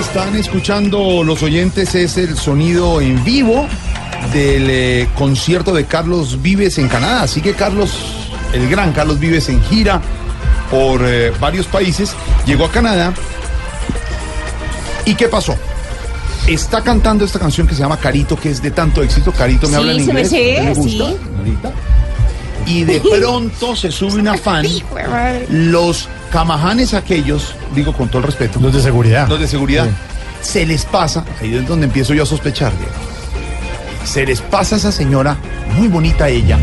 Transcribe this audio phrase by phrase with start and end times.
[0.00, 3.66] Están escuchando los oyentes es el sonido en vivo
[4.32, 7.22] del eh, concierto de Carlos Vives en Canadá.
[7.22, 7.90] Así que Carlos,
[8.52, 10.00] el gran Carlos Vives en gira
[10.70, 12.12] por eh, varios países,
[12.46, 13.12] llegó a Canadá.
[15.04, 15.54] ¿Y qué pasó?
[16.46, 19.32] Está cantando esta canción que se llama Carito, que es de tanto éxito.
[19.32, 20.28] Carito me Sí, habla en se me inglés.
[20.30, 22.72] sé, ¿Te le gusta, sí.
[22.72, 24.66] Y de pronto se sube una fan.
[25.50, 28.58] Los camajanes aquellos, digo con todo el respeto.
[28.60, 29.28] Los de seguridad.
[29.28, 29.86] Los de seguridad.
[30.40, 32.92] Se les pasa, ahí es donde empiezo yo a sospechar, Diego.
[34.04, 35.36] Se les pasa a esa señora,
[35.76, 36.58] muy bonita ella.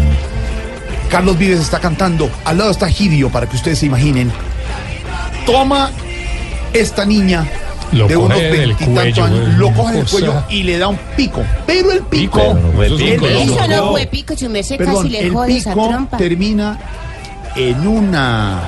[1.09, 4.31] Carlos Vives está cantando, al lado está Gidio, para que ustedes se imaginen.
[5.45, 5.91] Toma
[6.73, 7.45] esta niña
[7.93, 11.43] Lo de unos veintitantos años, lo una coge del cuello y le da un pico.
[11.65, 14.77] Pero el pico, Pico, no fue pico, pico- Eso no fue pico, si me sé
[14.77, 16.17] perdón, casi le el esa pico trompa.
[16.17, 16.77] termina
[17.55, 18.59] en una,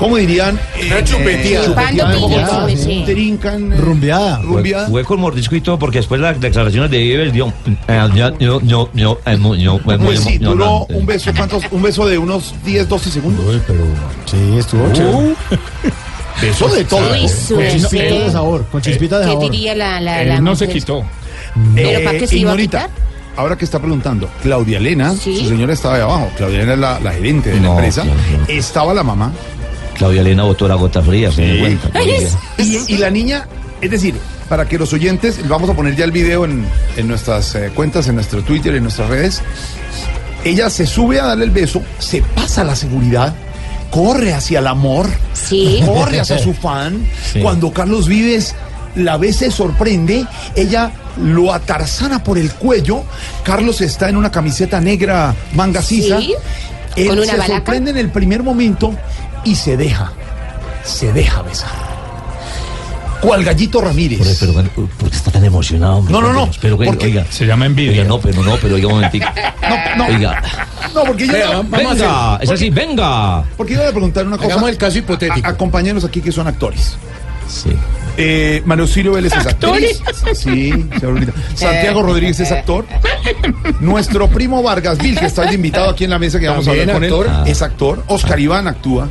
[0.00, 0.58] ¿cómo dirían?
[0.84, 1.60] Una chupetía.
[1.88, 3.04] Piña, botada, sí.
[3.06, 3.72] Trincan.
[3.72, 4.40] eh, Rumbeada.
[4.42, 4.88] Rumbeada.
[4.88, 7.52] Fue con mordisco y todo, porque después las declaraciones de Iber dio.
[7.86, 11.30] eh, yo, yo, yo, yo, eh, mu- yo, fue muy Pues sí, duró un beso,
[11.36, 11.62] ¿cuántos?
[11.70, 13.44] Un beso de unos 10, 12 segundos.
[13.46, 13.84] Uy, pero
[14.24, 15.34] sí, estuvo chévere.
[16.40, 17.00] Beso de todo.
[17.06, 17.18] Con
[17.68, 19.50] chispita de sabor, con chispita de ¿Qué sabor.
[19.50, 21.04] diría la, la, la no se quitó.
[21.74, 22.88] ¿Pero para qué se iba a quitar?
[23.36, 25.36] Ahora que está preguntando, Claudia Elena, Sí.
[25.38, 28.02] su señora estaba ahí abajo, Claudia Elena es la, la gerente de la No, empresa,
[28.02, 28.44] claro, claro.
[28.48, 29.32] estaba la mamá,
[30.00, 31.90] Claudia Elena botó la gota fría, se dio cuenta.
[32.56, 33.46] y, y la niña,
[33.82, 34.14] es decir,
[34.48, 36.64] para que los oyentes, vamos a poner ya el video en,
[36.96, 39.42] en nuestras eh, cuentas, en nuestro Twitter, en nuestras redes,
[40.42, 43.34] ella se sube a darle el beso, se pasa la seguridad,
[43.90, 45.82] corre hacia el amor, Sí.
[45.84, 47.06] corre hacia su fan.
[47.32, 47.40] Sí.
[47.40, 48.54] Cuando Carlos Vives
[48.96, 50.24] la ve, se sorprende,
[50.56, 53.02] ella lo atarzana por el cuello.
[53.44, 56.18] Carlos está en una camiseta negra manga sisa.
[56.20, 56.34] Sí.
[56.96, 57.52] Él Con una se balaca.
[57.56, 58.94] sorprende en el primer momento
[59.44, 60.12] y se deja,
[60.84, 61.90] se deja besar.
[63.20, 64.38] ¿Cuál gallito Ramírez?
[64.40, 65.96] Pero, ¿por qué está tan emocionado?
[65.98, 66.12] hombre?
[66.12, 67.26] No, no, no, Pero, oiga, porque oiga.
[67.28, 67.92] Se llama envidia.
[67.92, 69.26] Oiga, no, pero no, pero oiga un momentico.
[69.60, 70.42] No, no, Oiga,
[70.94, 73.44] no, porque yo, Vea, vamos a venga, es así, venga.
[73.56, 74.48] porque yo le voy a preguntar una cosa.
[74.48, 75.46] Hagamos el caso hipotético.
[75.46, 76.96] A, a compañeros aquí que son actores.
[77.46, 77.70] Sí.
[78.16, 80.02] Eh, Mario Ciro Vélez es actriz.
[80.34, 81.32] Sí, señorita.
[81.54, 82.84] Santiago Rodríguez es actor.
[83.80, 86.92] Nuestro primo Vargas Vil, que está invitado aquí en la mesa que vamos a hablar
[86.92, 87.48] con él, actor.
[87.48, 88.04] es actor.
[88.08, 89.08] Oscar Iván actúa.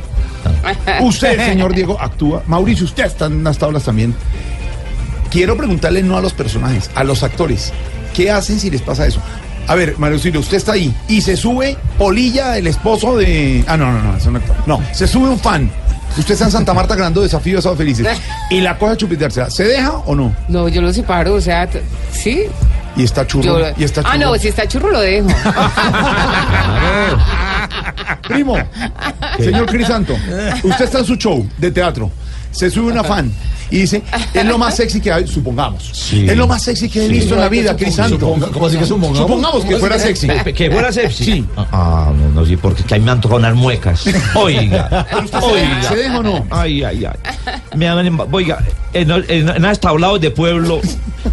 [1.00, 2.42] Usted, señor Diego, actúa.
[2.46, 4.14] Mauricio, usted está en las tablas también.
[5.30, 7.72] Quiero preguntarle no a los personajes, a los actores.
[8.14, 9.20] ¿Qué hacen si les pasa eso?
[9.68, 13.64] A ver, Mario Ciro, usted está ahí y se sube Polilla, el esposo de.
[13.68, 14.56] Ah, no, no, no, es un actor.
[14.66, 15.70] No, se sube un fan.
[16.18, 18.06] Usted está en Santa Marta ganando desafío de Sábado Felices.
[18.50, 19.48] Y la cosa chupitársela.
[19.48, 20.34] ¿Se deja o no?
[20.48, 21.68] No, yo lo separo, o sea,
[22.10, 22.46] sí.
[22.96, 23.44] Y está churro.
[23.44, 24.12] Yo, y está churro.
[24.12, 25.28] ah, no, si está churro lo dejo.
[28.28, 28.56] Primo,
[29.38, 30.16] señor Crisanto,
[30.62, 32.10] usted está en su show de teatro.
[32.50, 33.32] Se sube una fan
[33.70, 34.02] y dice,
[34.34, 35.90] es lo más sexy que hay, supongamos.
[35.92, 36.26] Sí.
[36.28, 38.18] Es lo más sexy que he visto en la vida, Crisanto.
[38.18, 39.18] Suponga- ¿cómo así que supongamos?
[39.18, 40.28] Supongamos que fuera sexy.
[40.54, 41.24] Que fuera sepsi.
[41.24, 41.44] Sí.
[41.56, 44.04] Ah, no, no, sí, porque que a mí me han tocado unas muecas.
[44.34, 45.06] Oiga,
[45.42, 45.82] oiga.
[45.88, 46.46] ¿Se deja o no?
[46.50, 47.58] Ay, ay, ay.
[47.76, 50.80] Me han- oiga, en, en, en de pueblo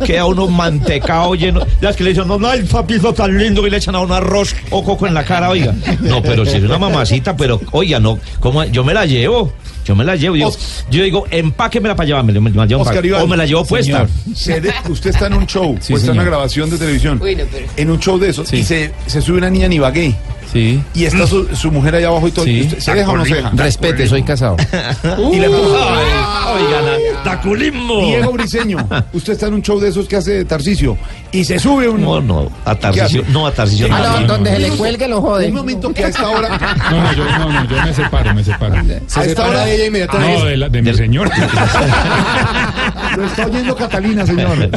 [0.05, 1.61] queda uno mantecado lleno.
[1.81, 3.99] Ya es que le dicen, no, no, el papito tan lindo y le echan a
[3.99, 5.73] un arroz o coco en la cara, oiga.
[6.01, 8.63] No, pero si es una mamacita, pero, oiga, no, ¿cómo?
[8.65, 9.51] Yo me la llevo.
[9.85, 10.35] Yo me la llevo.
[10.35, 10.51] Yo,
[10.91, 12.26] yo digo, empáquemela para llevármela.
[12.33, 13.21] Me la llevo Oscar para- Iván.
[13.21, 14.07] o me la llevo puesta.
[14.35, 17.35] Se de- usted está en un show, o está en una grabación de televisión, Uy,
[17.35, 20.15] no, pero- en un show de esos, y se, se sube una niña en Ibagué,
[20.57, 20.81] Sí.
[20.95, 22.45] y está su, su mujer allá abajo y todo.
[22.45, 22.61] Sí.
[22.61, 23.51] ¿Usted ¿Se deja o no se deja?
[23.53, 24.57] Respete, soy casado.
[25.31, 25.77] Y le empuja.
[25.97, 28.01] Ay, oiga, na- taculismo.
[28.01, 28.77] Diego Briseño,
[29.13, 30.97] usted está en un show de esos que hace Tarcicio,
[31.31, 32.01] y se sube un...
[32.01, 33.31] No, no, a Tarcisio, hace?
[33.31, 33.87] no, a Tarcisio.
[33.91, 34.19] Ah, no.
[34.21, 35.47] no, donde se le cuelgue lo jode.
[35.49, 36.57] Un momento que a esta hora...
[36.91, 38.75] No, no, yo, no, no, yo me separo, me separo.
[39.15, 40.39] A esta hora ella inmediatamente.
[40.39, 41.29] No, de, la- de mi señor.
[43.17, 44.69] Lo está oyendo Catalina, señor.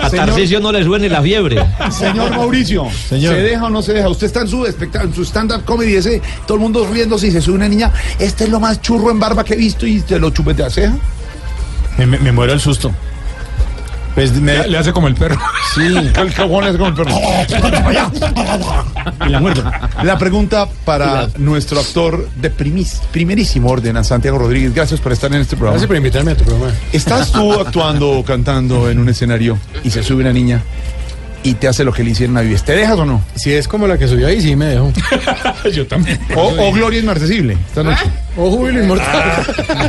[0.00, 1.64] A Tarcisio no le suene la fiebre.
[1.90, 3.34] Señor Mauricio, Señor.
[3.34, 4.08] ¿se deja o no se deja?
[4.08, 7.40] Usted está en su, en su stand-up comedy ese, todo el mundo riéndose y se
[7.40, 10.18] sube una niña, este es lo más churro en barba que he visto y te
[10.18, 10.94] lo chupete a ceja.
[11.98, 12.90] Me, me, me muero el susto.
[14.14, 15.38] Pues me, Le, le hace como el perro.
[15.74, 15.80] Sí,
[16.16, 17.10] el cajón es como el perro.
[19.26, 19.64] y la muerto.
[20.02, 24.74] La pregunta para nuestro actor de primis- primerísimo orden, a Santiago Rodríguez.
[24.74, 25.74] Gracias por estar en este programa.
[25.74, 26.72] Gracias por invitarme a tu programa.
[26.92, 30.62] ¿Estás tú actuando o cantando en un escenario y se sube una niña
[31.42, 32.64] y te hace lo que le hicieron a Vives?
[32.64, 33.22] ¿Te dejas o no?
[33.34, 34.92] Si es como la que subió ahí, sí me dejo.
[35.72, 36.18] Yo también.
[36.34, 38.04] O, o Gloria Inmarcesible esta noche.
[38.36, 39.44] O júbilo inmortal.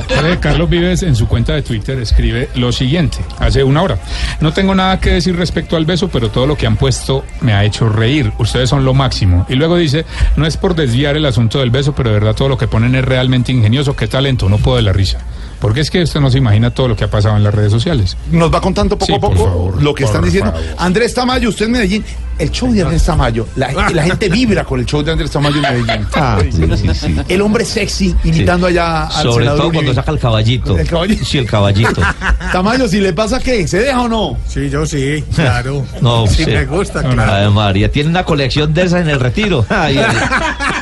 [0.07, 3.97] Fede Carlos Vives en su cuenta de Twitter escribe lo siguiente, hace una hora.
[4.41, 7.53] No tengo nada que decir respecto al beso, pero todo lo que han puesto me
[7.53, 8.33] ha hecho reír.
[8.39, 9.45] Ustedes son lo máximo.
[9.47, 10.05] Y luego dice,
[10.35, 12.95] no es por desviar el asunto del beso, pero de verdad todo lo que ponen
[12.95, 13.95] es realmente ingenioso.
[13.95, 15.19] Qué talento, no puedo de la risa.
[15.63, 17.71] Porque es que usted no se imagina todo lo que ha pasado en las redes
[17.71, 18.17] sociales.
[18.29, 20.51] Nos va contando poco Sí, a poco favor, lo que están diciendo.
[20.51, 20.67] favor.
[20.77, 22.05] Andrés Tamayo, usted en Medellín.
[22.43, 23.47] El show de Andrés Tamayo.
[23.55, 26.07] La, la gente vibra con el show de Andrés Tamayo en Medellín.
[26.15, 27.15] Ah, sí, sí, sí.
[27.27, 29.83] El hombre sexy imitando allá al Sobre senador todo Uribe.
[29.83, 30.77] cuando saca el caballito.
[30.77, 31.25] El caballito.
[31.25, 32.01] Sí, el caballito.
[32.51, 34.37] Tamayo, si le pasa qué, ¿se deja o no?
[34.47, 35.85] Sí, yo sí, claro.
[36.01, 36.51] No, Sí, sí.
[36.51, 37.31] me gusta, claro.
[37.33, 39.65] Ay, María, tiene una colección de esas en el retiro.
[39.69, 40.15] Ay, ay.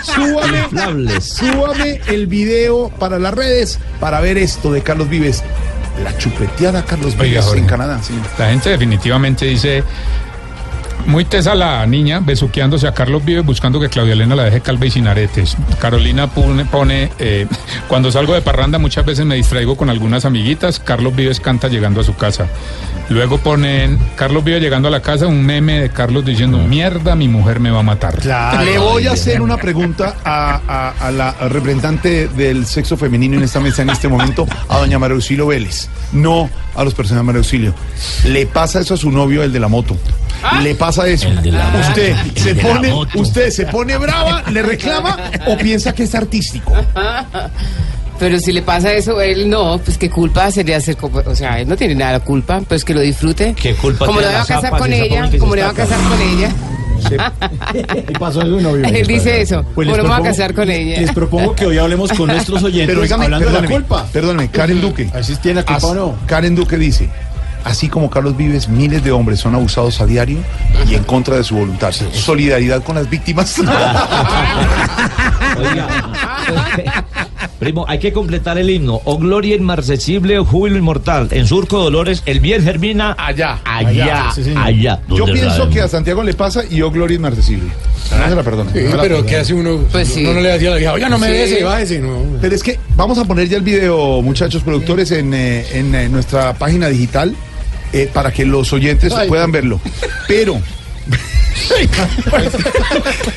[0.03, 1.23] Súbame, Inflables.
[1.25, 5.43] súbame el video para las redes para ver esto de Carlos Vives.
[6.03, 7.59] La chupeteada Carlos Oiga, Vives Jorge.
[7.61, 7.99] en Canadá.
[8.01, 8.13] sí.
[8.39, 9.83] La gente definitivamente dice,
[11.07, 14.85] muy tesa la niña, besuqueándose a Carlos Vives, buscando que Claudia Elena la deje calva
[14.85, 15.55] y sin aretes.
[15.79, 17.47] Carolina pone, pone, eh,
[17.87, 22.01] cuando salgo de parranda muchas veces me distraigo con algunas amiguitas, Carlos Vives canta llegando
[22.01, 22.47] a su casa.
[23.09, 27.27] Luego ponen, Carlos Vives llegando a la casa, un meme de Carlos diciendo, mierda, mi
[27.27, 28.15] mujer me va a matar.
[28.17, 28.63] Claro.
[28.63, 33.43] Le voy a hacer una pregunta a, a- a la representante del sexo femenino en
[33.43, 35.89] esta mesa en este momento, a doña María Auxilio Vélez.
[36.13, 37.73] No a los personajes de María Auxilio.
[38.27, 39.97] ¿Le pasa eso a su novio, el de la moto?
[40.63, 41.27] ¿Le pasa eso?
[41.29, 45.17] usted se pone, usted se pone brava, le reclama
[45.47, 46.73] o piensa que es artístico.
[48.19, 51.67] Pero si le pasa eso, él no, pues qué culpa sería hacer, o sea, él
[51.67, 53.55] no tiene nada de culpa, pues que lo disfrute.
[53.59, 56.21] ¿Qué culpa Como le va a casar con ella, como le va a casar con
[56.21, 56.49] ella.
[58.07, 58.85] Y pasó de un novio.
[58.85, 61.01] Él dice eso, Pues como les no me va a propongo- casar con ella.
[61.01, 64.05] Les propongo que hoy hablemos con nuestros oyentes Pero dígame, hablando de la culpa.
[64.13, 65.09] Perdóneme, Karen Duque.
[65.11, 66.15] A ver si tiene la culpa As- o no.
[66.27, 67.09] Karen Duque dice,
[67.63, 70.39] así como Carlos Vives, miles de hombres son abusados a diario
[70.89, 71.91] y en contra de su voluntad.
[72.13, 73.55] Solidaridad con las víctimas.
[75.57, 75.87] Oiga.
[77.59, 79.01] Primo, hay que completar el himno.
[79.05, 81.27] O gloria inmarcesible, o júbilo inmortal.
[81.31, 83.59] En Surco Dolores, el bien germina Allá.
[83.63, 84.63] allá, Allá, sí, señor.
[84.63, 84.99] allá.
[85.09, 87.69] Yo pienso que a Santiago le pasa y yo Gloria inmarcesible.
[87.69, 89.39] No se la no me la perdono.
[89.39, 89.77] hace uno?
[89.91, 90.23] Pues sí.
[90.23, 91.33] Uno no le decía a la vieja, oiga, no me Sí.
[91.33, 91.99] bese, bájese.
[91.99, 92.17] No.
[92.41, 96.09] Pero es que vamos a poner ya el video, muchachos productores, en, eh, en, eh,
[96.09, 97.35] nuestra página digital
[97.93, 99.27] eh, para que los oyentes Ay.
[99.27, 99.79] puedan verlo.
[100.27, 100.59] Pero.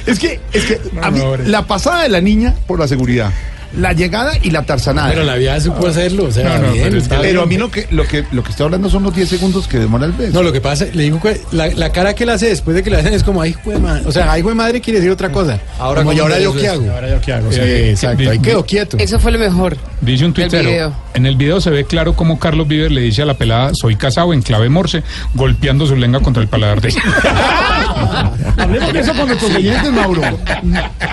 [0.07, 3.33] es que, es que a mí, la pasada de la niña por la seguridad,
[3.77, 5.11] la llegada y la tarzanada.
[5.11, 7.71] Pero la vieja supo hacerlo, o sea, No, no, bien, pero está a mí lo
[7.71, 10.33] que, lo que, lo que estoy hablando son los 10 segundos que demora el beso.
[10.33, 12.83] No, lo que pasa, le digo que la, la cara que él hace después de
[12.83, 14.05] que le hacen es como, ay, hijo de madre.
[14.07, 15.59] O sea, ay, hijo de madre quiere decir otra cosa.
[15.79, 16.73] Ahora, Como, ¿y ¿cómo ahora yo qué es?
[16.73, 16.91] hago?
[16.91, 18.31] Ahora yo qué hago, sí, exacto.
[18.31, 18.97] Ahí quedó quieto.
[18.99, 19.77] Eso fue lo mejor.
[20.01, 21.04] Dice un tuitero, video.
[21.15, 23.97] En el video se ve claro cómo Carlos Vives le dice a la pelada, soy
[23.97, 25.03] casado en clave morse,
[25.35, 27.03] golpeando su lengua contra el paladar de ella.
[28.59, 30.23] Hablemos de eso con nuestros oyentes, Mauro.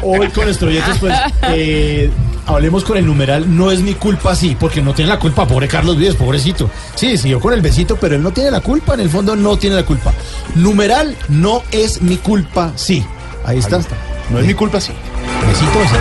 [0.01, 1.15] Hoy con nuestros oyentes, pues,
[1.49, 2.09] eh,
[2.47, 5.67] hablemos con el numeral No es mi culpa, sí, porque no tiene la culpa, pobre
[5.67, 6.69] Carlos Vives, pobrecito.
[6.95, 9.57] Sí, siguió con el besito, pero él no tiene la culpa, en el fondo no
[9.57, 10.13] tiene la culpa.
[10.55, 13.05] Numeral No es mi culpa, sí.
[13.45, 13.79] Ahí está.
[14.29, 14.93] No es mi culpa, sí.
[15.47, 15.99] Besito, besito.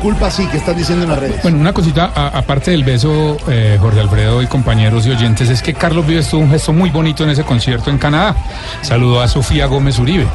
[0.00, 1.42] Culpa sí que estás diciendo en las redes.
[1.42, 5.62] Bueno, una cosita, a- aparte del beso, eh, Jorge Alfredo y compañeros y oyentes, es
[5.62, 8.34] que Carlos Vives tuvo un gesto muy bonito en ese concierto en Canadá.
[8.82, 10.26] Saludó a Sofía Gómez Uribe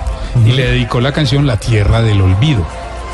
[0.45, 2.65] y le dedicó la canción La Tierra del Olvido.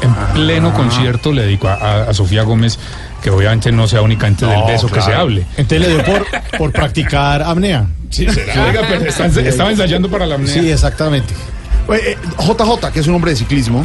[0.02, 2.80] En pleno concierto le dedicó a, a- a Sofía Gómez,
[3.22, 5.46] que obviamente no sea únicamente del No, beso que se hable.
[5.58, 6.26] Entonces le dio por,
[6.58, 7.86] por practicar apnea.
[8.10, 10.54] Sí, Oiga, pero está- estaba ensayando para la apnea.
[10.54, 11.34] Sí, exactamente.
[11.94, 13.80] Eh, JJ, que es un hombre de ciclismo.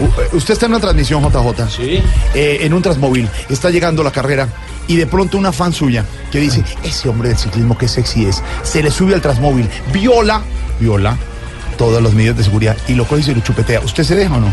[0.00, 1.68] U- eh, Usted está en una transmisión, JJ.
[1.70, 2.02] Sí.
[2.34, 3.28] Eh, en un Transmóvil.
[3.48, 4.48] Está llegando la carrera.
[4.88, 8.42] Y de pronto una fan suya que dice, ese hombre del ciclismo, qué sexy es.
[8.62, 10.42] Se le sube al Transmóvil, viola,
[10.78, 11.16] viola
[11.76, 13.80] todas las medidas de seguridad y lo coge y se lo chupetea.
[13.80, 14.52] ¿Usted se deja o no?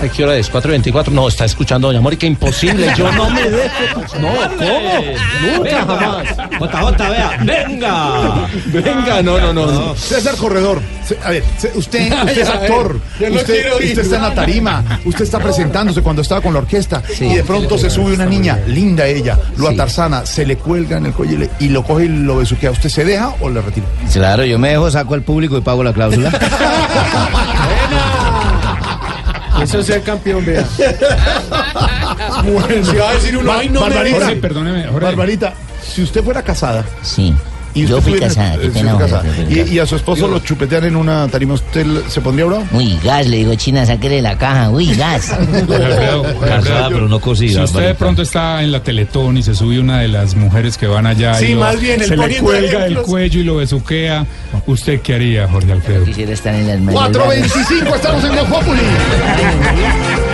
[0.00, 0.52] ¿A qué hora es?
[0.52, 1.08] 4.24.
[1.08, 2.26] No, está escuchando Doña Mónica.
[2.26, 2.92] Imposible.
[2.96, 4.00] Yo no me dejo.
[4.20, 5.56] No, ¿cómo?
[5.56, 6.28] Nunca jamás.
[6.60, 8.48] JJ, vea, venga.
[8.66, 9.66] Venga, no, no, no.
[9.66, 9.94] no.
[9.94, 10.82] César Corredor.
[11.24, 11.42] A ver,
[11.74, 13.00] usted, usted es actor.
[13.20, 15.00] usted, usted está en la tarima.
[15.04, 17.02] Usted está presentándose cuando estaba con la orquesta.
[17.18, 21.06] y de pronto se sube una niña, linda ella, lo atarzana, se le cuelga en
[21.06, 22.70] el cuello y lo coge y lo besuquea.
[22.70, 23.86] ¿Usted se deja o le retira?
[24.12, 26.30] Claro, yo me dejo, saco al público y pago la cláusula.
[29.66, 30.64] Eso es ser campeón, vea.
[32.44, 34.26] Bueno, Si va a decir uno, "Ay, no me Barbarita, dejo".
[34.26, 35.04] Jorge, perdóneme, Jorge.
[35.06, 36.84] Barbarita, si usted fuera casada.
[37.02, 37.34] Sí.
[37.76, 40.84] Y Yo fui casada, qué eh, pena, casada, y, y a su esposo lo chupetean
[40.84, 42.64] en una tarima, ¿usted se pondría bravo?
[42.72, 44.70] Uy, gas, le digo, China, sáquele la caja.
[44.70, 45.28] Uy, gas.
[45.28, 47.52] Jorge Alfredo, Jorge Casada, pero no cocida.
[47.58, 50.78] Si usted de pronto está en la Teletón y se sube una de las mujeres
[50.78, 53.04] que van allá Sí, y lo- más bien, el se le cuelga el ejemplos.
[53.06, 54.26] cuello y lo besuquea,
[54.66, 56.04] ¿usted qué haría, Jorge Alfredo?
[56.06, 57.10] Quisiera estar en las manos.
[57.12, 58.64] 4.25, estamos en Voz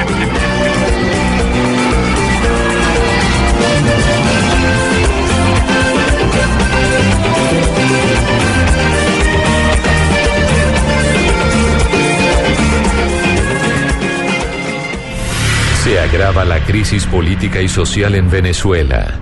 [15.92, 19.20] Se agrava la crisis política y social en Venezuela.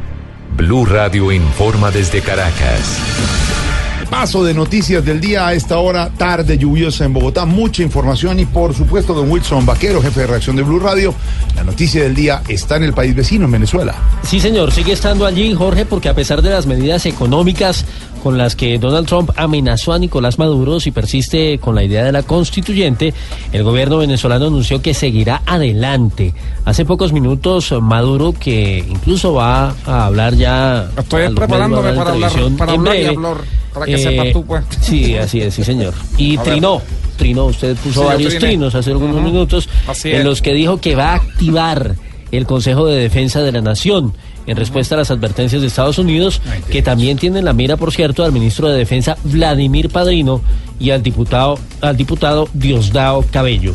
[0.57, 3.50] Blue Radio informa desde Caracas.
[4.11, 8.45] Paso de noticias del día a esta hora, tarde lluviosa en Bogotá, mucha información y
[8.45, 11.15] por supuesto don Wilson Vaquero, jefe de reacción de Blue Radio.
[11.55, 13.95] La noticia del día está en el país vecino, en Venezuela.
[14.25, 17.85] Sí, señor, sigue estando allí, Jorge, porque a pesar de las medidas económicas
[18.21, 22.11] con las que Donald Trump amenazó a Nicolás Maduro si persiste con la idea de
[22.11, 23.15] la constituyente,
[23.53, 26.35] el gobierno venezolano anunció que seguirá adelante.
[26.65, 30.91] Hace pocos minutos, Maduro, que incluso va a hablar ya.
[30.99, 33.17] Estoy preparándome para hablar, para en hablar y breve.
[33.17, 33.37] hablar,
[33.73, 34.65] para que Eh, sepas tú, pues.
[34.81, 35.95] Sí, así es, sí, señor.
[36.19, 36.53] Y A ver.
[36.53, 36.83] trinó.
[37.17, 40.25] Trinó, usted puso Sí, varios trinos hace algunos minutos Así en es.
[40.25, 41.95] los que dijo que va a activar
[42.33, 44.15] el Consejo de Defensa de la Nación
[44.47, 48.25] en respuesta a las advertencias de Estados Unidos, que también tienen la mira, por cierto,
[48.25, 50.41] al ministro de Defensa Vladimir Padrino
[50.81, 53.75] y al diputado, al diputado Diosdado Cabello.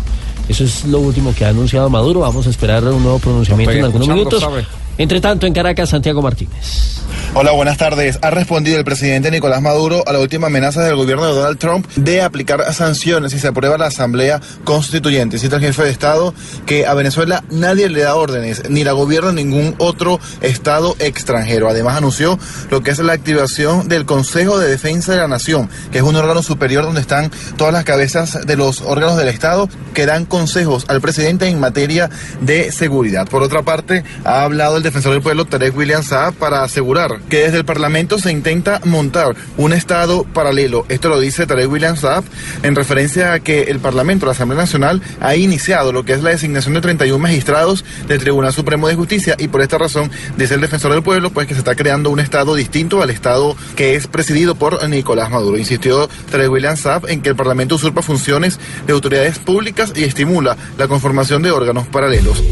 [0.50, 2.22] Eso es lo último que ha anunciado Maduro.
[2.22, 4.42] Vamos a esperar un nuevo pronunciamiento en algunos minutos.
[4.42, 4.66] ¿sabe?
[4.98, 6.96] Entre tanto, en Caracas, Santiago Martínez.
[7.34, 8.18] Hola, buenas tardes.
[8.22, 11.86] Ha respondido el presidente Nicolás Maduro a la última amenaza del gobierno de Donald Trump
[11.98, 15.38] de aplicar sanciones si se aprueba la Asamblea Constituyente.
[15.38, 16.34] Cita el jefe de Estado
[16.66, 21.68] que a Venezuela nadie le da órdenes, ni la gobierna ningún otro Estado extranjero.
[21.68, 22.40] Además anunció
[22.72, 26.16] lo que es la activación del Consejo de Defensa de la Nación, que es un
[26.16, 30.86] órgano superior donde están todas las cabezas de los órganos del Estado que dan consejos
[30.88, 32.10] al presidente en materia
[32.40, 33.28] de seguridad.
[33.28, 37.40] Por otra parte, ha hablado el defensor del pueblo, Tarek William Saab, para asegurar que
[37.40, 40.86] desde el Parlamento se intenta montar un Estado paralelo.
[40.90, 42.24] Esto lo dice Tarek William Saab
[42.64, 46.30] en referencia a que el Parlamento, la Asamblea Nacional, ha iniciado lo que es la
[46.30, 50.62] designación de 31 magistrados del Tribunal Supremo de Justicia y por esta razón, dice el
[50.62, 54.08] defensor del pueblo, pues que se está creando un Estado distinto al Estado que es
[54.08, 55.58] presidido por Nicolás Maduro.
[55.58, 60.56] Insistió Tarek William Saab en que el Parlamento usurpa funciones de autoridades públicas y estimula
[60.78, 62.44] la conformación de órganos paralelos.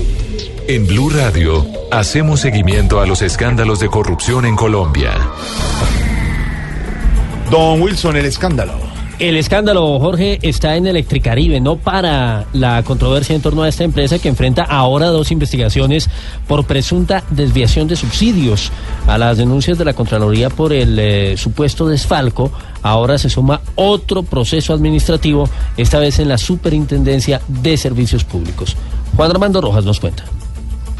[0.65, 5.11] En Blue Radio hacemos seguimiento a los escándalos de corrupción en Colombia.
[7.51, 8.73] Don Wilson, el escándalo.
[9.19, 14.19] El escándalo, Jorge, está en Electricaribe, no para la controversia en torno a esta empresa
[14.19, 16.09] que enfrenta ahora dos investigaciones
[16.47, 18.71] por presunta desviación de subsidios.
[19.05, 22.51] A las denuncias de la Contraloría por el eh, supuesto desfalco,
[22.81, 28.77] ahora se suma otro proceso administrativo, esta vez en la Superintendencia de Servicios Públicos.
[29.17, 30.23] Juan Armando Rojas nos cuenta.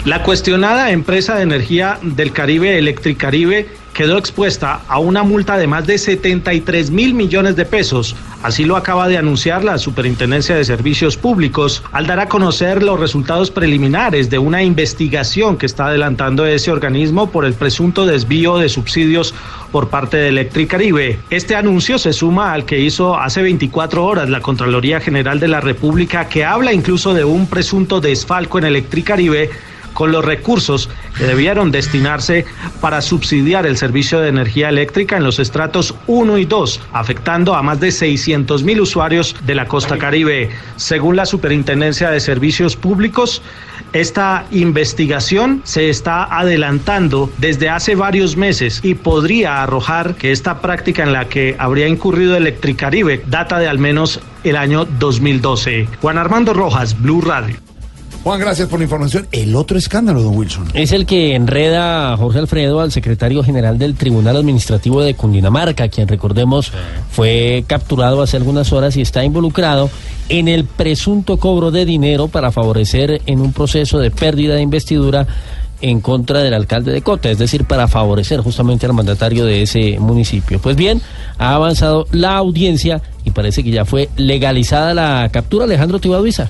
[0.05, 5.88] La cuestionada empresa de energía del Caribe, Electricaribe, quedó expuesta a una multa de más
[5.88, 8.13] de 73 mil millones de pesos.
[8.41, 13.00] Así lo acaba de anunciar la Superintendencia de Servicios Públicos al dar a conocer los
[13.00, 18.67] resultados preliminares de una investigación que está adelantando ese organismo por el presunto desvío de
[18.67, 19.33] subsidios
[19.72, 21.17] por parte de Electricaribe.
[21.29, 25.62] Este anuncio se suma al que hizo hace 24 horas la Contraloría General de la
[25.62, 29.50] República que habla incluso de un presunto desfalco en Electricaribe
[29.93, 32.45] con los recursos que debieron destinarse
[32.81, 37.62] para subsidiar el servicio de energía eléctrica en los estratos 1 y 2, afectando a
[37.62, 40.50] más de 600 mil usuarios de la costa caribe.
[40.75, 43.41] Según la Superintendencia de Servicios Públicos,
[43.93, 51.03] esta investigación se está adelantando desde hace varios meses y podría arrojar que esta práctica
[51.03, 55.88] en la que habría incurrido Electricaribe data de al menos el año 2012.
[56.01, 57.72] Juan Armando Rojas, Blue Radio.
[58.23, 59.27] Juan, gracias por la información.
[59.33, 60.69] El otro escándalo, don Wilson.
[60.73, 65.89] Es el que enreda a Jorge Alfredo al secretario general del Tribunal Administrativo de Cundinamarca,
[65.89, 66.71] quien recordemos
[67.11, 69.89] fue capturado hace algunas horas y está involucrado
[70.29, 75.27] en el presunto cobro de dinero para favorecer en un proceso de pérdida de investidura
[75.81, 79.99] en contra del alcalde de Cota, es decir, para favorecer justamente al mandatario de ese
[79.99, 80.59] municipio.
[80.59, 81.01] Pues bien,
[81.37, 85.65] ha avanzado la audiencia y parece que ya fue legalizada la captura.
[85.65, 86.49] Alejandro Tibaduiza.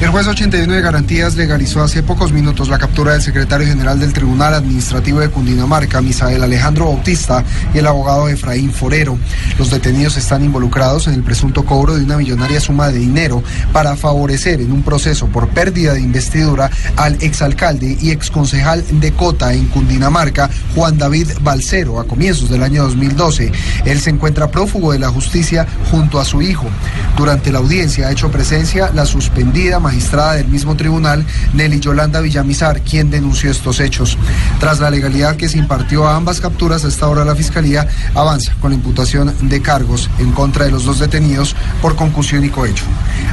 [0.00, 4.12] El juez 81 de Garantías legalizó hace pocos minutos la captura del secretario general del
[4.12, 9.18] Tribunal Administrativo de Cundinamarca, Misael Alejandro Bautista, y el abogado Efraín Forero.
[9.58, 13.42] Los detenidos están involucrados en el presunto cobro de una millonaria suma de dinero
[13.72, 19.52] para favorecer en un proceso por pérdida de investidura al exalcalde y exconcejal de Cota
[19.52, 23.50] en Cundinamarca, Juan David Balcero, a comienzos del año 2012.
[23.84, 26.66] Él se encuentra prófugo de la justicia junto a su hijo.
[27.16, 32.80] Durante la audiencia ha hecho presencia la suspendida magistrada del mismo tribunal, Nelly Yolanda Villamizar,
[32.82, 34.16] quien denunció estos hechos.
[34.60, 38.54] Tras la legalidad que se impartió a ambas capturas, a esta hora la Fiscalía avanza
[38.60, 42.84] con la imputación de cargos en contra de los dos detenidos por concusión y cohecho.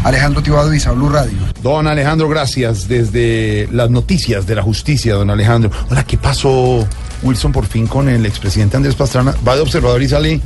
[0.04, 1.38] Alejandro Tibaduiza, Blue Radio.
[1.62, 2.88] Don Alejandro, gracias.
[2.88, 5.72] Desde las noticias de la justicia, don Alejandro.
[5.90, 6.88] Hola, ¿qué pasó,
[7.24, 9.34] Wilson, por fin con el expresidente Andrés Pastrana?
[9.48, 10.42] Va de observador y sale...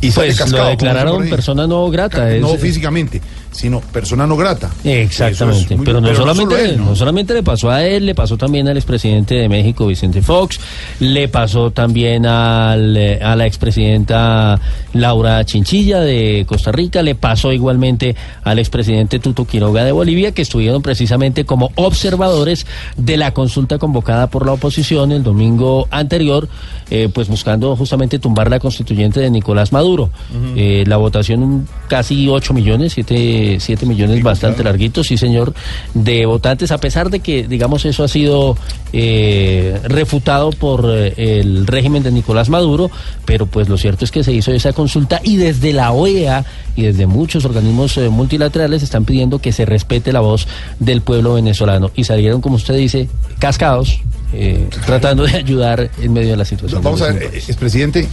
[0.00, 2.30] Y sale Pues cascado, lo declararon persona no grata.
[2.30, 3.22] es- No físicamente,
[3.56, 4.70] sino persona no grata.
[4.84, 6.86] Exactamente, es pero, no, pero solamente, él, ¿no?
[6.86, 6.96] ¿no?
[6.96, 10.60] solamente le pasó a él, le pasó también al expresidente de México, Vicente Fox,
[11.00, 14.60] le pasó también al, eh, a la expresidenta
[14.92, 20.42] Laura Chinchilla de Costa Rica, le pasó igualmente al expresidente Tuto Quiroga de Bolivia, que
[20.42, 26.48] estuvieron precisamente como observadores de la consulta convocada por la oposición el domingo anterior,
[26.90, 30.10] eh, pues buscando justamente tumbar la constituyente de Nicolás Maduro.
[30.56, 35.54] Eh, la votación casi 8 millones, 7, 7 millones bastante larguitos, sí señor,
[35.94, 38.56] de votantes, a pesar de que, digamos, eso ha sido
[38.92, 42.90] eh, refutado por eh, el régimen de Nicolás Maduro,
[43.24, 46.44] pero pues lo cierto es que se hizo esa consulta y desde la OEA
[46.76, 50.46] y desde muchos organismos eh, multilaterales están pidiendo que se respete la voz
[50.78, 54.00] del pueblo venezolano y salieron, como usted dice, cascados,
[54.32, 56.82] eh, tratando de ayudar en medio de la situación.
[56.82, 58.08] Vamos a ver, eh, expresidente,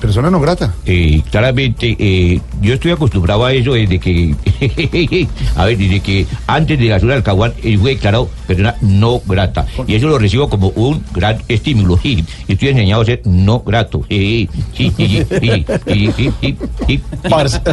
[0.00, 0.74] persona no grata.
[0.84, 4.34] Eh, claramente, eh, yo estoy acostumbrado a eso desde que,
[5.56, 9.20] a ver, desde que antes de la zona del Caguán eh, fue declarado persona no
[9.26, 9.66] grata.
[9.86, 11.98] Y eso lo recibo como un gran estímulo.
[12.50, 14.04] Y estoy enseñado a ser no grato.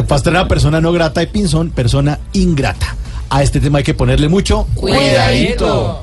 [0.06, 2.96] Pastrana, persona no grata y Pinzón, persona ingrata.
[3.30, 6.02] A este tema hay que ponerle mucho Cuidadito.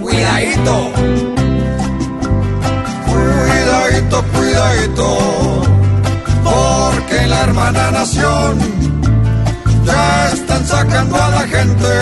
[0.00, 0.02] Cuidadito.
[0.02, 1.41] Cuidadito,
[4.20, 5.08] cuidadito.
[6.44, 8.58] Porque la hermana nación
[9.84, 11.92] ya están sacando a la gente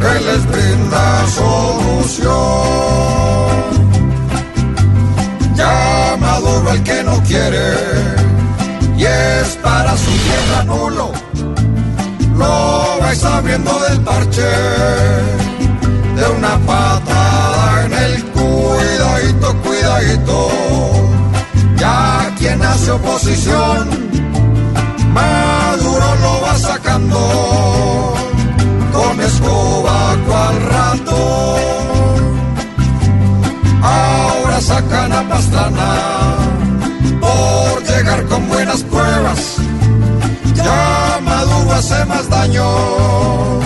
[0.00, 2.30] que les brinda solución.
[5.54, 8.10] Ya maduro el que no quiere
[8.96, 11.12] y es para su tierra nulo.
[12.36, 14.50] Lo vais abriendo del parche
[16.16, 17.19] de una el
[19.80, 20.48] cuidadito, cuidadito.
[21.76, 23.88] Ya quien hace oposición,
[25.12, 28.14] Maduro lo va sacando
[28.92, 31.56] con escoba cual rato.
[33.82, 35.92] Ahora sacan a Pastrana
[37.20, 39.56] por llegar con buenas pruebas.
[40.54, 43.60] Ya Maduro hace más daño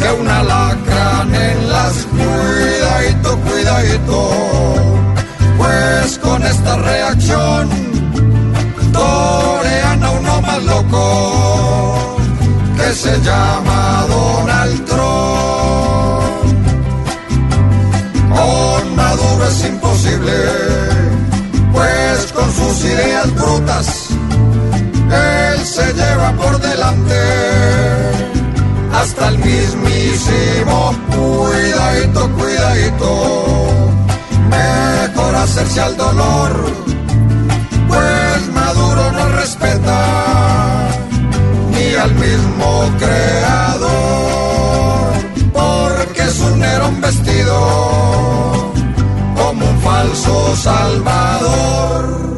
[0.00, 4.58] que una lacran en las cuidadito, cuidadito.
[5.58, 7.68] Pues con esta reacción
[8.92, 12.18] torean a uno más loco
[12.76, 15.08] que se llama Donald Trump.
[18.34, 20.32] Con Maduro es imposible,
[21.72, 24.08] pues con sus ideas brutas
[25.10, 27.14] él se lleva por delante
[28.92, 33.87] hasta el mismísimo cuidadito, cuidadito
[35.42, 36.50] hacerse al dolor,
[37.88, 40.88] pues Maduro no respeta
[41.70, 43.88] ni al mismo creador,
[45.52, 48.72] porque es un nerón vestido
[49.36, 52.37] como un falso salvador.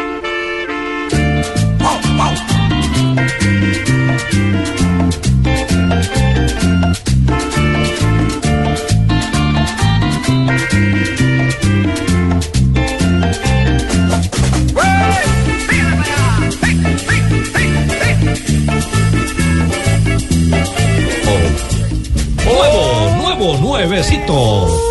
[24.09, 24.81] Nuevo, nuevecito.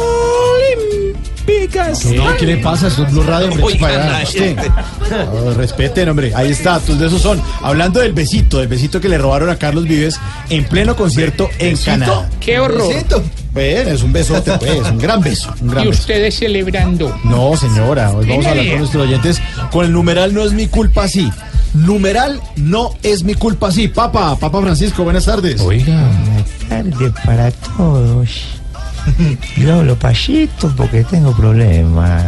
[1.47, 2.89] ¿Qué, ¿Qué le pasa?
[2.89, 3.77] Eso es Blue Radio, hombre.
[3.79, 4.59] Para- usted.
[4.59, 4.71] este.
[5.35, 6.33] No, respeten, hombre.
[6.35, 7.41] Ahí está, tus de esos son.
[7.63, 10.19] Hablando del besito, del besito que le robaron a Carlos Vives
[10.49, 12.29] en pleno concierto en Canadá.
[12.41, 12.89] ¡Qué horror!
[12.89, 13.23] Besito.
[13.53, 15.53] Bueno, es un besote, pues, un gran beso.
[15.61, 16.01] Un gran Y beso.
[16.01, 17.17] ustedes celebrando.
[17.25, 19.43] No, señora, hoy vamos a hablar con nuestros oyentes
[19.73, 21.31] con el numeral No es mi culpa sí.
[21.75, 23.89] Numeral No es mi culpa sí.
[23.89, 25.61] Papa, Papa Francisco, buenas tardes.
[25.61, 26.05] Oiga.
[26.69, 28.60] tarde para todos.
[29.57, 32.27] Yo hablo pasito porque tengo problemas.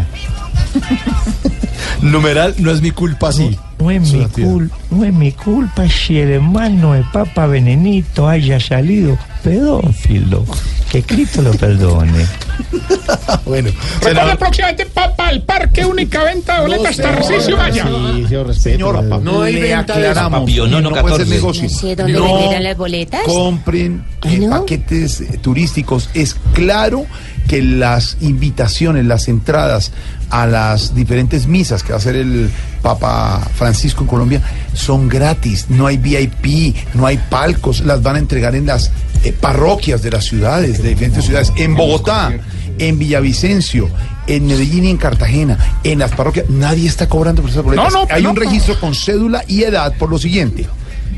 [2.00, 3.58] Numeral No es mi culpa sí.
[3.78, 8.60] No es, mi cul- no es mi culpa si el hermano de Papa Venenito haya
[8.60, 10.44] salido pedófilo.
[10.90, 12.26] Que Cristo lo perdone.
[13.44, 17.84] bueno, Recuerda próximamente, papá, al parque única venta de boletas Tarcisio Vaya.
[17.84, 18.76] Sí, señor, respeto.
[18.76, 20.40] Señor, papá, no hay le venta de aclaramos.
[20.40, 21.34] Papillo, no, no, puede ser 14.
[21.34, 21.62] negocio.
[21.64, 23.22] No sé dónde No venderán las boletas.
[23.24, 26.08] compren eh, paquetes eh, turísticos.
[26.14, 27.06] Es claro
[27.48, 29.92] que las invitaciones, las entradas
[30.32, 34.42] a las diferentes misas que va a hacer el Papa Francisco en Colombia
[34.72, 35.66] son gratis.
[35.68, 37.80] No hay VIP, no hay palcos.
[37.80, 38.90] Las van a entregar en las
[39.24, 41.52] eh, parroquias de las ciudades, de diferentes ciudades.
[41.56, 42.32] En Bogotá,
[42.78, 43.90] en Villavicencio,
[44.26, 46.48] en Medellín y en Cartagena, en las parroquias.
[46.48, 47.92] Nadie está cobrando por esas boletas.
[47.92, 50.66] No, no, hay no, un registro con cédula y edad por lo siguiente.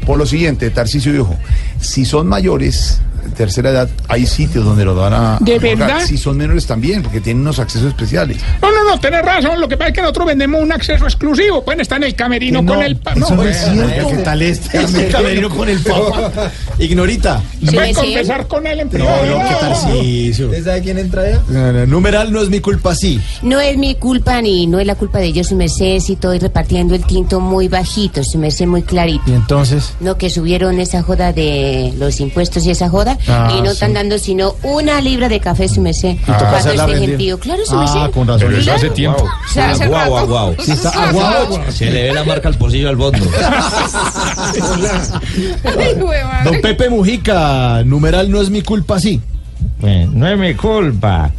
[0.04, 1.36] Por lo siguiente, Tarcisio dijo,
[1.80, 3.00] si son mayores,
[3.36, 5.38] tercera edad, hay sitios donde lo van a...
[5.40, 6.00] ¿De a verdad?
[6.06, 8.38] Si son menores también, porque tienen unos accesos especiales.
[8.62, 9.60] No, no, no, tenés razón.
[9.60, 11.64] Lo que pasa es que nosotros vendemos un acceso exclusivo.
[11.64, 12.96] Pueden estar en el camerino no, con el.
[12.96, 14.08] pa- eso no es cierto.
[14.08, 14.78] ¿Qué tal este?
[14.82, 16.50] Este camerino con el Papa.
[16.78, 17.42] Ignorita.
[17.60, 17.94] Sí, puede sí.
[17.94, 19.26] conversar con él en No, privado.
[19.26, 20.30] no, ¿qué tal sí?
[20.30, 21.86] ¿Usted sabe quién entra ya?
[21.86, 23.20] numeral no es mi culpa sí.
[23.42, 26.38] No es mi culpa ni no es la culpa de ellos, su merced, si estoy
[26.38, 29.22] repartiendo el tinto muy bajito, su merced muy clarito.
[29.26, 29.94] Y entonces.
[30.00, 33.72] No, que subieron esa joda de los impuestos y esa joda Ah, y no sí.
[33.72, 36.16] están dando sino una libra de café, su merced.
[36.26, 37.38] toca Para todo este gentío.
[37.38, 38.10] Claro, su Ah, merced.
[38.12, 38.48] con razón.
[38.48, 39.22] Pero eso hace tiempo.
[39.24, 40.16] O sea, hace Aguau, rato.
[40.18, 40.54] aguau.
[40.60, 41.60] Sí, está aguado.
[41.70, 42.96] Se le ve la marca al pocillo al.
[45.64, 46.40] Ay, hueva.
[46.44, 49.20] Don Pepe Mujica, numeral no es mi culpa sí.
[49.80, 51.30] Pues, no es mi culpa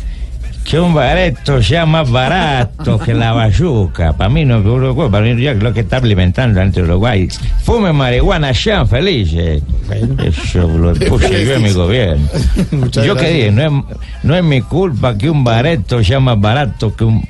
[0.66, 4.14] que un bareto sea más barato que la bazuca.
[4.14, 7.30] Para mí no es Uruguay, para mí ya lo que está alimentando ante Uruguay.
[7.64, 9.62] Fume marihuana, sean felices.
[10.26, 12.28] Eso lo puse yo en mi gobierno.
[12.72, 16.40] Muchas yo qué dije, no es, no es mi culpa que un bareto sea más
[16.42, 17.24] barato que un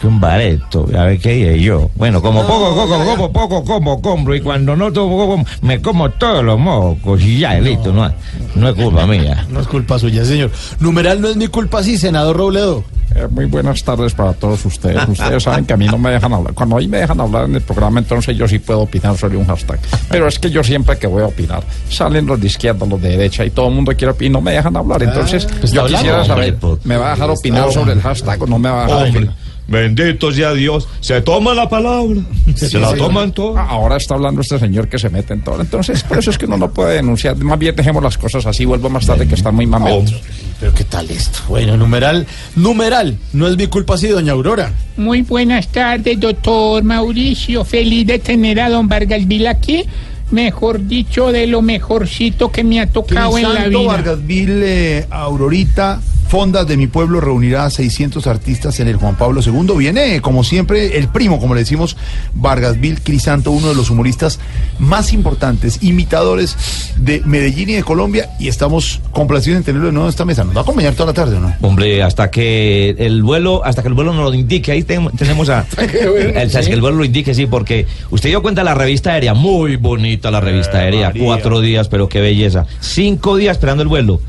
[0.00, 1.90] que un bareto, a ver qué dije yo.
[1.94, 6.10] Bueno, como poco, poco, como poco, como compro, y cuando no tomo, como, me como
[6.10, 8.10] todos los mocos, y ya, listo, no,
[8.54, 9.46] no es culpa mía.
[9.50, 10.50] No es culpa suya, señor.
[10.80, 12.84] Numeral no es mi culpa sí, senador Robledo.
[13.14, 15.06] Eh, muy buenas tardes para todos ustedes.
[15.08, 16.54] Ustedes saben que a mí no me dejan hablar.
[16.54, 19.36] Cuando a mí me dejan hablar en el programa, entonces yo sí puedo opinar sobre
[19.36, 19.80] un hashtag.
[20.08, 23.10] Pero es que yo siempre que voy a opinar, salen los de izquierda, los de
[23.10, 25.02] derecha y todo el mundo quiere opinar y no me dejan hablar.
[25.02, 26.80] Entonces, pues yo quisiera hablando, saber, hombre.
[26.84, 29.18] ¿me va a dejar opinar sobre el hashtag o no me va a dejar Hombre,
[29.18, 29.34] opinar?
[29.70, 32.20] Bendito sea Dios, se toma la palabra,
[32.56, 33.56] se la toman todo.
[33.56, 35.60] Ah, Ahora está hablando este señor que se mete en todo.
[35.60, 37.36] Entonces, por eso es que uno no puede denunciar.
[37.36, 40.20] Más bien dejemos las cosas así, vuelvo más tarde que están muy mametos.
[40.58, 41.38] Pero qué tal esto.
[41.48, 44.72] Bueno, numeral, numeral, no es mi culpa sí, doña Aurora.
[44.96, 47.64] Muy buenas tardes, doctor Mauricio.
[47.64, 49.84] Feliz de tener a don Vargas Vila aquí.
[50.30, 53.88] Mejor dicho, de lo mejorcito que me ha tocado en la Crisanto vida.
[53.92, 59.40] Vargasville, eh, Aurorita, Fondas de mi pueblo reunirá a 600 artistas en el Juan Pablo
[59.44, 59.74] II.
[59.76, 61.96] Viene, como siempre, el primo, como le decimos,
[62.36, 64.38] Vargasville Crisanto, uno de los humoristas
[64.78, 66.56] más importantes, imitadores
[66.96, 70.44] de Medellín y de Colombia, y estamos complacidos en tenerlo de nuevo en esta mesa.
[70.44, 71.52] ¿Nos va a acompañar toda la tarde o no?
[71.62, 75.48] Hombre, hasta que el vuelo, hasta que el vuelo nos lo indique, ahí ten- tenemos
[75.48, 75.66] a.
[75.78, 79.14] el, es que el vuelo lo indique, sí, porque usted dio cuenta de la revista
[79.14, 82.66] aérea, muy bonita la revista aérea, cuatro días, pero qué belleza.
[82.80, 84.20] Cinco días esperando el vuelo.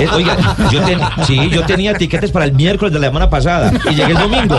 [0.00, 0.36] Eh, oiga,
[0.70, 4.12] yo ten- sí, yo tenía tiquetes para el miércoles de la semana pasada y llegué
[4.12, 4.58] el domingo.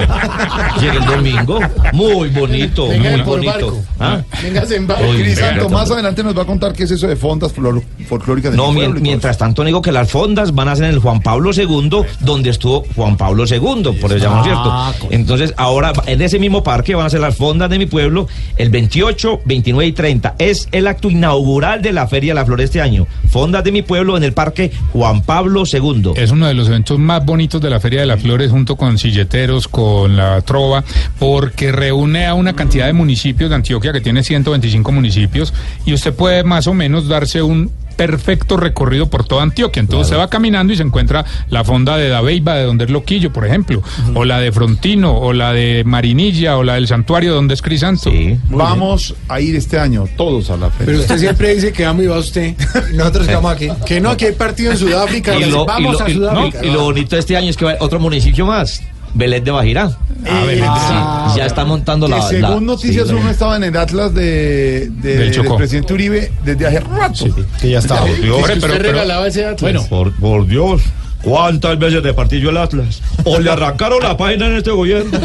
[0.81, 1.59] Llegué el domingo.
[1.93, 3.51] Muy bonito, Venga muy bonito.
[3.51, 3.83] barco.
[3.99, 4.21] ¿Ah?
[4.41, 5.03] Véngase en barco.
[5.13, 8.51] Crisanto, más adelante nos va a contar qué es eso de fondas flor- folclóricas.
[8.51, 11.21] de No, mien- mientras tanto digo que las fondas van a ser en el Juan
[11.21, 15.13] Pablo II, donde estuvo Juan Pablo II, por eso llamamos Ah, cierto.
[15.13, 18.69] Entonces, ahora en ese mismo parque van a ser las fondas de mi pueblo el
[18.69, 20.35] 28, 29 y 30.
[20.39, 23.07] Es el acto inaugural de la Feria de la Flor este año.
[23.29, 26.11] Fondas de mi pueblo en el parque Juan Pablo II.
[26.15, 28.97] Es uno de los eventos más bonitos de la Feria de las Flores junto con
[28.97, 30.83] Silleteros, con la Trova,
[31.19, 35.53] porque reúne a una cantidad de municipios de Antioquia que tiene 125 municipios
[35.85, 39.79] y usted puede más o menos darse un perfecto recorrido por toda Antioquia.
[39.79, 43.31] Entonces se va caminando y se encuentra la fonda de Dabeiba, de donde es Loquillo,
[43.33, 43.81] por ejemplo,
[44.13, 48.11] o la de Frontino, o la de Marinilla, o la del Santuario, donde es Crisanto.
[48.49, 50.85] Vamos a ir este año todos a la feria.
[50.85, 52.55] Pero usted siempre dice que vamos y va usted.
[52.93, 53.69] Nosotros que vamos aquí.
[53.85, 55.35] Que no, que hay partido en Sudáfrica.
[55.35, 56.61] Y lo, vamos y lo- a y- Sudáfrica.
[56.61, 58.81] no, y lo bonito de este año es que va otro municipio más.
[59.13, 59.89] Belén de Bajirá.
[59.89, 62.21] Sí, ya está montando Que la.
[62.21, 66.65] según la- Noticias sí, Uno estaba en el Atlas de, de- Del presidente Uribe desde
[66.67, 67.25] hace rato.
[67.59, 68.01] que ya estaba.
[68.01, 68.37] Por Dios.
[68.37, 69.61] Hombre, pero- regalaba ese Atlas.
[69.61, 70.81] Bueno, por, por Dios.
[71.23, 73.01] ¿Cuántas veces repartí yo el Atlas?
[73.23, 75.17] O le arrancaron la página en este gobierno.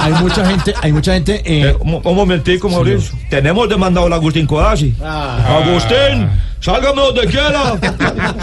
[0.00, 1.42] Hay mucha gente, hay mucha gente.
[1.44, 3.16] eh, un, un momentico, Mauricio.
[3.30, 4.94] Tenemos demandado al Agustín Codazzi.
[5.00, 5.60] Ah.
[5.64, 6.28] Agustín,
[6.64, 7.78] sálgame donde quiera.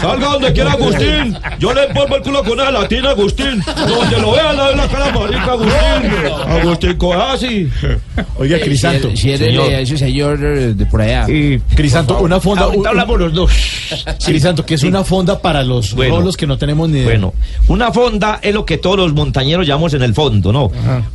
[0.00, 1.36] Salga donde quiera, Agustín.
[1.58, 3.62] Yo le pongo el culo con esa latina, Agustín.
[3.88, 6.12] Donde lo vean, le doy la cara marica, Agustín.
[6.48, 7.68] Agustín Codazzi.
[8.36, 9.10] Oiga, Crisanto.
[9.16, 9.72] Si Señor.
[9.72, 11.26] ese señor de por allá.
[11.74, 12.64] Crisanto, una fonda.
[12.64, 13.52] Ahorita hablamos los dos.
[14.24, 16.16] Crisanto, que es una fonda para los Bueno.
[16.18, 17.04] rolos que no tenemos ni idea.
[17.08, 17.34] Bueno,
[17.68, 20.70] una fonda es lo que todos los montañeros llamamos en el fondo, ¿no?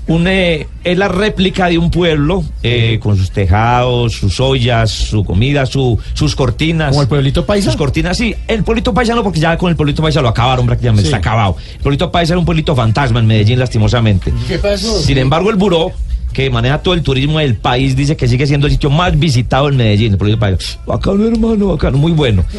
[0.07, 5.23] Un, eh, es la réplica de un pueblo eh, con sus tejados, sus ollas, su
[5.23, 6.96] comida, su, sus cortinas.
[6.97, 7.69] ¿Como el pueblito paisa?
[7.69, 8.33] Sus cortinas, sí.
[8.47, 11.07] El pueblito paisa no, porque ya con el pueblito paisa lo acabaron prácticamente, Sí.
[11.09, 11.55] está acabado.
[11.75, 14.33] El pueblito paisa era un pueblito fantasma en Medellín, lastimosamente.
[14.47, 14.99] ¿Qué pasó?
[14.99, 15.91] Sin embargo, el buró
[16.37, 19.69] que maneja todo el turismo del país dice que sigue siendo el sitio más visitado
[19.69, 20.15] en Medellín.
[20.21, 20.77] el paisa.
[20.85, 22.45] Bacano, hermano, bacano, muy bueno.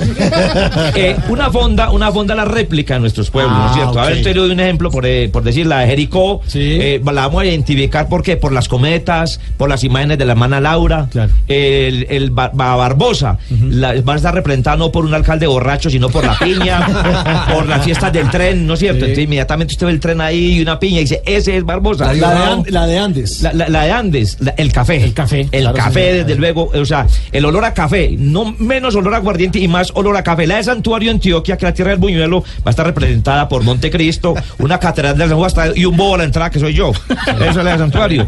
[0.96, 4.00] Eh, una fonda, una fonda la réplica de nuestros pueblos, ¿no Ah, es cierto?
[4.00, 7.12] A ver, te doy un ejemplo, por, eh, por decir, la de Jericó, eh, la
[7.26, 11.08] vamos a identificar por qué, por las cometas, por las imágenes de la hermana Laura,
[11.46, 13.38] el, el Ba- Ba- Barbosa,
[13.70, 17.66] la- van a estar representados no por un alcalde borracho, sino por la piña, por
[17.68, 19.04] las fiestas del tren, ¿no es cierto?
[19.04, 22.12] Entonces inmediatamente usted ve el tren ahí y una piña y dice, ese es Barbosa.
[22.14, 23.40] La, de An- la de Andes.
[23.42, 25.02] La, la- la de Andes, la- el café.
[25.04, 25.40] El café.
[25.52, 29.18] El claro, café, desde luego, o sea, el olor a café, no menos olor a
[29.18, 30.46] aguardiente y más olor a café.
[30.46, 34.34] La de Santuario Antioquia, que la tierra del buñuelo, va a estar representada por Montecristo,
[34.58, 36.92] una catedral de San Juan y un bobo a la entrada que soy yo.
[37.26, 38.26] Eso es la de Santuario.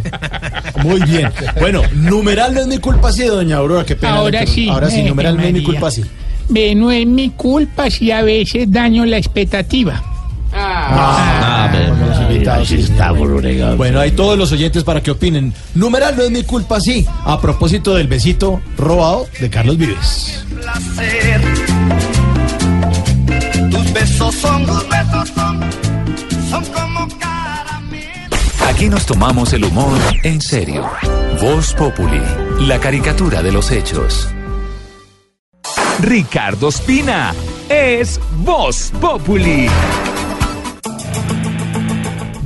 [0.83, 1.29] Muy bien.
[1.59, 4.16] Bueno, numeral no es mi culpa, sí, doña Aurora, qué pena.
[4.16, 4.68] Ahora sí.
[4.68, 6.03] Ahora sí, numeral no es mi culpa, sí.
[6.76, 10.03] No es mi culpa si a veces daño la expectativa.
[10.62, 11.73] Ah,
[13.77, 15.55] Bueno, hay todos los oyentes para que opinen.
[15.75, 17.07] Numeral no es mi culpa, sí.
[17.25, 20.44] A propósito del besito robado de Carlos Vives.
[20.55, 21.40] placer.
[23.70, 25.61] Tus besos son, tus besos son,
[26.51, 27.09] son como
[28.68, 30.88] Aquí nos tomamos el humor en serio.
[31.40, 32.23] Voz Populi,
[32.61, 34.29] la caricatura de los hechos.
[36.01, 37.35] Ricardo Espina
[37.68, 39.68] es Voz Populi.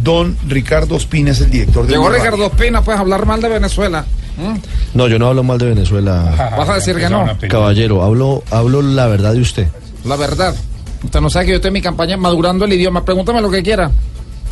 [0.04, 2.10] Don Ricardo Ospina es el director de Llegó.
[2.10, 4.04] Ricardo Espina, puedes hablar mal de Venezuela.
[4.36, 4.54] ¿Mm?
[4.98, 6.52] No, yo no hablo mal de Venezuela.
[6.58, 7.24] Vas a decir que no.
[7.48, 9.68] Caballero, hablo, hablo la verdad de usted.
[10.04, 10.54] La verdad.
[11.02, 13.04] Usted no sabe que yo estoy en mi campaña madurando el idioma.
[13.04, 13.86] Pregúntame lo que quiera.
[13.86, 13.90] A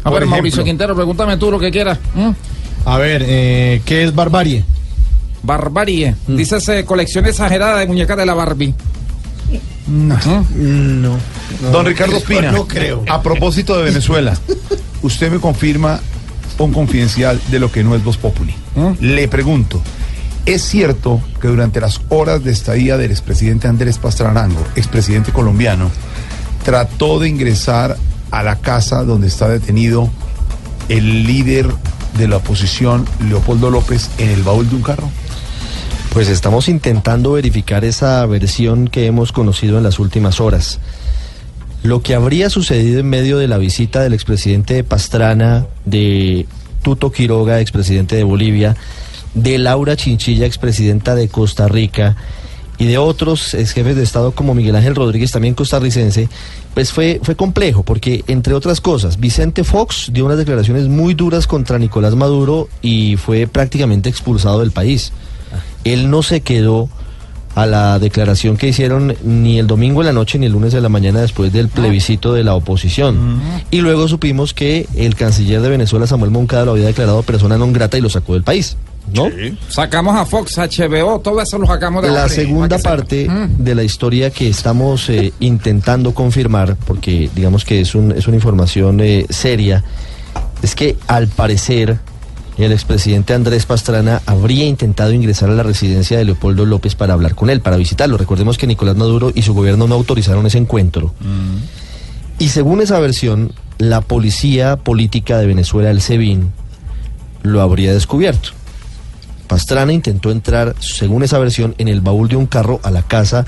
[0.04, 0.36] Por ver, ejemplo.
[0.36, 1.98] Mauricio Quintero, pregúntame tú lo que quieras.
[2.14, 2.30] ¿Mm?
[2.86, 4.64] A ver, eh, ¿qué es barbarie?
[5.42, 6.14] Barbarie.
[6.26, 6.36] Mm.
[6.36, 8.74] Dices eh, colección exagerada de muñecas de la Barbie.
[9.86, 10.16] No.
[10.56, 11.16] No.
[11.70, 13.04] Don Ricardo Ospina, No creo.
[13.08, 14.34] a propósito de Venezuela,
[15.02, 16.00] usted me confirma
[16.58, 18.54] un confidencial de lo que no es Voz Populi.
[19.00, 19.82] Le pregunto,
[20.46, 25.90] ¿es cierto que durante las horas de estadía del expresidente Andrés Pastrarango, expresidente colombiano,
[26.64, 27.96] trató de ingresar
[28.30, 30.08] a la casa donde está detenido
[30.88, 31.68] el líder
[32.16, 35.10] de la oposición, Leopoldo López, en el baúl de un carro?
[36.12, 40.78] Pues estamos intentando verificar esa versión que hemos conocido en las últimas horas.
[41.82, 46.46] Lo que habría sucedido en medio de la visita del expresidente Pastrana, de
[46.82, 48.76] Tuto Quiroga, expresidente de Bolivia,
[49.34, 52.16] de Laura Chinchilla, expresidenta de Costa Rica,
[52.78, 56.28] y de otros ex jefes de Estado como Miguel Ángel Rodríguez, también costarricense,
[56.74, 61.46] pues fue, fue complejo, porque entre otras cosas, Vicente Fox dio unas declaraciones muy duras
[61.46, 65.12] contra Nicolás Maduro y fue prácticamente expulsado del país.
[65.84, 66.88] Él no se quedó
[67.54, 70.80] a la declaración que hicieron ni el domingo en la noche ni el lunes de
[70.80, 73.40] la mañana después del plebiscito de la oposición.
[73.70, 77.72] Y luego supimos que el canciller de Venezuela, Samuel Moncada, lo había declarado persona non
[77.72, 78.76] grata y lo sacó del país.
[79.12, 79.26] ¿No?
[79.68, 82.90] Sacamos a Fox, HBO, todo eso lo sacamos de La hombre, segunda sepa.
[82.90, 88.28] parte de la historia que estamos eh, intentando confirmar, porque digamos que es, un- es
[88.28, 89.82] una información eh, seria,
[90.62, 91.98] es que al parecer
[92.58, 97.34] el expresidente Andrés Pastrana habría intentado ingresar a la residencia de Leopoldo López para hablar
[97.34, 98.18] con él, para visitarlo.
[98.18, 101.14] Recordemos que Nicolás Maduro y su gobierno no autorizaron ese encuentro.
[102.38, 106.52] Y según esa versión, la policía política de Venezuela, el SEBIN,
[107.42, 108.50] lo habría descubierto.
[109.52, 113.44] Pastrana intentó entrar, según esa versión, en el baúl de un carro a la casa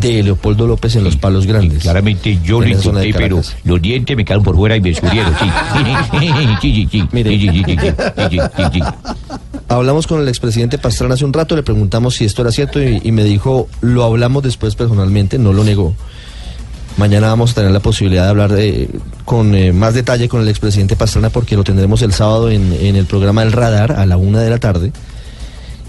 [0.00, 1.80] de Leopoldo López en Los Palos Grandes.
[1.80, 5.32] Claramente yo lo de intenté, pero los dientes me quedaron por fuera y me descubrieron,
[5.38, 5.44] sí.
[5.74, 6.56] Sí, sí, sí.
[6.60, 7.76] Sí, sí, sí, sí,
[8.30, 8.80] sí, sí, sí.
[9.68, 13.00] Hablamos con el expresidente Pastrana hace un rato, le preguntamos si esto era cierto y,
[13.04, 15.94] y me dijo, lo hablamos después personalmente, no lo negó.
[16.96, 18.88] Mañana vamos a tener la posibilidad de hablar eh,
[19.24, 22.96] con eh, más detalle con el expresidente Pastrana porque lo tendremos el sábado en, en
[22.96, 24.92] el programa El Radar a la una de la tarde.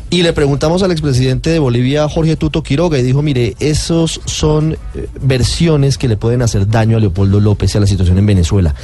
[0.09, 4.77] Y le preguntamos al expresidente de Bolivia, Jorge Tuto Quiroga, y dijo, mire, esos son
[4.93, 8.25] eh, versiones que le pueden hacer daño a Leopoldo López y a la situación en
[8.25, 8.75] Venezuela.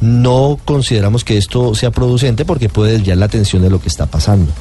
[0.00, 4.06] No consideramos que esto sea producente porque puede desviar la atención de lo que está
[4.06, 4.52] pasando.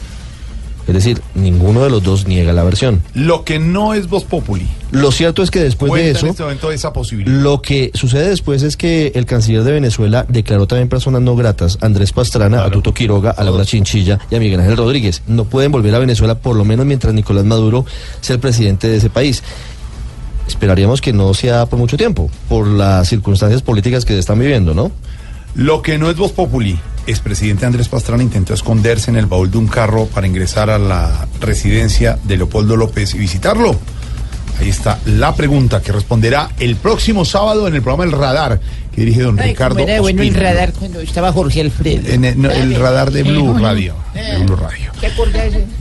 [0.88, 3.04] Es decir, ninguno de los dos niega la versión.
[3.14, 4.68] Lo que no es Voz Populi.
[4.92, 7.42] Lo cierto es que después de Cuenta en eso, este momento esa posibilidad.
[7.42, 11.78] lo que sucede después es que el canciller de Venezuela declaró también personas no gratas,
[11.82, 15.24] Andrés Pastrana, a Tuto Quiroga, a Laura Chinchilla y a Miguel Ángel Rodríguez.
[15.28, 17.86] No pueden volver a Venezuela por lo menos mientras Nicolás Maduro
[18.22, 19.44] sea el presidente de ese país.
[20.48, 24.74] Esperaríamos que no sea por mucho tiempo, por las circunstancias políticas que se están viviendo,
[24.74, 24.92] ¿no?
[25.56, 26.80] Lo que no es Voz Populi.
[27.08, 31.28] Expresidente Andrés Pastrana intentó esconderse en el baúl de un carro para ingresar a la
[31.40, 33.76] residencia de Leopoldo López y visitarlo.
[34.60, 38.60] Ahí está la pregunta que responderá el próximo sábado en el programa El Radar
[38.94, 39.78] que dirige don Ay, Ricardo.
[39.80, 42.08] era bueno el radar cuando estaba Jorge Alfredo.
[42.08, 43.96] En el, no, el radar de Blue Eh, Radio.
[44.16, 44.92] De Blue Radio.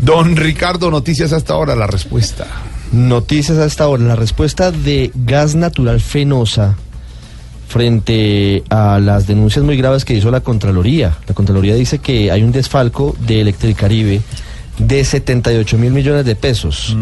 [0.02, 2.46] Don Ricardo, noticias hasta ahora, la respuesta.
[2.92, 4.04] Noticias hasta ahora.
[4.04, 6.76] La respuesta de gas natural fenosa
[7.66, 11.16] frente a las denuncias muy graves que hizo la Contraloría.
[11.26, 14.22] La Contraloría dice que hay un desfalco de Electricaribe
[14.78, 16.96] de 78 mil millones de pesos,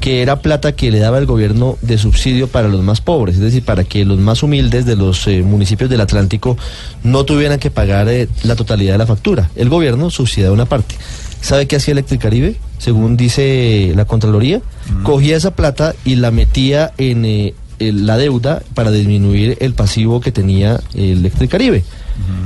[0.00, 3.40] que era plata que le daba el gobierno de subsidio para los más pobres, es
[3.40, 6.58] decir, para que los más humildes de los eh, municipios del Atlántico
[7.02, 9.50] no tuvieran que pagar eh, la totalidad de la factura.
[9.56, 10.96] El gobierno subsidiaba una parte.
[11.40, 12.56] ¿Sabe qué hacía Electricaribe?
[12.78, 14.60] Según dice la Contraloría,
[15.02, 20.20] cogía esa plata y la metía en eh, el- la deuda para disminuir el pasivo
[20.20, 21.84] que tenía Electricaribe.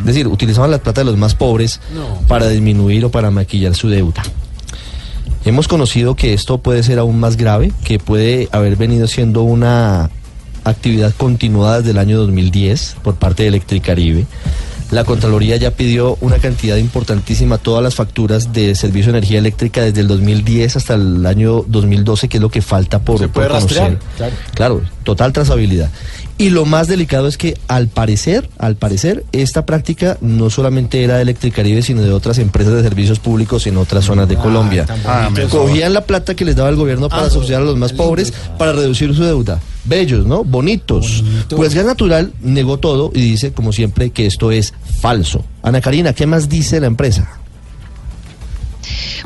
[0.01, 1.81] Es decir, utilizaban la plata de los más pobres
[2.27, 4.23] para disminuir o para maquillar su deuda.
[5.45, 10.11] Hemos conocido que esto puede ser aún más grave, que puede haber venido siendo una
[10.65, 14.27] actividad continuada desde el año 2010 por parte de Electricaribe.
[14.91, 19.83] La Contraloría ya pidió una cantidad importantísima, todas las facturas de servicio de energía eléctrica
[19.83, 23.49] desde el 2010 hasta el año 2012, que es lo que falta por, Se puede
[23.49, 23.79] por conocer.
[23.79, 24.35] rastrear, claro.
[24.55, 25.91] Claro, total trazabilidad.
[26.39, 31.17] Y lo más delicado es que al parecer, al parecer, esta práctica no solamente era
[31.17, 34.87] de Electricaribe, sino de otras empresas de servicios públicos en otras zonas de Colombia.
[35.05, 38.33] Ah, Cogían la plata que les daba el gobierno para subsidiar a los más pobres,
[38.57, 39.61] para reducir su deuda.
[39.89, 40.45] Bellos, ¿no?
[40.45, 41.25] Bonitos.
[41.49, 45.45] Pues Gas Natural negó todo y dice, como siempre, que esto es falso.
[45.63, 47.41] Ana Karina, ¿qué más dice la empresa?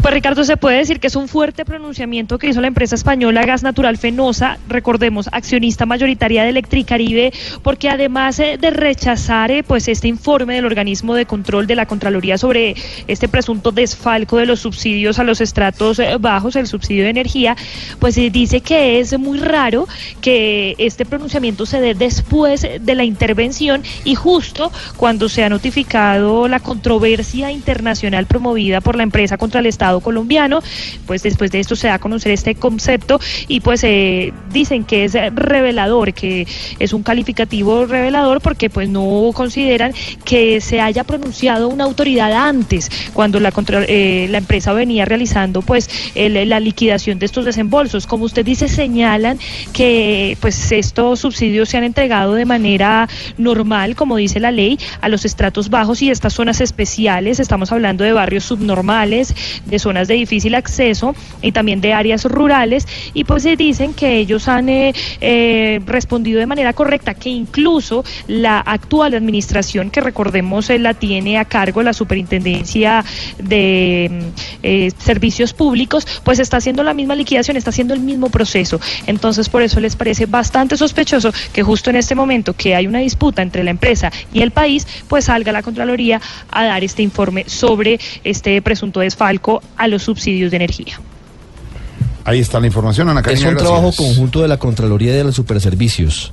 [0.01, 3.45] Pues Ricardo, se puede decir que es un fuerte pronunciamiento que hizo la empresa española
[3.45, 9.89] Gas Natural Fenosa, recordemos, accionista mayoritaria de Electricaribe, porque además eh, de rechazar eh, pues
[9.89, 12.75] este informe del organismo de control de la Contraloría sobre
[13.07, 17.57] este presunto desfalco de los subsidios a los estratos eh, bajos, el subsidio de energía,
[17.99, 19.87] pues dice que es muy raro
[20.21, 26.49] que este pronunciamiento se dé después de la intervención y justo cuando se ha notificado
[26.49, 30.61] la controversia internacional promovida por la empresa contra el Estado colombiano,
[31.07, 35.05] pues después de esto se da a conocer este concepto y pues eh, dicen que
[35.05, 36.47] es revelador, que
[36.79, 39.93] es un calificativo revelador porque pues no consideran
[40.25, 45.63] que se haya pronunciado una autoridad antes cuando la, contra- eh, la empresa venía realizando
[45.63, 48.07] pues la liquidación de estos desembolsos.
[48.07, 49.39] Como usted dice, señalan
[49.73, 53.09] que pues estos subsidios se han entregado de manera
[53.39, 57.41] normal, como dice la ley, a los estratos bajos y estas zonas especiales.
[57.41, 59.32] Estamos hablando de barrios subnormales,
[59.65, 64.17] de zonas de difícil acceso y también de áreas rurales y pues se dicen que
[64.17, 70.71] ellos han eh, eh, respondido de manera correcta, que incluso la actual administración, que recordemos
[70.71, 73.05] eh, la tiene a cargo la Superintendencia
[73.39, 78.81] de mm, Servicios Públicos, pues está haciendo la misma liquidación, está haciendo el mismo proceso.
[79.07, 83.01] Entonces, por eso les parece bastante sospechoso que justo en este momento que hay una
[83.01, 86.21] disputa entre la empresa y el país, pues salga la Contraloría
[86.51, 91.01] a dar este informe sobre este presunto desfalco a los subsidios de energía.
[92.25, 93.57] Ahí está la información, Ana Es un gracias.
[93.57, 96.33] trabajo conjunto de la Contraloría y de los Superservicios.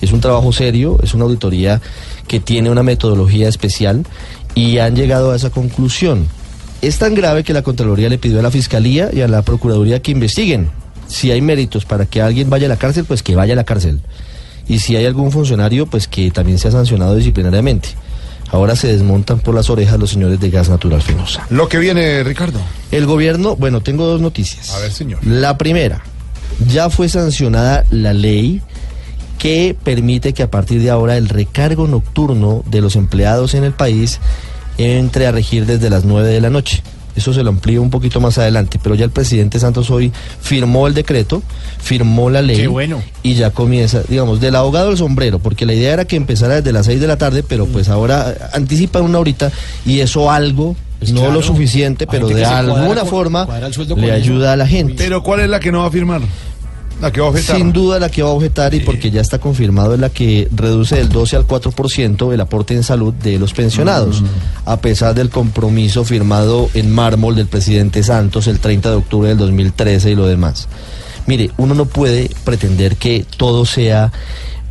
[0.00, 1.80] Es un trabajo serio, es una auditoría
[2.26, 4.04] que tiene una metodología especial
[4.54, 6.26] y han llegado a esa conclusión.
[6.80, 10.00] Es tan grave que la Contraloría le pidió a la Fiscalía y a la Procuraduría
[10.00, 10.70] que investiguen.
[11.06, 13.64] Si hay méritos para que alguien vaya a la cárcel, pues que vaya a la
[13.64, 14.00] cárcel.
[14.68, 17.90] Y si hay algún funcionario, pues que también sea sancionado disciplinariamente.
[18.52, 21.46] Ahora se desmontan por las orejas los señores de gas natural fenosa.
[21.50, 22.60] Lo que viene, Ricardo.
[22.90, 24.74] El gobierno, bueno, tengo dos noticias.
[24.74, 25.24] A ver, señor.
[25.24, 26.02] La primera,
[26.68, 28.60] ya fue sancionada la ley
[29.38, 33.72] que permite que a partir de ahora el recargo nocturno de los empleados en el
[33.72, 34.20] país
[34.76, 36.82] entre a regir desde las 9 de la noche.
[37.16, 40.86] Eso se lo amplío un poquito más adelante, pero ya el presidente Santos hoy firmó
[40.86, 41.42] el decreto,
[41.78, 43.02] firmó la ley Qué bueno.
[43.22, 46.72] y ya comienza, digamos, del abogado al sombrero, porque la idea era que empezara desde
[46.72, 49.50] las 6 de la tarde, pero pues ahora eh, anticipan una horita
[49.84, 51.32] y eso algo, no claro.
[51.32, 53.48] lo suficiente, pero de cuadra alguna forma
[53.96, 54.94] le ayuda a la gente.
[54.96, 56.20] Pero ¿cuál es la que no va a firmar?
[57.00, 57.56] La que va a objetar.
[57.56, 60.48] Sin duda la que va a objetar y porque ya está confirmado es la que
[60.54, 64.22] reduce del 12 al 4% el aporte en salud de los pensionados,
[64.66, 69.38] a pesar del compromiso firmado en mármol del presidente Santos el 30 de octubre del
[69.38, 70.68] 2013 y lo demás.
[71.26, 74.12] Mire, uno no puede pretender que todo sea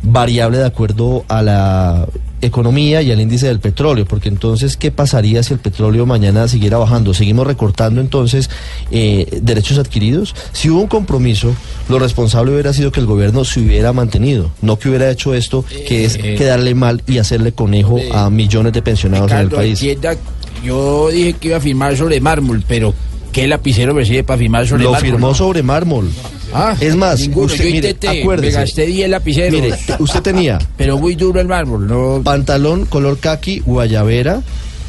[0.02, 2.06] variable de acuerdo a la
[2.42, 6.78] economía y al índice del petróleo, porque entonces, ¿qué pasaría si el petróleo mañana siguiera
[6.78, 7.14] bajando?
[7.14, 8.50] ¿Seguimos recortando entonces
[8.90, 10.34] eh, derechos adquiridos?
[10.52, 11.54] Si hubo un compromiso,
[11.88, 15.64] lo responsable hubiera sido que el gobierno se hubiera mantenido, no que hubiera hecho esto,
[15.86, 19.80] que es Eh, quedarle mal y hacerle conejo a millones de pensionados en el país.
[19.82, 20.16] entienda,
[20.64, 22.92] yo dije que iba a firmar sobre mármol, pero
[23.32, 25.10] ¿qué lapicero me sirve para firmar sobre Lo mármol?
[25.10, 26.10] firmó sobre mármol.
[26.52, 27.46] Ah, es más, ninguno.
[27.46, 28.56] usted, yo mire, intenté, acuérdese.
[28.56, 29.60] me gasté 10 lapiceros.
[29.60, 32.20] Mire, usted tenía pero muy duro el mármol, no.
[32.24, 34.42] pantalón color khaki, guayabera,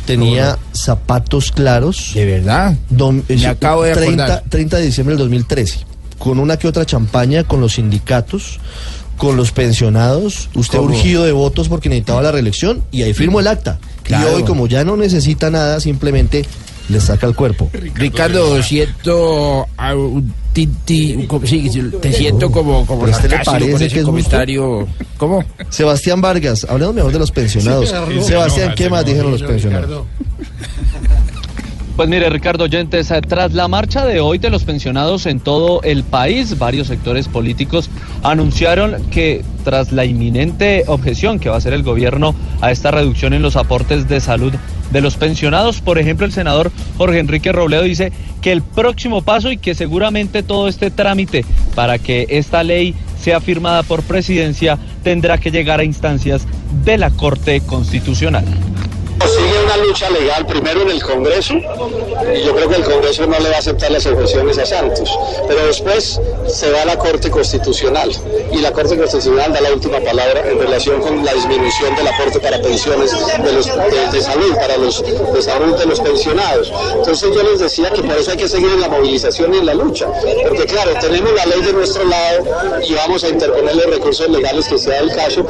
[0.05, 2.11] tenía zapatos claros.
[2.13, 2.75] ¿De verdad?
[2.89, 4.43] me acabo de 30, acordar.
[4.49, 5.79] 30 de diciembre del 2013,
[6.17, 8.59] con una que otra champaña, con los sindicatos,
[9.17, 10.89] con los pensionados, usted ¿Cómo?
[10.89, 13.79] urgido de votos porque necesitaba la reelección y ahí firmó el acta.
[14.01, 14.31] Claro.
[14.31, 16.43] Y hoy, como ya no necesita nada, simplemente
[16.91, 17.69] le saca el cuerpo.
[17.95, 21.69] Ricardo, siento a un tinti, un sí,
[22.01, 24.05] te siento como, como ¿Pero a usted le parece ese que es justo?
[24.05, 24.87] comentario.
[25.17, 25.43] ¿Cómo?
[25.69, 27.89] Sebastián Vargas, hablando mejor de los pensionados.
[27.89, 30.05] Sí, Sebastián, no, ¿qué más dijeron los pensionados?
[31.95, 35.81] Pues mire, Ricardo Oyentes, eh, tras la marcha de hoy de los pensionados en todo
[35.83, 37.89] el país, varios sectores políticos
[38.23, 43.33] anunciaron que tras la inminente objeción que va a hacer el gobierno a esta reducción
[43.33, 44.53] en los aportes de salud
[44.91, 48.11] de los pensionados, por ejemplo, el senador Jorge Enrique Robledo dice
[48.41, 53.39] que el próximo paso y que seguramente todo este trámite para que esta ley sea
[53.39, 56.47] firmada por presidencia tendrá que llegar a instancias
[56.83, 58.45] de la Corte Constitucional.
[59.91, 63.57] Lucha legal primero en el Congreso y yo creo que el Congreso no le va
[63.57, 65.09] a aceptar las objeciones a Santos,
[65.49, 66.17] pero después
[66.47, 68.09] se va a la Corte Constitucional
[68.53, 72.39] y la Corte Constitucional da la última palabra en relación con la disminución del aporte
[72.39, 73.11] para pensiones
[73.43, 76.71] de, los, de, de salud, para los de salud de los pensionados.
[76.95, 79.65] Entonces yo les decía que por eso hay que seguir en la movilización y en
[79.65, 80.07] la lucha,
[80.47, 82.45] porque claro, tenemos la ley de nuestro lado
[82.87, 85.45] y vamos a interponer los recursos legales que sea el caso.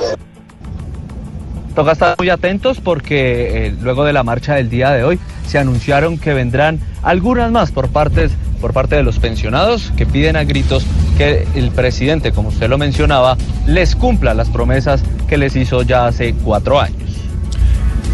[1.76, 5.58] Toca estar muy atentos porque eh, luego de la marcha del día de hoy se
[5.58, 10.44] anunciaron que vendrán algunas más por, partes, por parte de los pensionados que piden a
[10.44, 10.86] gritos
[11.18, 16.08] que el presidente, como usted lo mencionaba, les cumpla las promesas que les hizo ya
[16.08, 17.12] hace cuatro años.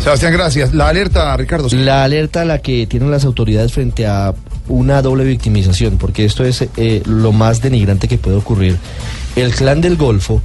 [0.03, 0.74] Sebastián, gracias.
[0.74, 1.68] La alerta, Ricardo.
[1.72, 4.34] La alerta a la que tienen las autoridades frente a
[4.68, 8.78] una doble victimización, porque esto es eh, lo más denigrante que puede ocurrir.
[9.36, 10.41] El clan del Golfo,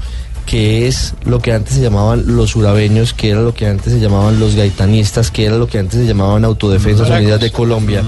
[0.47, 4.01] que es lo que antes se llamaban los urabeños, que era lo que antes se
[4.01, 7.53] llamaban los gaitanistas, que era lo que antes se llamaban Autodefensas Unidas de.
[7.53, 8.03] Colombia,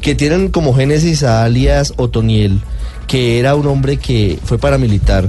[0.00, 2.60] que tienen como génesis a alias Otoniel,
[3.06, 5.28] que era un hombre que fue paramilitar,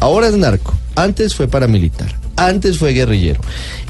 [0.00, 3.40] ahora es narco, antes fue paramilitar, antes fue guerrillero.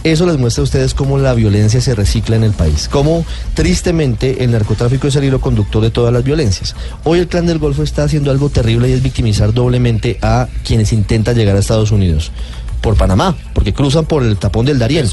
[0.03, 3.24] Eso les muestra a ustedes cómo la violencia se recicla en el país, cómo
[3.55, 6.76] tristemente el narcotráfico es el hilo conductor de todas las violencias.
[7.05, 10.92] Hoy el clan del Golfo está haciendo algo terrible y es victimizar doblemente a quienes
[10.92, 12.32] intentan llegar a Estados Unidos.
[12.82, 15.09] Por Panamá, porque cruzan por el tapón del Darién.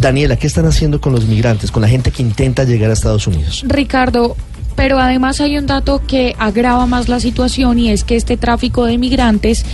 [0.00, 3.26] Daniela, ¿qué están haciendo con los migrantes, con la gente que intenta llegar a Estados
[3.26, 3.62] Unidos?
[3.66, 4.36] Ricardo,
[4.76, 8.84] Pero además hay un dato que agrava más la situación y es que este tráfico
[8.84, 9.64] de migrantes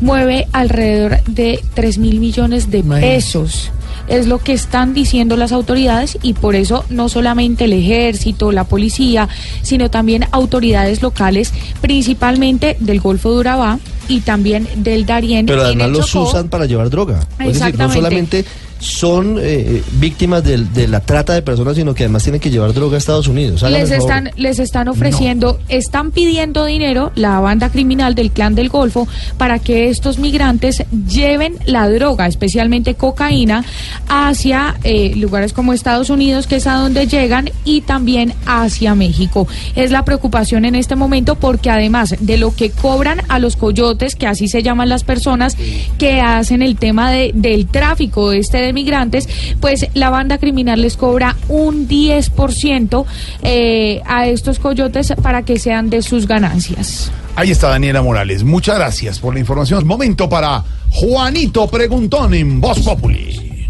[0.00, 3.70] mueve alrededor de 3 mil millones de pesos.
[4.08, 8.64] Es lo que están diciendo las autoridades y por eso no solamente el ejército, la
[8.64, 9.28] policía,
[9.62, 13.78] sino también autoridades locales, principalmente del Golfo de Urabá
[14.08, 15.46] y también del Darién.
[15.46, 17.26] Pero además los usan para llevar droga.
[17.38, 18.44] Es decir, no solamente
[18.82, 22.72] son eh, víctimas del- de, la trata de personas, sino que además tienen que llevar
[22.74, 23.62] droga a Estados Unidos.
[23.62, 23.92] Les favor.
[24.02, 29.06] están les están ofreciendo, están pidiendo dinero la banda criminal del clan del Golfo
[29.38, 33.64] para que estos migrantes lleven la droga, especialmente cocaína,
[34.08, 39.46] hacia eh, lugares como Estados Unidos, que es a donde llegan, y también hacia México.
[39.76, 44.16] Es la preocupación en este momento porque además de lo que cobran a los coyotes,
[44.16, 45.56] que así se llaman las personas
[45.98, 49.28] que hacen el tema de- del tráfico este de migrantes,
[49.60, 53.04] pues la banda criminal les cobra un 10%
[53.42, 57.10] eh, a estos coyotes para que sean de sus ganancias.
[57.34, 58.44] Ahí está Daniela Morales.
[58.44, 59.86] Muchas gracias por la información.
[59.86, 63.68] Momento para Juanito Preguntón en Voz Populi.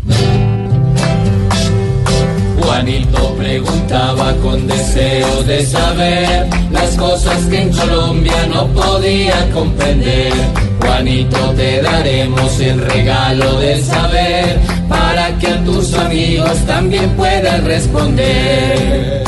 [2.61, 10.33] Juanito preguntaba con deseo de saber las cosas que en Colombia no podía comprender.
[10.81, 19.25] Juanito, te daremos el regalo del saber para que a tus amigos también puedan responder.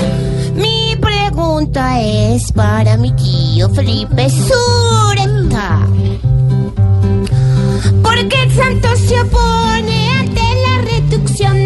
[0.55, 5.87] Mi pregunta es para mi tío Felipe Sureta.
[8.03, 11.57] ¿Por qué el santo se opone ante la reducción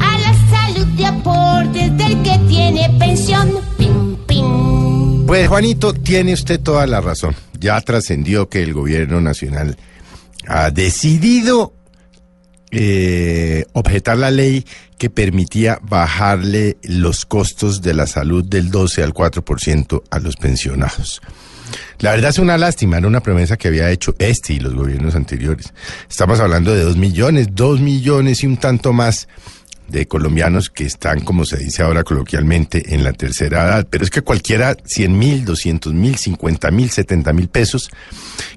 [0.00, 3.50] a la salud de aportes del que tiene pensión?
[3.76, 5.26] Pim, pim.
[5.26, 7.34] Pues Juanito, tiene usted toda la razón.
[7.60, 9.76] Ya trascendió que el gobierno nacional
[10.46, 11.74] ha decidido
[12.70, 14.64] eh, objetar la ley
[14.98, 21.22] que permitía bajarle los costos de la salud del 12 al 4% a los pensionados.
[21.98, 25.14] La verdad es una lástima, era una promesa que había hecho este y los gobiernos
[25.14, 25.72] anteriores.
[26.08, 29.28] Estamos hablando de dos millones, dos millones y un tanto más
[29.88, 33.86] de colombianos que están, como se dice ahora coloquialmente, en la tercera edad.
[33.88, 37.90] Pero es que cualquiera, 100 mil, 200 mil, 50 mil, 70 mil pesos,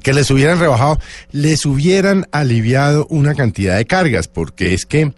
[0.04, 1.00] que les hubieran rebajado,
[1.32, 5.14] les hubieran aliviado una cantidad de cargas, porque es que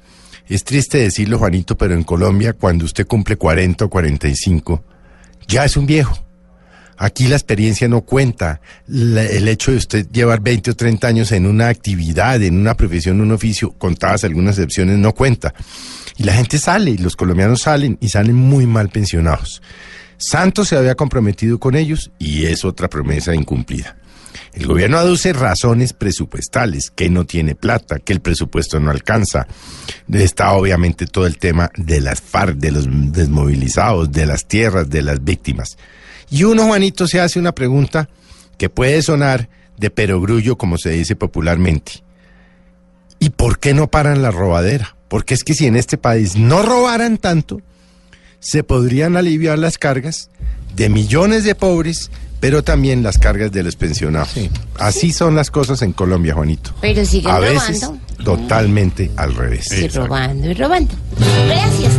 [0.47, 4.83] es triste decirlo, Juanito, pero en Colombia, cuando usted cumple 40 o 45,
[5.47, 6.22] ya es un viejo.
[6.97, 8.61] Aquí la experiencia no cuenta.
[8.87, 13.21] El hecho de usted llevar 20 o 30 años en una actividad, en una profesión,
[13.21, 15.53] un oficio, contadas algunas excepciones, no cuenta.
[16.17, 19.61] Y la gente sale, y los colombianos salen, y salen muy mal pensionados.
[20.17, 23.97] Santos se había comprometido con ellos y es otra promesa incumplida.
[24.53, 29.47] El gobierno aduce razones presupuestales, que no tiene plata, que el presupuesto no alcanza.
[30.11, 35.01] Está obviamente todo el tema de las FARC, de los desmovilizados, de las tierras, de
[35.01, 35.77] las víctimas.
[36.33, 38.09] Y uno, Juanito, se hace una pregunta
[38.57, 42.03] que puede sonar de perogrullo, como se dice popularmente.
[43.19, 44.95] ¿Y por qué no paran la robadera?
[45.09, 47.61] Porque es que si en este país no robaran tanto,
[48.39, 50.31] se podrían aliviar las cargas
[50.75, 52.09] de millones de pobres,
[52.39, 54.33] pero también las cargas de los pensionados.
[54.79, 56.73] Así son las cosas en Colombia, Juanito.
[56.81, 58.01] Pero siguen A veces robando.
[58.23, 59.67] totalmente al revés.
[59.69, 60.95] Sí, robando y robando.
[61.47, 61.93] Gracias.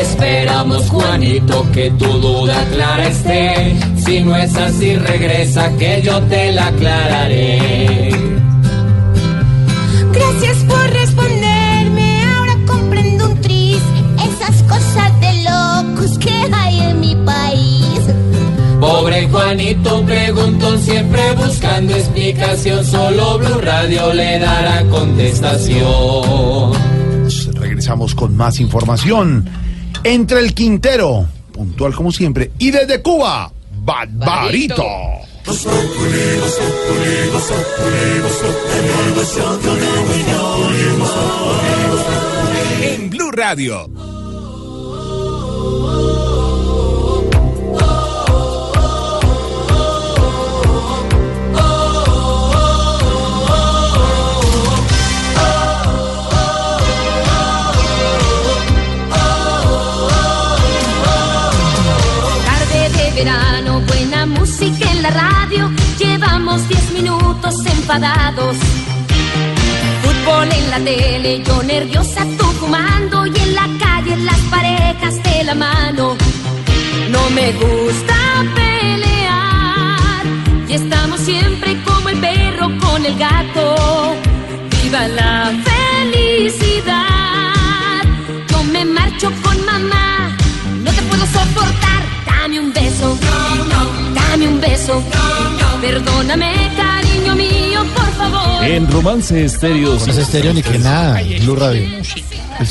[0.00, 3.76] Esperamos, Juanito, que tu duda clara esté.
[3.96, 8.10] Si no es así, regresa que yo te la aclararé.
[10.12, 12.24] Gracias por responderme.
[12.24, 13.78] Ahora comprendo un tris.
[14.18, 18.00] Esas cosas de locos que hay en mi país.
[18.80, 22.84] Pobre Juanito preguntó siempre buscando explicación.
[22.86, 26.72] Solo Blue Radio le dará contestación.
[27.54, 29.59] Regresamos con más información.
[30.02, 34.86] Entre el Quintero, puntual como siempre, y desde Cuba, Barbarito.
[42.82, 43.90] En Blue Radio.
[65.10, 65.70] Radio.
[65.98, 68.56] Llevamos 10 minutos enfadados.
[70.02, 73.26] Fútbol en la tele, yo nerviosa, tú fumando.
[73.26, 76.16] Y en la calle las parejas de la mano.
[77.10, 78.16] No me gusta
[78.54, 80.24] pelear.
[80.68, 84.14] Y estamos siempre como el perro con el gato.
[84.82, 87.02] Viva la felicidad.
[88.48, 90.36] Yo me marcho con mamá.
[90.84, 92.00] No te puedo soportar.
[92.26, 93.18] Dame un beso,
[94.30, 95.02] dame un beso.
[95.80, 98.64] Perdóname, cariño mío, por favor.
[98.64, 99.94] En Romance Estéreo.
[99.94, 101.20] No es estéreo ni que nada.
[101.40, 101.88] Blue Radio.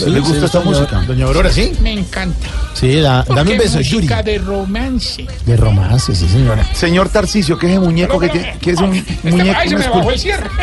[0.08, 1.02] ¿Le gusta esta música?
[1.08, 1.72] Doña Aurora, ¿sí?
[1.82, 2.48] Me encanta.
[2.74, 4.04] Sí, da- dame un beso, Yuri.
[4.06, 5.28] música de romance.
[5.46, 6.64] De romance, sí, señora.
[6.74, 9.58] Señor Tarcicio, ¿qué es ese muñeco que, tiene- que es un Es que, muñeco?
[9.60, 10.50] ay, se una me bajó el cierre.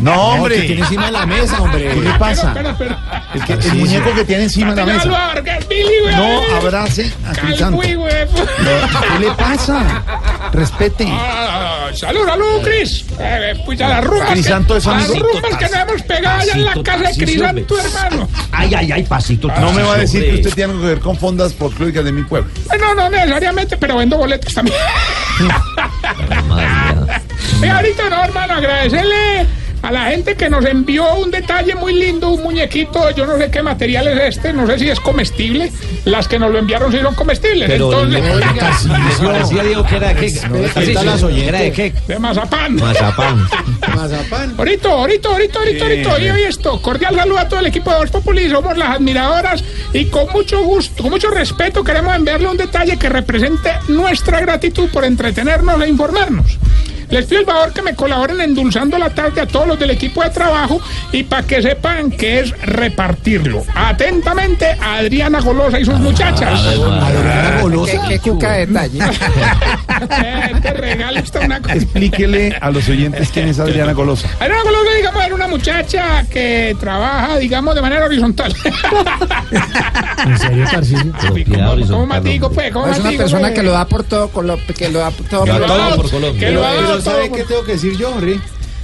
[0.00, 0.56] No, hombre.
[0.56, 1.88] que tiene encima de la mesa, hombre.
[1.88, 2.48] ¿Qué le pasa?
[2.48, 5.04] Espera, espera, El, que- el muñeco que tiene encima de la mesa.
[6.16, 7.80] No, abrace a Crisanto.
[7.80, 10.02] ¿Qué le pasa?
[10.52, 11.06] Respete.
[11.08, 13.04] Ah, salud, salud, Cris.
[13.20, 14.30] Eh, pues a las rumbas.
[14.30, 15.26] Crisanto que, es a las amigo.
[15.32, 18.28] rumbas que nos hemos pegado allá en la casa de Crisanto, hermano.
[18.64, 19.48] Ay, ay, ay, pasito.
[19.60, 22.12] No me va a decir que usted tiene algo que ver con fondas folclóricas de
[22.12, 22.50] mi pueblo.
[22.80, 24.76] No, no necesariamente, pero vendo boletos también.
[27.62, 29.46] Y ahorita no, hermano, agradecerle
[29.84, 33.50] a la gente que nos envió un detalle muy lindo, un muñequito, yo no sé
[33.50, 35.70] qué material es este, no sé si es comestible.
[36.06, 37.68] Las que nos lo enviaron sí son comestibles.
[37.68, 38.22] Pero Entonces,
[39.22, 40.30] parecía, Diego, que era de qué.
[40.30, 41.92] De qué.
[42.08, 42.76] de mazapán.
[42.76, 43.46] Mazapán.
[43.94, 44.54] Mazapán.
[44.56, 46.80] Ahorita, ahorita, ahorita, ahorita, ahorita, y hoy esto.
[46.80, 49.62] Cordial saludo a todo el equipo de Voz Populi, somos las admiradoras
[49.92, 54.88] y con mucho gusto, con mucho respeto queremos enviarle un detalle que represente nuestra gratitud
[54.88, 56.58] por entretenernos e informarnos.
[57.14, 60.20] Les pido el favor que me colaboren endulzando la tarde a todos los del equipo
[60.24, 60.80] de trabajo
[61.12, 63.62] y para que sepan que es repartirlo.
[63.72, 66.60] Atentamente, a Adriana Golosa y sus muchachas.
[66.60, 67.92] Adriana Golosa.
[67.92, 68.98] Qué, qué cuca de detalle.
[70.24, 71.74] Eh, te regalo esta una cosa.
[71.74, 74.28] Explíquele a los oyentes quién es Adriana Golosa.
[74.40, 78.54] Adriana Golosa, digamos, era una muchacha que trabaja, digamos, de manera horizontal.
[80.26, 80.66] ¿En serio?
[81.88, 82.72] ¿Cómo más digo, pues?
[82.72, 83.54] ¿Cómo Es más una persona pues?
[83.54, 85.44] que lo da por todo, con lo, que lo da por todo.
[85.44, 88.14] Que por lo da por Que lo Pero ¿sabe qué tengo que decir yo?
[88.20, 88.38] Que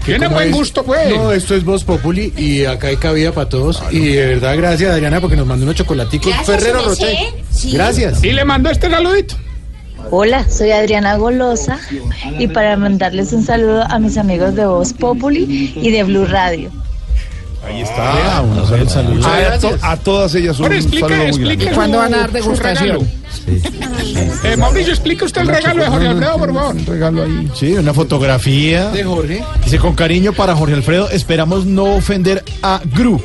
[0.04, 1.14] Tiene buen es- gusto, pues.
[1.14, 3.82] No, esto es Voz Populi y acá hay cabida para todos.
[3.90, 6.32] Y de verdad, gracias, Adriana, porque nos mandó unos chocolaticos.
[6.32, 7.16] Gracias, Ferrero Rocher.
[7.50, 7.72] Sí.
[7.72, 8.24] Gracias.
[8.24, 9.34] Y le mando este saludito.
[10.10, 11.78] Hola, soy Adriana Golosa
[12.38, 16.70] y para mandarles un saludo a mis amigos de Voz Populi y de Blue Radio.
[17.64, 18.42] Ahí está.
[18.88, 19.26] saludo.
[19.28, 22.98] A, to- a todas ellas un explique, saludo muy explique ¿Cuándo van a dar degustación?
[22.98, 23.20] regalo.
[24.44, 26.74] Eh, Mauricio, explique usted el regalo de Jorge Alfredo, por favor.
[26.76, 27.50] Un regalo ahí.
[27.54, 28.90] Sí, una fotografía.
[28.90, 29.42] De Jorge.
[29.64, 33.22] Dice con cariño para Jorge Alfredo, esperamos no ofender a Gru.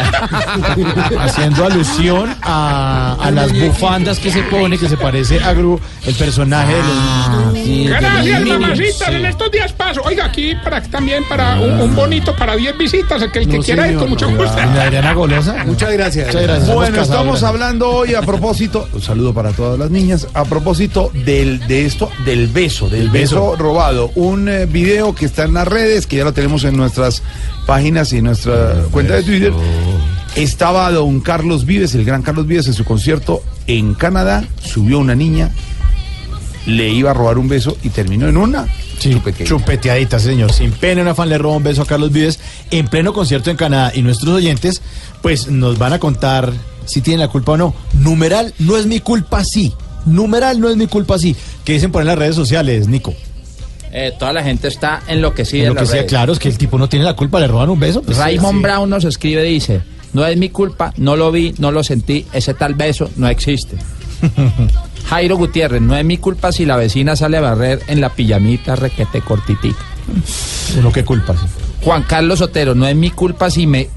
[1.20, 6.14] Haciendo alusión a, a las bufandas que se pone, que se parece a Gru, el
[6.14, 8.00] personaje de los.
[8.00, 9.08] Gracias, mamacitas.
[9.08, 10.00] En estos días paso.
[10.04, 13.22] Oiga, aquí para también para un, un bonito para 10 visitas.
[13.22, 14.36] El que, el que No, quiera ir, señor, con mucho no.
[14.36, 14.58] gusto.
[14.60, 15.64] Adriana Golosa.
[15.66, 16.26] Muchas gracias.
[16.28, 16.74] Muchas gracias.
[16.74, 21.66] Bueno, estamos hablando hoy a propósito, un saludo para todas las niñas, a propósito del,
[21.66, 23.56] de esto, del beso, del beso, beso.
[23.56, 24.10] robado.
[24.14, 27.22] Un eh, video que está en las redes, que ya lo tenemos en nuestras
[27.66, 29.52] páginas y en nuestra cuenta de Twitter.
[30.36, 35.14] Estaba don Carlos Vives, el gran Carlos Vives, en su concierto en Canadá, subió una
[35.14, 35.50] niña,
[36.66, 38.66] le iba a robar un beso y terminó en una.
[38.98, 39.48] Sí, chupeteadita.
[39.48, 40.52] chupeteadita, señor.
[40.52, 42.38] Sin pena, una fan le roba un beso a Carlos Vives
[42.70, 43.92] en pleno concierto en Canadá.
[43.94, 44.82] Y nuestros oyentes,
[45.22, 46.52] pues nos van a contar
[46.84, 47.74] si tienen la culpa o no.
[47.94, 49.72] Numeral, no es mi culpa, sí.
[50.06, 51.34] Numeral, no es mi culpa, sí.
[51.64, 53.14] ¿Qué dicen por en las redes sociales, Nico?
[53.92, 55.64] Eh, toda la gente está enloquecida.
[55.64, 56.08] Lo en que las sea, redes.
[56.10, 58.02] claro, es que el tipo no tiene la culpa, le roban un beso.
[58.02, 58.62] pues, Raymond sí.
[58.62, 59.80] Brown nos escribe y dice,
[60.12, 63.76] no es mi culpa, no lo vi, no lo sentí, ese tal beso no existe.
[65.08, 68.76] Jairo Gutiérrez, no es mi culpa si la vecina sale a barrer en la pijamita
[68.76, 69.78] requete cortitica.
[70.78, 71.34] Uno qué culpa.
[71.82, 73.88] Juan Carlos Otero, no es mi culpa si me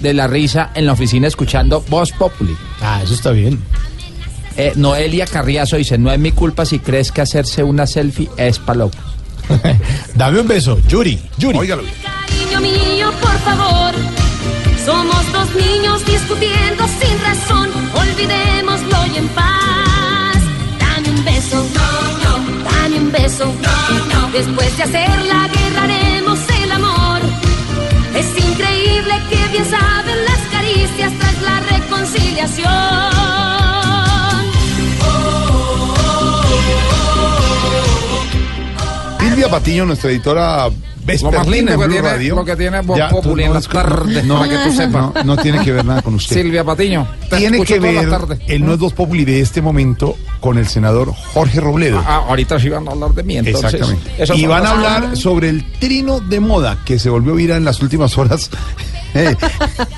[0.00, 2.56] de la risa en la oficina escuchando Voz Populi.
[2.80, 3.60] Ah, eso está bien.
[4.56, 8.58] Eh, Noelia Carriazo dice, no es mi culpa si crees que hacerse una selfie es
[8.58, 8.96] pa' loco.
[10.14, 11.18] Dame un beso, Yuri.
[11.38, 11.58] Yuri.
[11.58, 12.93] Óigalo bien.
[14.84, 17.70] Somos dos niños discutiendo sin razón.
[17.94, 20.38] Olvidémoslo y en paz.
[20.78, 21.66] Dame un beso.
[22.64, 23.52] Dame un beso.
[24.32, 27.20] Después de hacer la guerra haremos el amor.
[28.14, 32.70] Es increíble que bien saben las caricias tras la reconciliación.
[39.18, 40.68] Silvia Patiño, nuestra editora
[41.04, 42.34] vespertina más lindo en que Blue tiene- Radio.
[42.36, 44.92] lo que tiene Voz Ya, Populi en no las tardes, para que tú sepas.
[44.92, 46.36] No, no tiene que ver nada con usted.
[46.36, 48.08] Silvia Patiño, te tiene que ver
[48.48, 52.02] el No es Voz Populi de este momento con el senador Jorge Robledo.
[52.06, 53.74] Ah, ahorita sí van a hablar de mí, entonces.
[53.74, 54.10] Exactamente.
[54.36, 57.80] Y van a hablar sobre el trino de moda que se volvió viral en las
[57.82, 58.50] últimas horas.
[59.16, 59.32] Eh,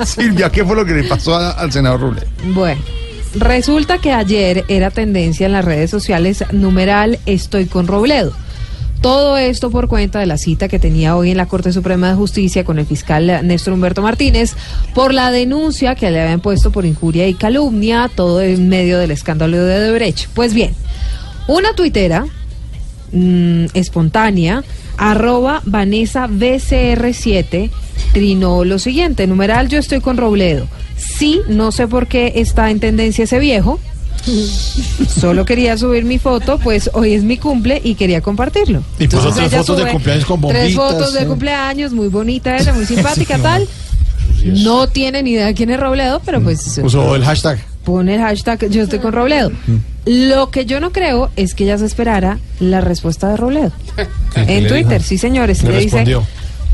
[0.05, 2.27] Silvia, ¿qué fue lo que le pasó a- al senador Robledo?
[2.53, 2.83] Bueno,
[3.35, 8.33] resulta que ayer era tendencia en las redes sociales numeral Estoy con Robledo.
[9.01, 12.17] Todo esto por cuenta de la cita que tenía hoy en la Corte Suprema de
[12.17, 14.55] Justicia con el fiscal Néstor Humberto Martínez
[14.95, 19.13] por la denuncia que le habían puesto por injuria y calumnia, todo en medio del
[19.13, 20.29] escándalo de Odebrecht.
[20.35, 20.75] Pues bien,
[21.47, 22.27] Una tuitera
[23.13, 24.65] mm, espontánea,
[24.97, 27.71] arroba Vanessa BCR7,
[28.13, 30.67] trinó lo siguiente, numeral yo estoy con Robledo.
[30.97, 33.79] Sí, no sé por qué está en tendencia ese viejo.
[35.09, 38.83] Solo quería subir mi foto, pues hoy es mi cumple y quería compartirlo.
[38.99, 41.27] Y puso tres fotos de cumpleaños con Tres bombitas, fotos de eh.
[41.27, 43.67] cumpleaños, muy bonita ella, muy simpática, tal.
[44.45, 47.59] No tiene ni idea quién es Robledo, pero pues Puso el hashtag.
[47.85, 49.51] pone el hashtag yo estoy con Robledo.
[50.05, 53.73] Lo que yo no creo es que ella se esperara la respuesta de Robledo.
[54.35, 56.05] ¿Qué en Twitter, sí señores, Le dice.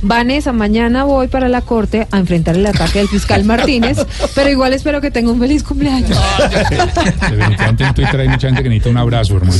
[0.03, 3.99] Vanessa, mañana voy para la corte a enfrentar el ataque del fiscal Martínez,
[4.35, 6.19] pero igual espero que tenga un feliz cumpleaños.
[7.31, 9.57] Definitivamente en Twitter hay mucha gente que necesita un abrazo, hermano.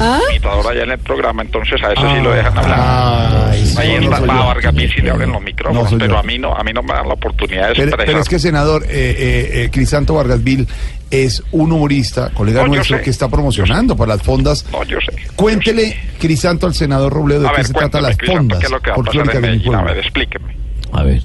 [0.00, 0.18] ¿Ah?
[0.30, 3.50] imitador allá en el programa, entonces a ese sí lo dejan hablar.
[3.76, 6.18] Ahí en la Vargas sí le abren los micrófonos, No pero yo.
[6.18, 8.06] a mí no, a mí no me dan la oportunidad de Pero, expresar.
[8.06, 10.66] pero es que, senador, eh, eh, eh, Crisanto Vargasville
[11.10, 14.64] es un humorista, colega No, nuestro, que está promocionando para las fondas.
[14.72, 15.14] No, yo sé.
[15.36, 18.58] Cuéntele, Crisanto, al senador Robledo de A qué ver, se trata las fondas.
[18.58, 19.84] ¿qué es lo que va a pasar en Medellín?
[19.84, 20.56] Ver, explíqueme.
[20.92, 21.22] A ver,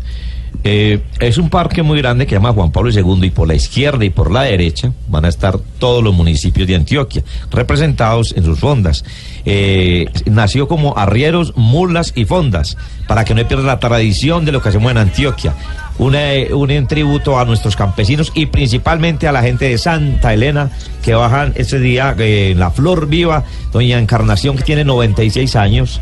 [0.63, 4.03] eh, es un parque muy grande que llama Juan Pablo II y por la izquierda
[4.03, 8.59] y por la derecha van a estar todos los municipios de Antioquia representados en sus
[8.59, 9.05] fondas.
[9.45, 14.61] Eh, nació como arrieros, mulas y fondas para que no pierda la tradición de lo
[14.61, 15.55] que hacemos en Antioquia.
[15.97, 20.71] Un tributo a nuestros campesinos y principalmente a la gente de Santa Elena
[21.03, 23.43] que bajan ese día eh, la flor viva,
[23.73, 25.99] doña Encarnación que tiene 96 años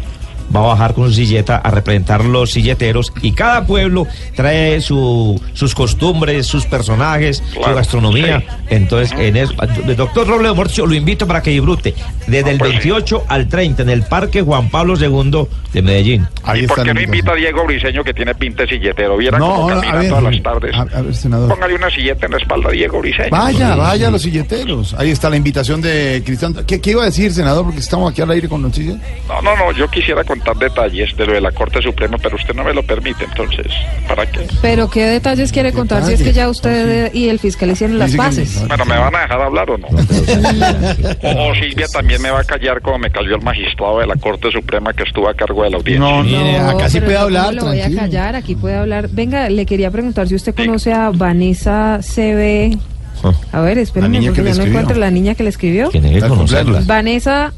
[0.55, 5.41] va a bajar con su silleta a representar los silleteros y cada pueblo trae su,
[5.53, 8.43] sus costumbres, sus personajes, su gastronomía.
[8.69, 9.53] Entonces, en eso,
[9.85, 11.93] el doctor Robledo Morcio lo invito para que disfrute
[12.27, 16.27] desde el 28 al 30 en el Parque Juan Pablo II de Medellín.
[16.55, 19.17] ¿Y por qué no invita a Diego Briseño que tiene pinta de silletero?
[19.17, 20.75] Viera No, cómo a camina ver, todas las tardes.
[20.75, 21.49] A, a ver, senador.
[21.49, 23.29] Póngale una silleta en la espalda a Diego Briseño.
[23.29, 24.93] Vaya, vaya, los silleteros.
[24.93, 26.65] Ahí está la invitación de Crisanto.
[26.65, 27.65] ¿Qué, qué iba a decir, senador?
[27.65, 28.97] Porque estamos aquí al aire con noticias.
[29.27, 32.53] No, no, no, yo quisiera contar detalles de lo de la Corte Suprema, pero usted
[32.53, 33.67] no me lo permite, entonces,
[34.07, 34.47] ¿para qué?
[34.61, 38.15] Pero ¿qué detalles quiere contar si es que ya usted y el fiscal hicieron las
[38.15, 38.63] paces?
[38.67, 39.87] Bueno, ¿me van a dejar hablar o no?
[39.87, 44.15] o, o Silvia también me va a callar como me cayó el magistrado de la
[44.15, 45.99] Corte Suprema que estuvo a cargo de la audiencia.
[46.09, 49.09] No, No, pero ¿cómo lo voy a callar, aquí puede hablar.
[49.11, 52.77] Venga, le quería preguntar si usted conoce a Vanessa CB.
[53.51, 55.89] A ver, espérenme, porque ya no encuentro la niña que le escribió.
[56.85, 57.53] Vanessa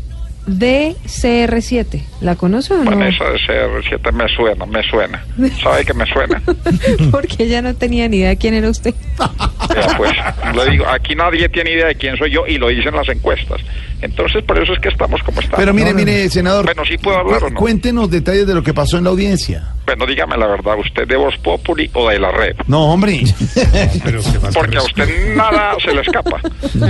[0.48, 2.02] DCR7.
[2.22, 2.92] ¿La conoce o no?
[2.92, 5.24] Vanessa de CR7 me suena, me suena.
[5.64, 6.42] ¿Sabe que me suena?
[7.12, 8.94] porque ella no tenía ni idea de quién era usted.
[9.18, 10.12] Ya, pues,
[10.54, 13.62] le digo, aquí nadie tiene idea de quién soy yo y lo dicen las encuestas.
[14.02, 15.60] Entonces, por eso es que estamos como estamos.
[15.60, 16.66] Pero mire, mire, senador.
[16.66, 17.60] Bueno, sí puedo hablar o no.
[17.60, 19.74] Cuéntenos detalles de lo que pasó en la audiencia.
[19.86, 22.56] Bueno, dígame la verdad, ¿usted de Voz Populi o de la red?
[22.68, 23.22] No, hombre.
[24.54, 26.40] Porque a usted nada se le escapa.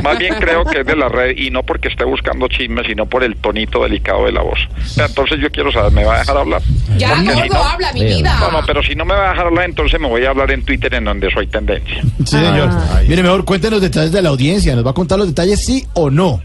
[0.03, 3.05] Más bien creo que es de la red y no porque esté buscando chismes, sino
[3.05, 4.59] por el tonito delicado de la voz.
[4.97, 6.61] Pero entonces yo quiero saber, ¿me va a dejar hablar?
[6.97, 8.39] Ya, Porque gordo, si no- habla, mi vida.
[8.39, 10.51] No, no, pero si no me va a dejar hablar, entonces me voy a hablar
[10.51, 12.01] en Twitter en donde soy tendencia.
[12.19, 12.69] Sí, señor.
[13.07, 14.75] Mire, mejor cuéntenos detalles de la audiencia.
[14.75, 16.41] ¿Nos va a contar los detalles sí o no?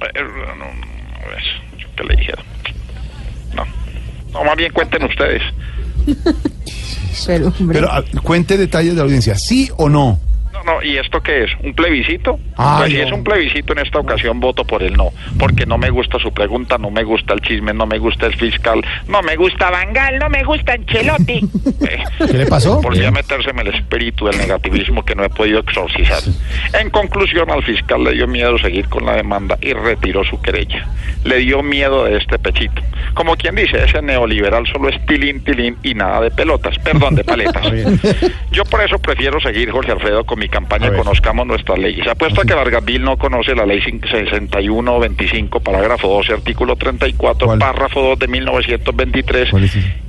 [0.00, 1.42] Eh, no, no, a ver,
[1.78, 2.44] ¿yo ¿qué le dijeron?
[3.54, 3.64] No.
[4.32, 5.42] No, más bien cuenten ustedes.
[7.26, 7.80] Pero, hombre.
[7.80, 10.20] Pero ah, cuente detalles de la audiencia, ¿sí o no?
[10.64, 11.50] No, no, ¿y esto qué es?
[11.62, 12.38] ¿Un plebiscito?
[12.56, 15.78] Ay, pues si es un plebiscito en esta ocasión voto por el no, porque no
[15.78, 19.22] me gusta su pregunta, no me gusta el chisme, no me gusta el fiscal, no
[19.22, 21.40] me gusta Bangal, no me gusta Ancelotti.
[21.88, 22.82] Eh, ¿Qué le pasó?
[22.82, 26.20] Volví a meterse en el espíritu del negativismo que no he podido exorcizar.
[26.78, 30.86] En conclusión, al fiscal le dio miedo seguir con la demanda y retiró su querella.
[31.24, 32.82] Le dio miedo de este pechito.
[33.14, 37.24] Como quien dice, ese neoliberal solo es tilín, tilín y nada de pelotas, perdón, de
[37.24, 37.66] paletas.
[38.50, 42.06] Yo por eso prefiero seguir, Jorge Alfredo, con mi campaña Conozcamos nuestras leyes.
[42.06, 48.18] Apuesto a que Vargasville no conoce la ley 6125, parágrafo 12, artículo 34, párrafo 2
[48.18, 49.50] de 1923,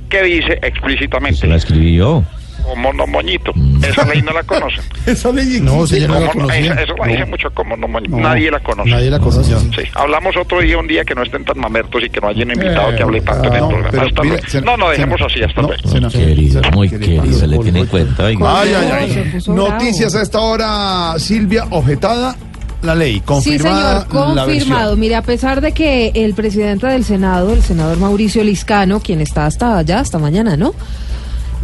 [0.08, 1.38] que dice explícitamente...
[1.38, 2.24] Se la escribí yo.
[2.62, 3.52] Como no moñito.
[3.82, 4.82] Esa ley no la conocen.
[5.06, 6.58] Esa ley No, señor, no la conocía.
[6.72, 8.16] Esa, esa la dice mucho como no moñito.
[8.16, 8.22] No.
[8.22, 8.90] Nadie la conoce.
[8.90, 9.54] Nadie la conoce.
[9.58, 12.50] Sí, hablamos otro día, un día que no estén tan mamertos y que no hayan
[12.50, 13.90] invitado Eh, que hable tanto en el no, programa.
[13.90, 14.48] pero Hasta mire, luego.
[14.48, 16.10] sen- no, no, dejemos así, hasta no, luego.
[16.10, 18.26] Querido, muy querido, le tiene en cuenta.
[18.26, 19.30] Ay, ay, se ay.
[19.32, 22.36] puso Noticias a esta hora, Silvia, objetada
[22.82, 24.96] la ley, Sí, confirmada señor, la confirmado.
[24.96, 29.44] Mire, a pesar de que el presidente del Senado, el senador Mauricio Liscano, quien está
[29.46, 30.72] hasta allá, hasta mañana, ¿no?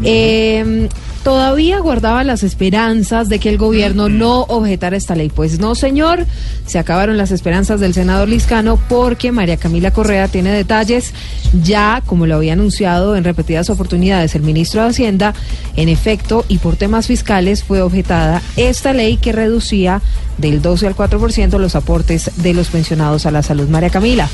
[0.03, 0.88] Eh,
[1.24, 5.28] todavía guardaba las esperanzas de que el gobierno no objetara esta ley.
[5.28, 6.24] Pues no, señor,
[6.66, 11.14] se acabaron las esperanzas del senador Liscano porque María Camila Correa tiene detalles.
[11.62, 15.34] Ya, como lo había anunciado en repetidas oportunidades el ministro de Hacienda,
[15.76, 20.03] en efecto, y por temas fiscales, fue objetada esta ley que reducía
[20.38, 23.68] del 12 al 4% los aportes de los pensionados a la salud.
[23.68, 24.28] María Camila.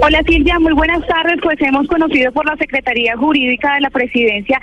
[0.00, 1.38] Hola Silvia, muy buenas tardes.
[1.42, 4.60] Pues hemos conocido por la Secretaría Jurídica de la Presidencia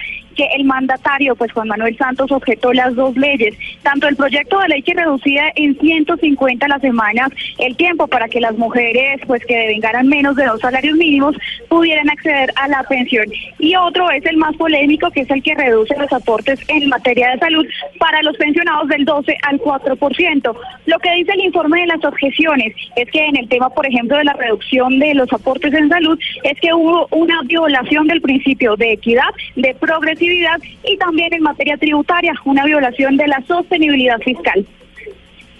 [0.53, 4.81] el mandatario, pues Juan Manuel Santos, objetó las dos leyes, tanto el proyecto de ley
[4.81, 10.07] que reducía en 150 las semanas el tiempo para que las mujeres, pues que devengaran
[10.07, 11.35] menos de dos salarios mínimos,
[11.69, 13.25] pudieran acceder a la pensión.
[13.59, 17.31] Y otro es el más polémico, que es el que reduce los aportes en materia
[17.31, 17.65] de salud
[17.99, 20.55] para los pensionados del 12 al 4%.
[20.85, 24.17] Lo que dice el informe de las objeciones es que en el tema, por ejemplo,
[24.17, 28.75] de la reducción de los aportes en salud, es que hubo una violación del principio
[28.75, 34.65] de equidad, de progresividad y también en materia tributaria, una violación de la sostenibilidad fiscal.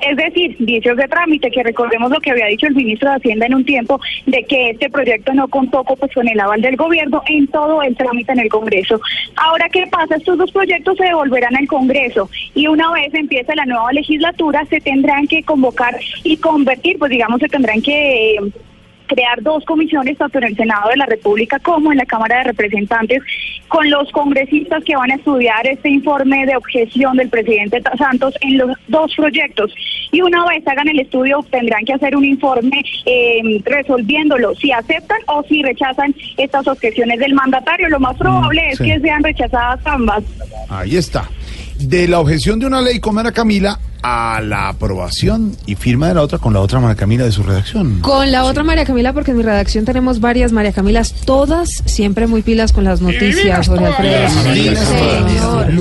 [0.02, 3.46] Es decir, vicios de trámite, que recordemos lo que había dicho el ministro de Hacienda
[3.46, 7.22] en un tiempo, de que este proyecto no contó pues, con el aval del gobierno
[7.28, 9.00] en todo el trámite en el Congreso.
[9.36, 10.16] Ahora, ¿qué pasa?
[10.16, 14.82] Estos dos proyectos se devolverán al Congreso y una vez empiece la nueva legislatura se
[14.82, 18.36] tendrán que convocar y convertir, pues digamos, se tendrán que...
[18.36, 18.40] eh,
[19.12, 22.44] crear dos comisiones, tanto en el Senado de la República como en la Cámara de
[22.46, 23.22] Representantes,
[23.68, 28.58] con los congresistas que van a estudiar este informe de objeción del presidente Santos en
[28.58, 29.74] los dos proyectos.
[30.12, 35.20] Y una vez hagan el estudio, tendrán que hacer un informe eh, resolviéndolo, si aceptan
[35.28, 37.90] o si rechazan estas objeciones del mandatario.
[37.90, 38.86] Lo más probable es sí.
[38.86, 40.24] que sean rechazadas ambas.
[40.70, 41.30] Ahí está.
[41.82, 46.16] De la objeción de una ley con Mara Camila a la aprobación y firma de
[46.16, 48.00] la otra con la otra Mara Camila de su redacción.
[48.02, 52.28] Con la otra María Camila, porque en mi redacción tenemos varias María Camilas, todas siempre
[52.28, 54.30] muy pilas con las noticias, Jorge Alfredo.
[54.30, 55.72] Señor.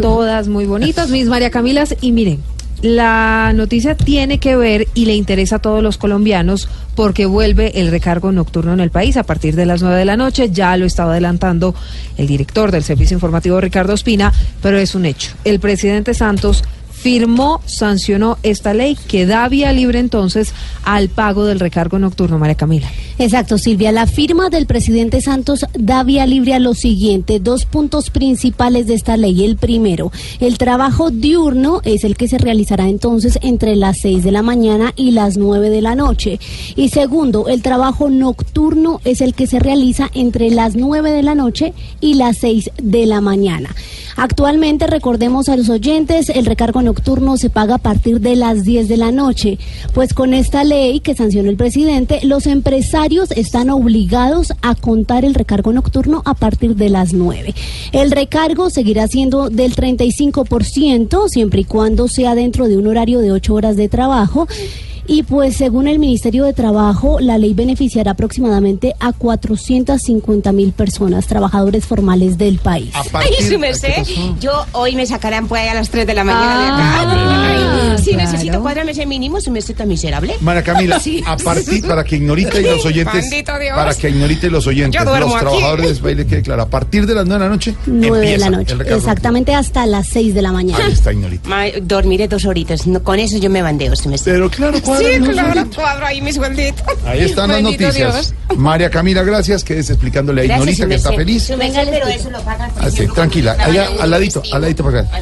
[0.00, 1.94] Todas muy bonitas, mis María Camilas.
[2.00, 2.42] Y miren,
[2.82, 7.90] la noticia tiene que ver y le interesa a todos los colombianos porque vuelve el
[7.90, 10.50] recargo nocturno en el país a partir de las 9 de la noche.
[10.50, 11.74] Ya lo estaba adelantando
[12.16, 15.32] el director del Servicio Informativo, Ricardo Espina, pero es un hecho.
[15.44, 20.52] El presidente Santos firmó, sancionó esta ley que da vía libre entonces
[20.84, 22.90] al pago del recargo nocturno, María Camila.
[23.18, 23.92] Exacto, Silvia.
[23.92, 27.40] La firma del presidente Santos da vía libre a lo siguiente.
[27.40, 29.42] Dos puntos principales de esta ley.
[29.42, 34.32] El primero, el trabajo diurno es el que se realizará entonces entre las 6 de
[34.32, 36.38] la mañana y las 9 de la noche.
[36.76, 41.34] Y segundo, el trabajo nocturno es el que se realiza entre las 9 de la
[41.34, 43.74] noche y las 6 de la mañana.
[44.16, 48.88] Actualmente, recordemos a los oyentes, el recargo nocturno se paga a partir de las 10
[48.88, 49.58] de la noche.
[49.94, 53.05] Pues con esta ley que sancionó el presidente, los empresarios
[53.36, 57.54] están obligados a contar el recargo nocturno a partir de las 9.
[57.92, 63.30] El recargo seguirá siendo del 35% siempre y cuando sea dentro de un horario de
[63.30, 64.48] 8 horas de trabajo.
[65.08, 71.26] Y pues según el Ministerio de Trabajo, la ley beneficiará aproximadamente a 450 mil personas,
[71.26, 72.90] trabajadores formales del país.
[73.12, 74.04] Ay, su merced,
[74.40, 77.92] yo hoy me sacarán pues a las 3 de la mañana de acá.
[77.92, 78.30] Ay, si claro.
[78.30, 80.34] necesito cuatro meses mínimo, su merced tan miserable.
[80.40, 81.22] Mara Camila, Sí.
[81.26, 83.26] a partir, para que ignorite y los oyentes,
[83.74, 85.38] para que ignorite y los oyentes, los aquí.
[85.40, 88.38] trabajadores de baile quede claro, a partir de las 9 de la noche, 9 de
[88.38, 90.84] la noche, exactamente hasta las 6 de la mañana.
[90.84, 91.48] Ahí está ignorita.
[91.48, 94.32] Ma- dormiré dos horitas, no, con eso yo me bandeo, su merced.
[94.32, 96.82] Pero claro, cuadra Sí, claro, cuadro ahí mi sueldito.
[97.04, 98.14] Ahí están las Bendito noticias.
[98.14, 98.58] Dios.
[98.58, 101.44] María Camila, gracias, que es explicándole a su que está feliz.
[101.44, 102.70] Su merced, pero eso lo pagan.
[102.80, 105.20] Así, tranquila, allá al ladito, al ladito para acá.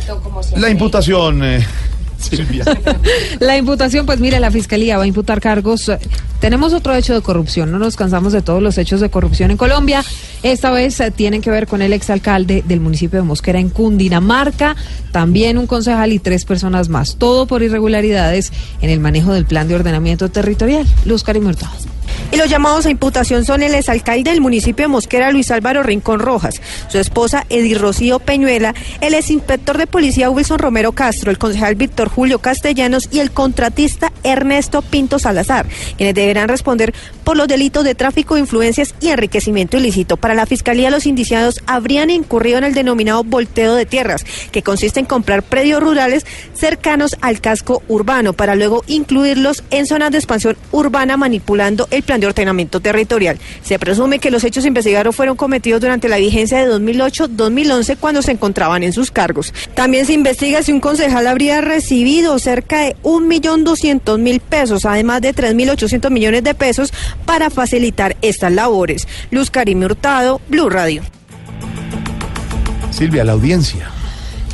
[0.57, 1.67] La imputación, eh,
[3.41, 5.91] La imputación, pues mire, la fiscalía va a imputar cargos.
[6.41, 9.57] Tenemos otro hecho de corrupción, no nos cansamos de todos los hechos de corrupción en
[9.57, 10.05] Colombia.
[10.43, 14.77] Esta vez eh, tienen que ver con el exalcalde del municipio de Mosquera en Cundinamarca,
[15.11, 17.17] también un concejal y tres personas más.
[17.17, 18.53] Todo por irregularidades
[18.83, 20.87] en el manejo del plan de ordenamiento territorial.
[21.07, 21.73] Luz Karim Hurtado.
[22.31, 26.19] Y los llamados a imputación son el exalcalde del municipio de Mosquera, Luis Álvaro Rincón
[26.21, 31.75] Rojas, su esposa Edi Rocío Peñuela, el exinspector de policía Wilson Romero Castro, el concejal
[31.75, 36.95] Víctor Julio Castellanos y el contratista Ernesto Pinto Salazar, quienes deberán responder
[37.25, 40.17] por los delitos de tráfico de influencias y enriquecimiento ilícito.
[40.17, 45.01] Para la fiscalía, los indiciados habrían incurrido en el denominado volteo de tierras, que consiste
[45.01, 50.57] en comprar predios rurales cercanos al casco urbano para luego incluirlos en zonas de expansión
[50.71, 53.39] urbana manipulando el plan de ordenamiento territorial.
[53.63, 58.33] Se presume que los hechos investigados fueron cometidos durante la vigencia de 2008-2011 cuando se
[58.33, 59.53] encontraban en sus cargos.
[59.75, 66.11] También se investiga si un concejal habría recibido cerca de 1.200.000 pesos, además de 3.800
[66.11, 66.93] millones de pesos
[67.25, 69.09] para facilitar estas labores.
[69.31, 71.03] Luz Karim Hurtado, Blue Radio.
[72.91, 73.91] Silvia, la audiencia.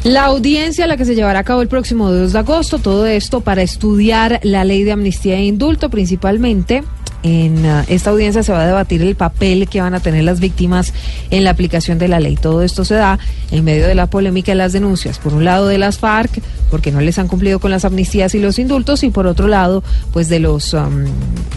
[0.02, 3.42] La audiencia, la que se llevará a cabo el próximo 2 de agosto, todo esto
[3.42, 6.82] para estudiar la ley de amnistía e indulto principalmente.
[7.22, 10.40] En ah, esta audiencia se va a debatir el papel que van a tener las
[10.40, 10.94] víctimas
[11.30, 12.36] en la aplicación de la ley.
[12.36, 13.18] Todo esto se da
[13.50, 16.40] en medio de la polémica y las denuncias, por un lado de las FARC,
[16.70, 19.82] porque no les han cumplido con las amnistías y los indultos, y por otro lado,
[20.12, 20.74] pues de los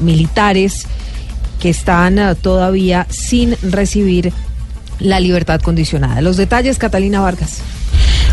[0.01, 0.85] militares
[1.61, 4.33] que están ah, todavía sin recibir
[4.99, 6.21] la libertad condicionada.
[6.21, 7.61] Los detalles, Catalina Vargas.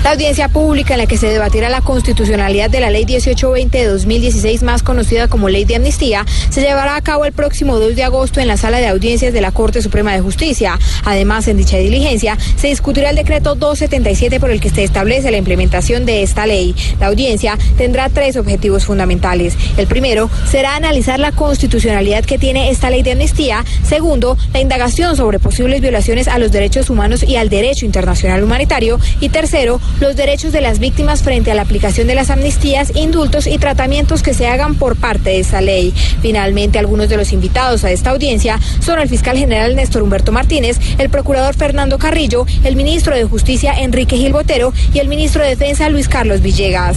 [0.02, 3.84] La audiencia pública en la que se debatirá la constitucionalidad de la Ley 1820 de
[3.84, 8.04] 2016, más conocida como Ley de Amnistía, se llevará a cabo el próximo 2 de
[8.04, 10.78] agosto en la sala de audiencias de la Corte Suprema de Justicia.
[11.04, 15.36] Además, en dicha diligencia se discutirá el decreto 277 por el que se establece la
[15.36, 16.74] implementación de esta ley.
[16.98, 19.54] La audiencia tendrá tres objetivos fundamentales.
[19.76, 23.66] El primero será analizar la constitucionalidad que tiene esta ley de amnistía.
[23.86, 28.98] Segundo, la indagación sobre posibles violaciones a los derechos humanos y al derecho internacional humanitario.
[29.20, 33.46] Y tercero, los derechos de las víctimas frente a la aplicación de las amnistías, indultos
[33.46, 35.92] y tratamientos que se hagan por parte de esa ley.
[36.22, 40.78] Finalmente, algunos de los invitados a esta audiencia son el fiscal general Néstor Humberto Martínez,
[40.98, 45.50] el procurador Fernando Carrillo, el ministro de Justicia Enrique Gil Botero y el ministro de
[45.50, 46.96] Defensa Luis Carlos Villegas.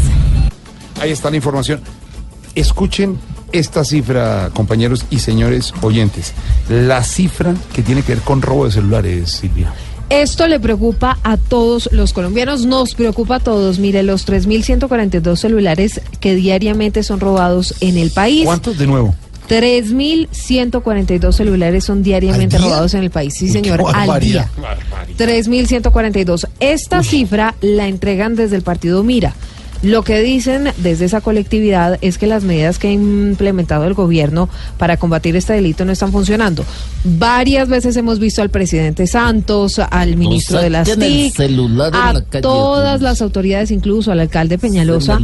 [1.02, 1.82] Ahí está la información.
[2.56, 3.18] Escuchen
[3.52, 6.34] esta cifra, compañeros y señores oyentes.
[6.70, 9.74] La cifra que tiene que ver con robo de celulares, Silvia.
[10.14, 13.80] Esto le preocupa a todos los colombianos, nos preocupa a todos.
[13.80, 18.46] Mire, los 3.142 celulares que diariamente son robados en el país.
[18.46, 19.16] ¿Cuántos de nuevo?
[19.50, 23.34] 3.142 celulares son diariamente robados en el país.
[23.34, 24.52] Sí, Uy, señor, al día.
[25.18, 26.48] 3.142.
[26.60, 29.34] Esta cifra la entregan desde el partido Mira.
[29.84, 34.48] Lo que dicen desde esa colectividad es que las medidas que ha implementado el gobierno
[34.78, 36.64] para combatir este delito no están funcionando.
[37.04, 42.42] Varias veces hemos visto al presidente Santos, al ministro de las TIC, a la calle,
[42.42, 45.20] todas las autoridades, incluso al alcalde Peñalosa,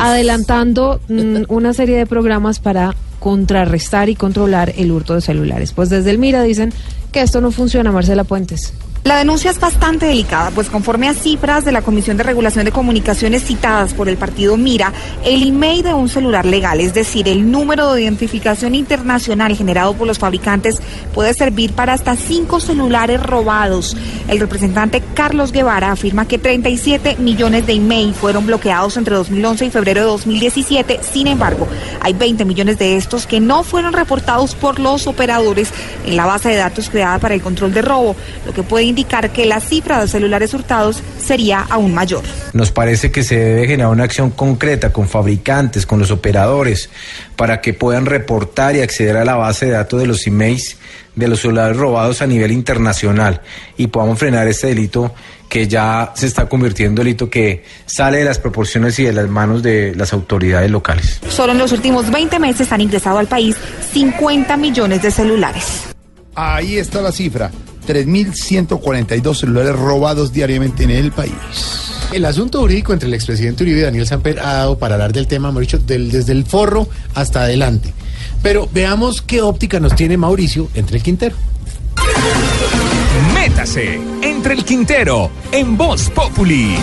[0.00, 5.72] adelantando mm, una serie de programas para contrarrestar y controlar el hurto de celulares.
[5.72, 6.72] Pues desde el Mira dicen
[7.12, 8.72] que esto no funciona, Marcela Puentes.
[9.04, 12.70] La denuncia es bastante delicada, pues conforme a cifras de la Comisión de Regulación de
[12.70, 14.92] Comunicaciones citadas por el partido Mira,
[15.24, 20.06] el email de un celular legal, es decir, el número de identificación internacional generado por
[20.06, 20.80] los fabricantes,
[21.12, 23.96] puede servir para hasta cinco celulares robados.
[24.28, 29.70] El representante Carlos Guevara afirma que 37 millones de email fueron bloqueados entre 2011 y
[29.70, 31.00] febrero de 2017.
[31.02, 31.66] Sin embargo,
[32.02, 35.72] hay 20 millones de estos que no fueron reportados por los operadores
[36.06, 38.14] en la base de datos creada para el control de robo,
[38.46, 42.22] lo que puede indicar que la cifra de celulares hurtados sería aún mayor.
[42.52, 46.90] Nos parece que se debe generar una acción concreta con fabricantes, con los operadores,
[47.36, 50.76] para que puedan reportar y acceder a la base de datos de los emails
[51.14, 53.42] de los celulares robados a nivel internacional
[53.76, 55.14] y podamos frenar este delito
[55.48, 59.28] que ya se está convirtiendo en delito que sale de las proporciones y de las
[59.28, 61.20] manos de las autoridades locales.
[61.28, 63.56] Solo en los últimos 20 meses han ingresado al país
[63.92, 65.82] 50 millones de celulares.
[66.34, 67.50] Ahí está la cifra.
[67.86, 71.32] 3.142 celulares robados diariamente en el país.
[72.12, 75.26] El asunto jurídico entre el expresidente Uribe y Daniel Samper ha dado para hablar del
[75.26, 77.92] tema, hemos dicho, del- desde el forro hasta adelante.
[78.42, 81.34] Pero veamos qué óptica nos tiene Mauricio entre el Quintero.
[83.34, 86.76] Métase entre el Quintero en Voz Populi.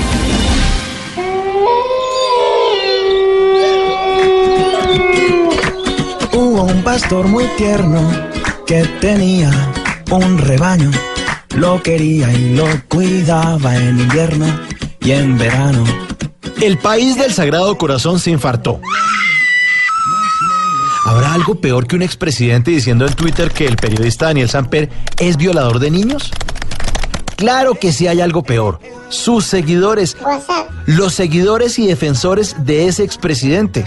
[6.33, 8.01] Hubo un pastor muy tierno
[8.65, 9.51] que tenía
[10.17, 10.91] un rebaño.
[11.55, 14.45] Lo quería y lo cuidaba en invierno
[15.01, 15.83] y en verano.
[16.61, 18.81] El país del Sagrado Corazón se infartó.
[21.05, 25.37] ¿Habrá algo peor que un expresidente diciendo en Twitter que el periodista Daniel Samper es
[25.37, 26.31] violador de niños?
[27.35, 28.79] Claro que sí hay algo peor.
[29.07, 30.17] Sus seguidores.
[30.85, 33.85] Los seguidores y defensores de ese expresidente.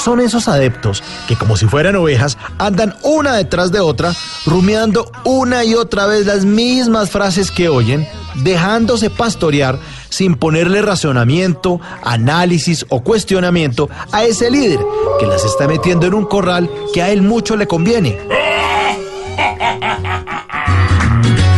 [0.00, 4.14] Son esos adeptos que como si fueran ovejas andan una detrás de otra,
[4.46, 9.78] rumiando una y otra vez las mismas frases que oyen, dejándose pastorear
[10.08, 14.80] sin ponerle razonamiento, análisis o cuestionamiento a ese líder
[15.18, 18.18] que las está metiendo en un corral que a él mucho le conviene.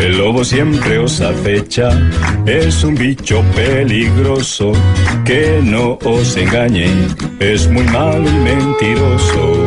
[0.03, 1.91] El lobo siempre os acecha,
[2.45, 4.73] es un bicho peligroso,
[5.25, 6.91] que no os engañe,
[7.39, 9.65] es muy malo y mentiroso.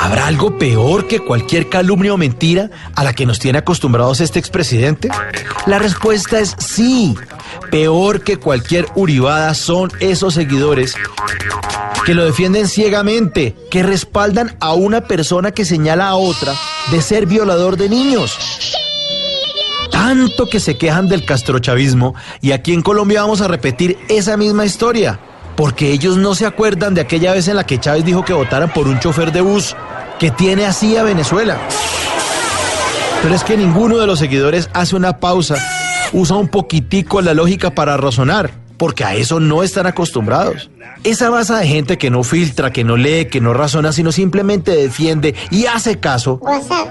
[0.00, 4.38] ¿Habrá algo peor que cualquier calumnia o mentira a la que nos tiene acostumbrados este
[4.38, 5.08] expresidente?
[5.66, 7.16] La respuesta es sí.
[7.68, 10.94] Peor que cualquier uribada son esos seguidores
[12.04, 16.54] que lo defienden ciegamente, que respaldan a una persona que señala a otra
[16.92, 18.38] de ser violador de niños.
[20.06, 24.64] Tanto que se quejan del castrochavismo y aquí en Colombia vamos a repetir esa misma
[24.64, 25.18] historia.
[25.56, 28.72] Porque ellos no se acuerdan de aquella vez en la que Chávez dijo que votaran
[28.72, 29.74] por un chofer de bus
[30.20, 31.58] que tiene así a Venezuela.
[33.20, 35.56] Pero es que ninguno de los seguidores hace una pausa,
[36.12, 40.70] usa un poquitico la lógica para razonar, porque a eso no están acostumbrados.
[41.04, 44.72] Esa masa de gente que no filtra, que no lee, que no razona, sino simplemente
[44.72, 46.40] defiende y hace caso,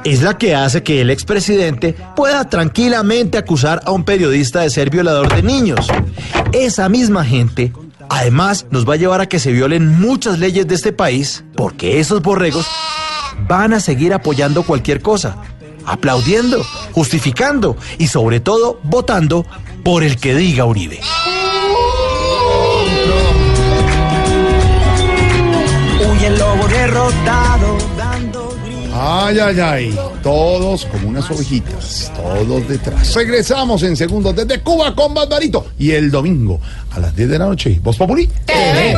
[0.03, 4.89] es la que hace que el expresidente pueda tranquilamente acusar a un periodista de ser
[4.89, 5.87] violador de niños.
[6.53, 7.71] Esa misma gente
[8.09, 11.99] Además, nos va a llevar a que se violen muchas leyes de este país, porque
[11.99, 12.67] esos borregos
[13.47, 15.37] van a seguir apoyando cualquier cosa,
[15.85, 16.63] aplaudiendo,
[16.93, 19.45] justificando y sobre todo votando
[19.83, 20.99] por el que diga Uribe.
[26.25, 27.77] El lobo derrotado.
[28.97, 29.99] Ay, ay, ay.
[30.23, 33.13] Todos como unas ovejitas, todos detrás.
[33.13, 35.67] Regresamos en segundos desde Cuba con Barbarito.
[35.77, 36.59] Y el domingo
[36.91, 38.27] a las 10 de la noche, ¿Vos Populi?
[38.45, 38.95] TV.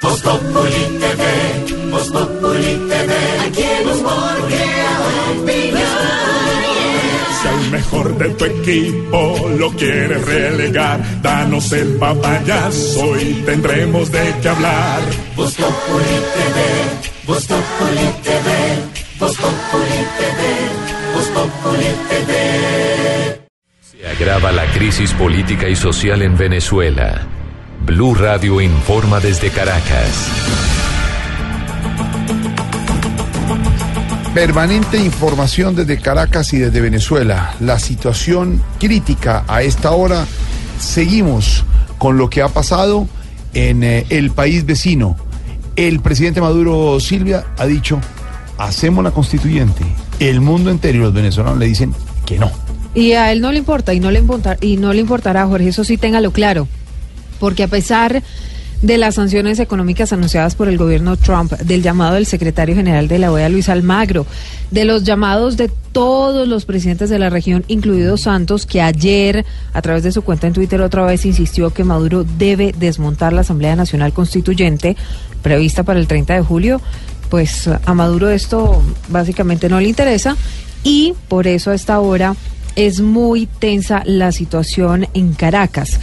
[0.00, 3.14] Voz Populi TV, Voz Populi TV,
[3.46, 4.38] aquí en Humor
[7.40, 14.34] Si al mejor de tu equipo lo quieres relegar, danos el papayazo y tendremos de
[14.42, 15.00] qué hablar.
[15.36, 16.58] Voz Populi TV,
[17.26, 18.48] Voz Populi TV,
[19.20, 23.40] Voz Populi TV, Voz Populi TV.
[23.82, 27.24] Se agrava la crisis política y social en Venezuela.
[27.86, 30.77] Blue Radio informa desde Caracas.
[34.34, 37.54] Permanente información desde Caracas y desde Venezuela.
[37.60, 40.26] La situación crítica a esta hora.
[40.78, 41.64] Seguimos
[41.96, 43.08] con lo que ha pasado
[43.54, 45.16] en eh, el país vecino.
[45.76, 48.00] El presidente Maduro Silvia ha dicho,
[48.58, 49.84] hacemos la constituyente.
[50.20, 51.94] El mundo entero y los venezolanos le dicen
[52.26, 52.50] que no.
[52.94, 55.68] Y a él no le importa y no le importa y no le importará, Jorge,
[55.68, 56.68] eso sí téngalo claro.
[57.40, 58.22] Porque a pesar
[58.82, 63.18] de las sanciones económicas anunciadas por el gobierno Trump, del llamado del secretario general de
[63.18, 64.24] la OEA, Luis Almagro,
[64.70, 69.82] de los llamados de todos los presidentes de la región, incluido Santos, que ayer, a
[69.82, 73.74] través de su cuenta en Twitter, otra vez insistió que Maduro debe desmontar la Asamblea
[73.74, 74.96] Nacional Constituyente
[75.42, 76.80] prevista para el 30 de julio,
[77.30, 80.36] pues a Maduro esto básicamente no le interesa
[80.84, 82.36] y por eso a esta hora
[82.76, 85.98] es muy tensa la situación en Caracas.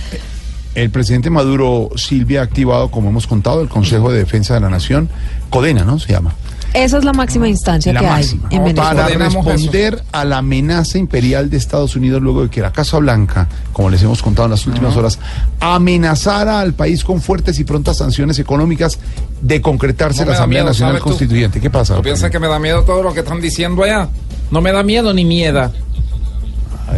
[0.76, 4.69] El presidente Maduro Silvia ha activado, como hemos contado, el Consejo de Defensa de la
[4.69, 5.09] Nación,
[5.49, 5.99] Codena, ¿no?
[5.99, 6.36] Se llama.
[6.73, 8.49] Esa es la máxima instancia La que máxima.
[8.51, 9.05] hay en Venezuela.
[9.05, 13.47] Para responder a la amenaza imperial de Estados Unidos luego de que la Casa Blanca,
[13.71, 15.17] como les hemos contado en las últimas horas,
[15.61, 18.99] amenazara al país con fuertes y prontas sanciones económicas
[19.41, 21.09] de concretarse No la Asamblea miedo, Nacional ¿sabes tú?
[21.11, 21.61] Constituyente.
[21.61, 21.95] ¿Qué pasa?
[21.95, 24.09] ¿No piensas que me da miedo todo lo que están diciendo allá?
[24.51, 25.71] No me da miedo ni miedo.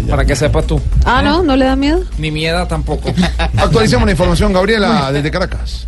[0.09, 0.81] Para que sepas tú.
[1.05, 2.01] Ah, no, no le da miedo.
[2.17, 3.13] Ni miedo tampoco.
[3.57, 5.87] Actualicemos la información, Gabriela, desde Caracas.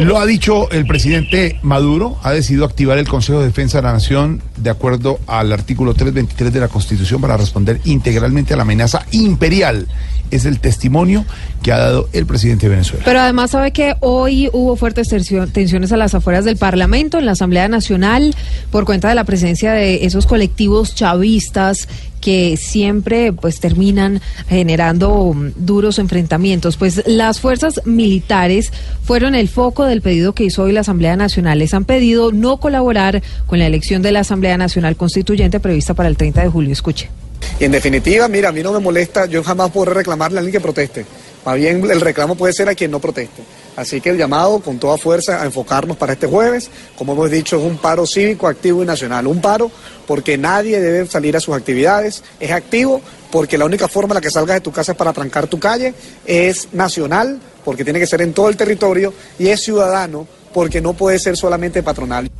[0.00, 3.92] Lo ha dicho el presidente Maduro, ha decidido activar el Consejo de Defensa de la
[3.92, 9.06] Nación de acuerdo al artículo 323 de la Constitución para responder integralmente a la amenaza
[9.12, 9.88] imperial.
[10.30, 11.24] Es el testimonio
[11.62, 13.04] que ha dado el presidente de Venezuela.
[13.04, 17.32] Pero además sabe que hoy hubo fuertes tensiones a las afueras del Parlamento, en la
[17.32, 18.34] Asamblea Nacional,
[18.70, 21.88] por cuenta de la presencia de esos colectivos chavistas
[22.26, 26.76] que siempre pues terminan generando duros enfrentamientos.
[26.76, 28.72] Pues las fuerzas militares
[29.04, 31.60] fueron el foco del pedido que hizo hoy la Asamblea Nacional.
[31.60, 36.08] Les han pedido no colaborar con la elección de la Asamblea Nacional Constituyente prevista para
[36.08, 36.72] el 30 de julio.
[36.72, 37.08] Escuche.
[37.60, 40.54] Y en definitiva, mira, a mí no me molesta, yo jamás podré reclamarle a alguien
[40.54, 41.06] que proteste.
[41.44, 43.40] Más bien el reclamo puede ser a quien no proteste.
[43.76, 47.58] Así que el llamado con toda fuerza a enfocarnos para este jueves, como hemos dicho,
[47.58, 49.26] es un paro cívico, activo y nacional.
[49.26, 49.70] Un paro
[50.06, 52.24] porque nadie debe salir a sus actividades.
[52.40, 55.12] Es activo porque la única forma en la que salgas de tu casa es para
[55.12, 55.94] trancar tu calle.
[56.24, 59.12] Es nacional porque tiene que ser en todo el territorio.
[59.38, 62.30] Y es ciudadano porque no puede ser solamente patronal.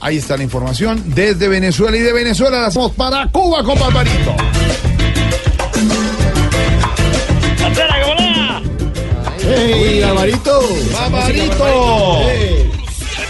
[0.00, 4.34] Ahí está la información desde Venezuela y de Venezuela la hacemos para Cuba con Barbarito.
[9.54, 10.60] ¡Hey, Alvarito!
[10.92, 12.20] ¡Barbarito!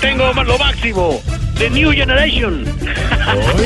[0.00, 1.20] Tengo lo máximo.
[1.58, 2.64] The New Generation.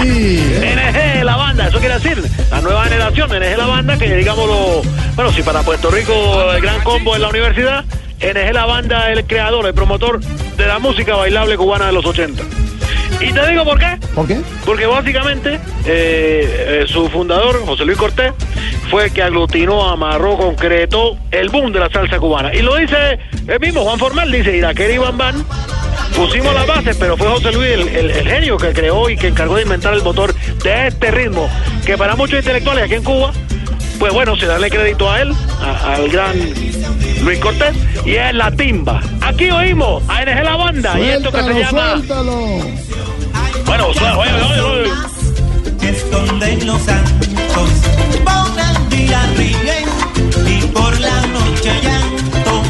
[0.01, 0.41] Uy.
[0.61, 3.31] NG, la banda, eso quiere decir la nueva generación.
[3.31, 4.83] NG, la banda, que digamos lo.
[5.15, 7.85] Bueno, si para Puerto Rico el gran combo en la universidad,
[8.21, 12.43] NG, la banda, el creador, el promotor de la música bailable cubana de los 80.
[13.21, 13.99] Y te digo por qué.
[14.15, 14.41] ¿Por qué?
[14.65, 15.55] Porque básicamente
[15.87, 18.33] eh, eh, su fundador, José Luis Cortés,
[18.91, 22.55] fue el que aglutinó, amarró, concretó el boom de la salsa cubana.
[22.55, 23.19] Y lo dice
[23.49, 25.45] el mismo Juan Formal, dice Iraquera y Bam
[26.15, 29.29] Pusimos las bases, pero fue José Luis el, el- el genio que creó y que
[29.29, 31.51] encargó de inventar el motor de este ritmo,
[31.85, 33.33] que para muchos intelectuales aquí en Cuba,
[33.99, 36.37] pues bueno, se darle crédito a él, a- al gran
[37.23, 37.75] Luis Cortés,
[38.05, 39.01] y es la timba.
[39.23, 42.03] Aquí oímos a NG La Banda, y esto que se llama...
[43.67, 45.89] Bueno, suena, oye, oye, oye.
[45.91, 47.71] esconden los santos.
[48.25, 49.89] Por el día ríen
[50.47, 52.63] y por la noche llanto.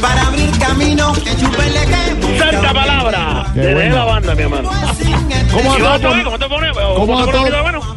[0.00, 3.96] Para abrir camino que chupele que Santa palabra bueno.
[3.96, 4.70] la banda, mi hermano.
[5.52, 6.10] ¿Cómo ¿Y va vos, todo?
[6.12, 6.72] Toby, ¿Cómo te pones?
[6.72, 7.26] ¿Cómo ¿Cómo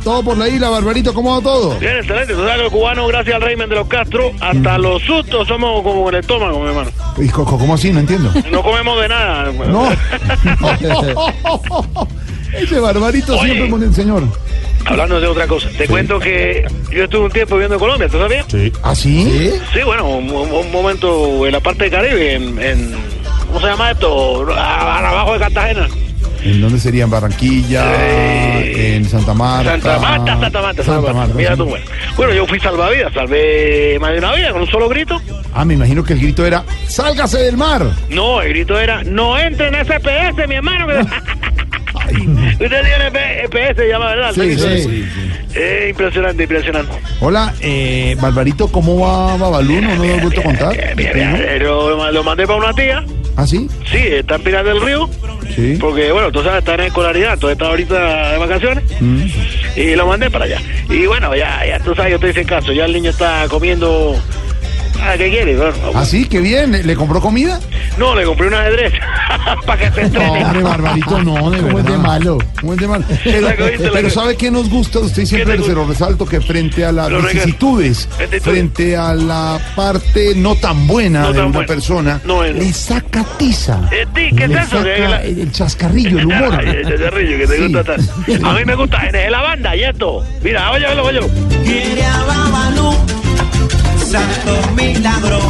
[0.10, 0.24] todo?
[0.24, 1.78] por la isla, Barbarito, ¿cómo va todo?
[1.80, 2.34] Bien, excelente.
[2.34, 5.82] Tú sabes que los cubanos, gracias al régimen de los Castro, hasta los sustos somos
[5.84, 6.90] como en el estómago, mi hermano.
[7.18, 7.92] Y Coco, ¿Cómo así?
[7.92, 8.32] No entiendo.
[8.52, 9.52] No comemos de nada.
[9.68, 9.90] No.
[12.54, 13.46] Ese Barbarito Oye.
[13.46, 14.24] siempre con el señor.
[14.86, 18.18] Hablando de otra cosa, te cuento que yo estuve un tiempo viviendo en Colombia, ¿tú
[18.18, 18.46] sabías?
[18.50, 18.72] Sí.
[18.82, 19.52] ¿Ah, sí?
[19.74, 22.96] Sí, bueno, un, un- un momento en la parte del Caribe, en, en-
[23.48, 24.48] ¿cómo se llama esto?
[24.56, 25.88] A- Abajo de Cartagena.
[26.44, 27.04] ¿En dónde sería?
[27.04, 27.86] ¿En Barranquilla?
[28.62, 29.72] ¿En Santa Marta?
[29.72, 31.34] Santa Marta, Santa Marta, Santa Marta.
[31.36, 31.86] Mira tú, bueno.
[32.16, 35.22] Bueno, yo fui salvavidas, salvé más de una vida con un solo grito.
[35.54, 37.84] Ah, me imagino que el grito era ¡Sálgase del mar!
[38.10, 40.88] No, el grito era, no entre en ese PS, mi hermano.
[42.10, 44.32] Usted tiene P- PS, se llama, ¿verdad?
[44.34, 45.06] Sí, sí, sí.
[45.56, 46.92] Eh, impresionante, impresionante.
[47.20, 49.82] Hola, eh, Barbarito, ¿cómo va Babalú?
[49.82, 50.76] ¿No nos lo has vuelto a contar?
[50.78, 53.04] Eh, lo, lo mandé para una tía.
[53.40, 53.70] ¿Ah, sí?
[53.90, 55.10] Sí, está en Pinar del Río.
[55.56, 55.78] Sí.
[55.80, 58.84] Porque, bueno, tú sabes, está en escolaridad, entonces está ahorita de vacaciones.
[59.00, 59.24] Mm.
[59.78, 60.62] Y lo mandé para allá.
[60.90, 62.74] Y bueno, ya, ya tú sabes, yo te hice caso.
[62.74, 64.22] Ya el niño está comiendo.
[65.02, 65.56] Ah, ¿qué quiere?
[65.56, 66.26] Bueno, ¿Ah, sí?
[66.28, 66.72] ¿Qué bien?
[66.72, 67.60] ¿Le, le compró comida?
[67.98, 68.94] no, le compré un ajedrez
[69.66, 70.44] para que se No, entrene.
[70.46, 72.38] hombre, Barbarito, no, de ¿Cómo es de malo?
[72.62, 73.06] ¿Cómo es de malo?
[73.24, 73.48] Pero,
[73.94, 74.10] pero.
[74.10, 75.00] ¿sabe qué nos gusta?
[75.00, 78.08] Usted siempre se lo resalto que frente a las vicisitudes,
[78.42, 81.68] frente a la parte no tan buena No de tan una buena.
[81.68, 82.56] persona, No es.
[82.56, 83.80] le saca tiza.
[83.92, 84.84] Eh, ti, ¿Qué es Le eso?
[84.84, 86.56] Que saca la- el, el chascarrillo, el humor.
[86.60, 87.64] Ay, ese chascarrillo que te Sí.
[87.64, 88.48] gusta tanto.
[88.50, 90.24] A mí me gusta NG la banda y esto.
[90.44, 91.28] Mira, óyelo, óyelo.
[91.64, 92.20] quiere a
[94.10, 95.50] santo milagroso.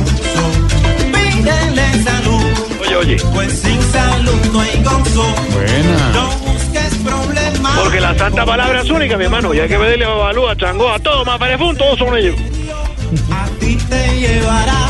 [1.13, 2.43] Pídele salud,
[2.81, 3.17] Oye, oye.
[3.33, 5.25] pues sin salud no hay gozo.
[5.53, 6.11] Buena.
[6.13, 7.79] No busques problemas.
[7.79, 9.53] Porque la santa palabra es única, mi hermano.
[9.53, 12.35] Y hay que pedirle a Babalú, a Changó, a todos, más Perefún, todos son ellos.
[13.31, 14.87] A ti te llevará.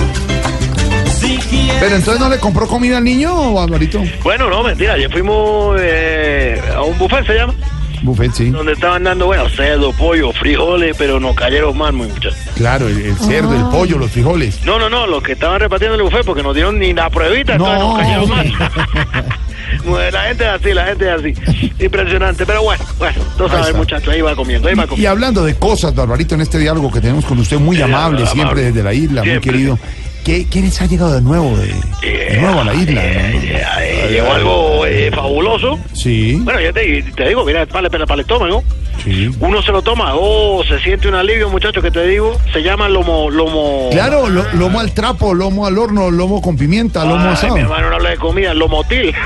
[1.20, 1.76] Si quieres.
[1.80, 4.02] Pero entonces no le compró comida al niño, Barbarito.
[4.24, 4.94] Bueno, no, mentira.
[4.94, 7.54] Ayer fuimos eh, a un buffet, se llama.
[8.02, 8.50] Buffet, sí.
[8.50, 12.36] Donde estaban dando, bueno, cerdo, pollo, frijoles, pero nos cayeron mal, muy muchachos.
[12.56, 14.64] Claro, el, el cerdo, el pollo, los frijoles.
[14.66, 17.54] No, no, no, los que estaban repartiendo el buffet porque no dieron ni la pruebita,
[17.54, 18.54] entonces nos cayeron mal.
[19.86, 21.72] Bueno, la gente es así, la gente es así.
[21.84, 25.12] Impresionante, pero bueno, bueno, tú Ahí sabes, muchachos, ahí va comiendo, ahí va Y comiendo.
[25.12, 28.28] hablando de cosas, Barbarito, en este diálogo que tenemos con usted, muy Sí, amable, amable.
[28.28, 29.78] siempre desde la isla, muy querido.
[30.24, 31.68] ¿Qué, ¿Qué les ha llegado de nuevo de,
[32.02, 33.02] de nuevo a la isla?
[33.04, 35.80] Eh, Llegó algo eh, fabuloso.
[35.94, 38.64] Sí, Bueno, yo te, te digo, mira, para, para, para el estómago.
[39.04, 39.30] sí.
[39.40, 42.38] Uno se lo toma, oh, se siente un alivio, muchachos, que te digo.
[42.54, 43.90] Se llama lomo, lomo.
[43.92, 47.56] Claro, lo- lomo al trapo, lomo al horno, lomo con pimienta, lomo asado.
[47.56, 49.14] mi hermano no habla de comida, lomotil.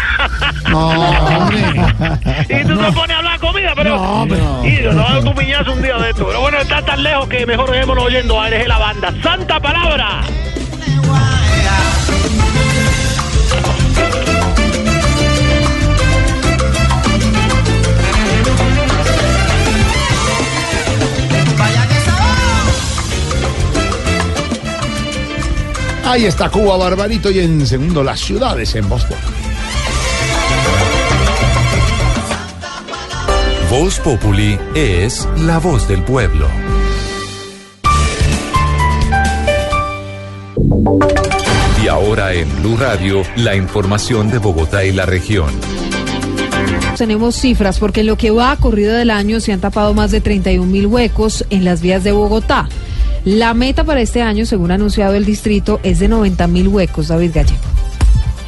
[0.69, 3.97] No, y tú te pones a hablar de comida, pero.
[3.97, 6.25] No, pero- Y va a dar tu piñazo un día de esto.
[6.25, 9.13] Pero bueno, está tan lejos que mejor dejémonos oyendo a la banda.
[9.21, 10.21] ¡Santa palabra!
[26.13, 29.17] Ahí está Cuba, Barbarito, y en segundo, las ciudades en Boston.
[33.71, 36.62] Voz Populi es la voz del pueblo.
[41.83, 45.49] Y ahora en Blue Radio, la información de Bogotá y la región.
[46.97, 50.21] Tenemos cifras porque en lo que va corrido del año se han tapado más de
[50.21, 52.69] 31 mil huecos en las vías de Bogotá.
[53.25, 57.07] La meta para este año, según ha anunciado el distrito, es de 90 mil huecos.
[57.07, 57.72] David Gallego.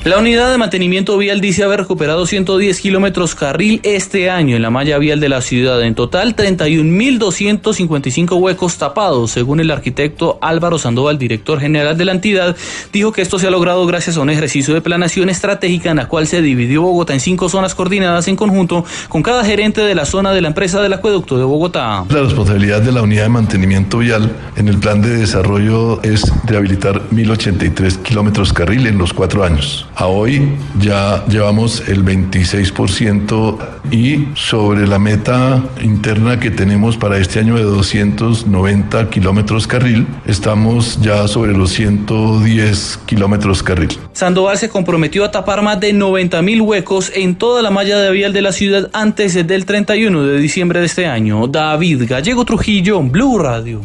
[0.05, 4.69] La unidad de mantenimiento vial dice haber recuperado 110 kilómetros carril este año en la
[4.69, 5.81] malla vial de la ciudad.
[5.81, 9.31] En total, 31.255 huecos tapados.
[9.31, 12.55] Según el arquitecto Álvaro Sandoval, director general de la entidad,
[12.93, 16.07] dijo que esto se ha logrado gracias a un ejercicio de planación estratégica en la
[16.07, 20.05] cual se dividió Bogotá en cinco zonas coordinadas en conjunto con cada gerente de la
[20.05, 22.05] zona de la empresa del acueducto de Bogotá.
[22.09, 27.09] La responsabilidad de la unidad de mantenimiento vial en el plan de desarrollo es rehabilitar
[27.09, 29.87] 1.083 kilómetros carril en los cuatro años.
[29.97, 30.51] A hoy
[30.81, 33.57] ya llevamos el 26%
[33.91, 40.99] y sobre la meta interna que tenemos para este año de 290 kilómetros carril, estamos
[41.01, 43.97] ya sobre los 110 kilómetros carril.
[44.11, 48.11] Sandoval se comprometió a tapar más de 90 mil huecos en toda la malla de
[48.11, 51.47] vial de la ciudad antes del 31 de diciembre de este año.
[51.47, 53.81] David Gallego Trujillo, Blue Radio.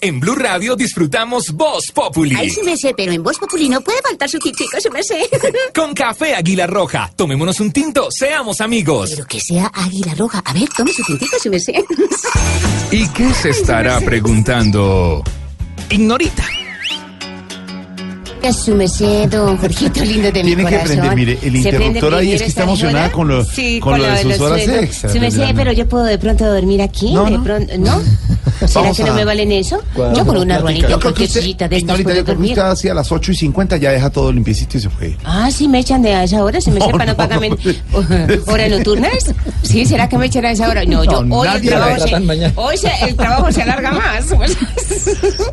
[0.00, 2.36] En Blue Radio disfrutamos Voz Populi.
[2.38, 5.02] Ay, sí me sé, pero en Voz Populi no puede faltar su tintico, sí me
[5.02, 5.28] sé.
[5.74, 7.10] Con café Águila Roja.
[7.16, 9.10] Tomémonos un tinto, seamos amigos.
[9.10, 10.40] Pero que sea Águila Roja.
[10.44, 11.84] A ver, tome su tintico, sí me sé.
[12.92, 15.24] ¿Y qué se estará preguntando?
[15.90, 16.44] Ignorita.
[18.64, 22.14] Su merced, don Jorgito lindo de mi Tiene que aprender, mire, el ¿Se prende interruptor
[22.14, 23.12] ahí es que está emocionada hora?
[23.12, 25.12] con lo, Sí, con lo de sus horas extras.
[25.54, 27.44] Pero yo puedo de pronto dormir aquí, No, de no.
[27.44, 28.02] pronto, ¿no?
[28.66, 29.78] ¿Será que no me valen eso?
[30.14, 32.50] Yo por una ruanita, creo que cualquier usted- sillita de estas puedo dormir.
[32.52, 35.16] usted hacia las 8 y 50 ya deja todo limpiecito y se fue.
[35.24, 37.40] Ah, sí, me echan de a esa hora, si me sepan, no, pagan
[38.46, 39.34] horas nocturnas.
[39.62, 40.84] Sí, ¿será que me echan a esa hora?
[40.84, 42.52] No, yo hoy el trabajo se, tratan mañana.
[42.56, 44.24] hoy se- el trabajo se alarga más.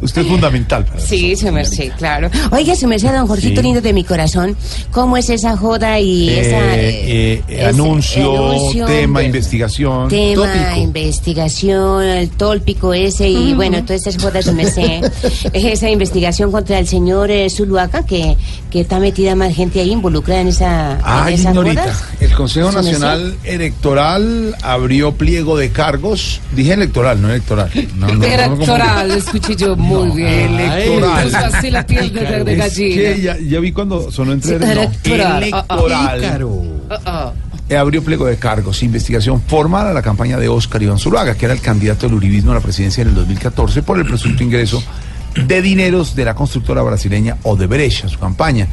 [0.02, 2.30] Usted es fundamental para Sí, su merced, claro.
[2.52, 4.56] Oiga, su merced, don Jorgito lindo de mi corazón,
[4.92, 6.76] ¿cómo es esa joda y esa...
[6.78, 8.52] Eh, eh, anuncio,
[8.88, 10.08] tema, investigación.
[10.10, 15.04] Tema, investigación, el tópico ese y bueno, todas esas jodas, su merced.
[15.54, 18.36] esa investigación contra el señor eh, Zuluaga, que,
[18.72, 21.86] que está metida más gente ahí involucrada en esa en Ay, esas señorita,
[22.20, 22.72] el Consejo.
[22.72, 26.42] Nacional Electoral abrió pliego de cargos.
[26.56, 27.70] Dije electoral, no electoral.
[27.96, 30.60] No, no, no, no, Electoral, escuché yo muy bien.
[30.60, 31.24] Electoral.
[31.24, 32.96] Pues así la piel de, de Es gallina.
[32.96, 35.44] que ya, ya vi cuando sonó entre Sí, electoral.
[35.44, 36.48] electoral.
[36.90, 37.34] Ah, ah.
[37.36, 41.46] Eh, abrió pliego de cargos, investigación formal a la campaña de Oscar Iván Zuluaga, que
[41.46, 44.84] era el candidato del uribismo a la presidencia en el 2014 por el presunto ingreso
[45.48, 48.68] de dineros de la constructora brasileña Odebrecht a su campaña.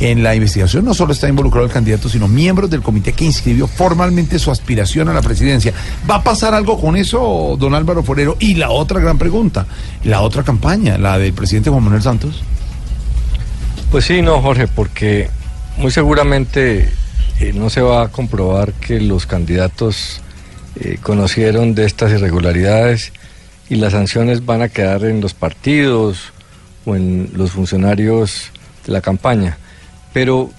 [0.00, 3.66] En la investigación no solo está involucrado el candidato, sino miembros del comité que inscribió
[3.66, 5.74] formalmente su aspiración a la presidencia.
[6.08, 8.34] ¿Va a pasar algo con eso, don Álvaro Forero?
[8.40, 9.66] Y la otra gran pregunta,
[10.04, 12.42] la otra campaña, la del presidente Juan Manuel Santos.
[13.90, 15.28] Pues sí, no, Jorge, porque
[15.76, 16.90] muy seguramente
[17.40, 20.20] eh, no se va a comprobar que los candidatos
[20.78, 23.14] eh, conocieron de estas irregularidades
[23.70, 26.32] y las sanciones van a quedar en los partidos
[26.84, 28.50] o en los funcionarios
[28.84, 29.56] de la campaña.
[30.12, 30.50] Pero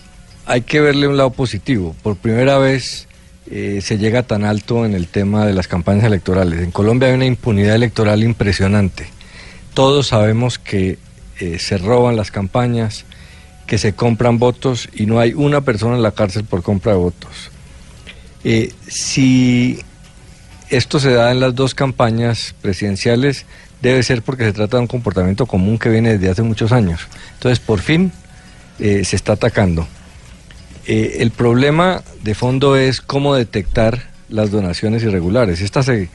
[0.48, 1.96] hay que verle un lado positivo.
[2.02, 3.08] Por primera vez
[3.52, 6.62] eh, se llega tan alto en el tema de las campañas electorales.
[6.62, 9.06] En Colombia hay una impunidad electoral impresionante.
[9.76, 10.98] Todos sabemos que
[11.58, 13.06] se roban las campañas,
[13.68, 16.98] que se compran votos y no hay una persona en la cárcel por compra de
[16.98, 17.52] votos.
[18.44, 19.80] Eh, si
[20.70, 23.46] esto se da en las dos campañas presidenciales,
[23.82, 27.02] debe ser porque se trata de un comportamiento común que viene desde hace muchos años.
[27.34, 28.12] Entonces, por fin
[28.80, 29.88] eh, se está atacando.
[30.88, 35.62] Eh, el problema de fondo es cómo detectar las donaciones irregulares.
[35.62, 36.10] Estas se,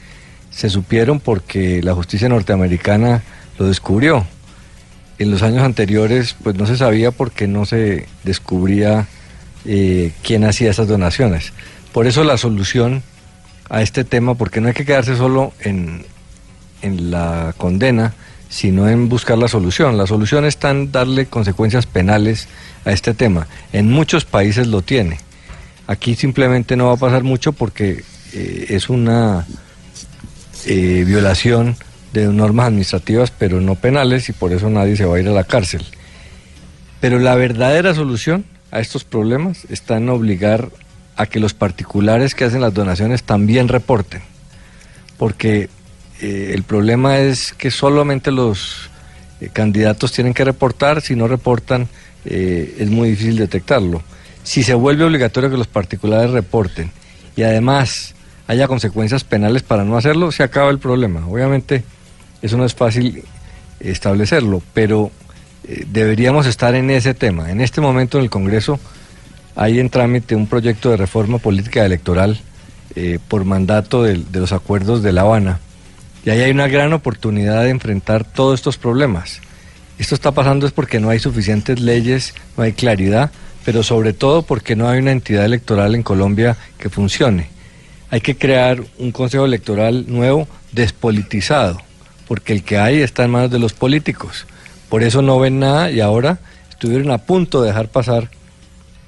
[0.49, 3.23] se supieron porque la justicia norteamericana
[3.57, 4.25] lo descubrió.
[5.19, 9.07] En los años anteriores, pues no se sabía porque no se descubría
[9.65, 11.53] eh, quién hacía esas donaciones.
[11.91, 13.03] Por eso la solución
[13.69, 16.05] a este tema, porque no hay que quedarse solo en,
[16.81, 18.13] en la condena,
[18.49, 19.97] sino en buscar la solución.
[19.97, 22.47] La solución está en darle consecuencias penales
[22.85, 23.47] a este tema.
[23.73, 25.19] En muchos países lo tiene.
[25.87, 28.03] Aquí simplemente no va a pasar mucho porque
[28.33, 29.45] eh, es una
[30.65, 31.75] eh, violación
[32.13, 35.31] de normas administrativas, pero no penales, y por eso nadie se va a ir a
[35.31, 35.85] la cárcel.
[36.99, 40.69] Pero la verdadera solución a estos problemas está en obligar
[41.15, 44.21] a que los particulares que hacen las donaciones también reporten.
[45.17, 45.69] Porque
[46.21, 48.89] eh, el problema es que solamente los
[49.41, 51.87] eh, candidatos tienen que reportar, si no reportan
[52.25, 54.03] eh, es muy difícil detectarlo.
[54.43, 56.91] Si se vuelve obligatorio que los particulares reporten
[57.35, 58.15] y además
[58.47, 61.27] haya consecuencias penales para no hacerlo, se acaba el problema.
[61.27, 61.83] Obviamente
[62.41, 63.23] eso no es fácil
[63.79, 65.11] establecerlo, pero
[65.67, 67.51] eh, deberíamos estar en ese tema.
[67.51, 68.79] En este momento en el Congreso
[69.55, 72.39] hay en trámite un proyecto de reforma política electoral
[72.95, 75.59] eh, por mandato del- de, los acuerdos de La Habana.
[76.25, 79.39] Y ahí hay una gran oportunidad de enfrentar todos estos problemas.
[79.99, 83.31] Esto está pasando es porque no hay suficientes leyes, no hay claridad,
[83.65, 87.49] pero sobre todo porque no hay una entidad electoral en Colombia que funcione.
[88.09, 91.81] Hay que crear un consejo electoral nuevo despolitizado,
[92.27, 94.45] porque el que hay está en manos de los políticos.
[94.89, 96.39] Por eso no ven nada y ahora
[96.69, 98.29] estuvieron a punto de dejar pasar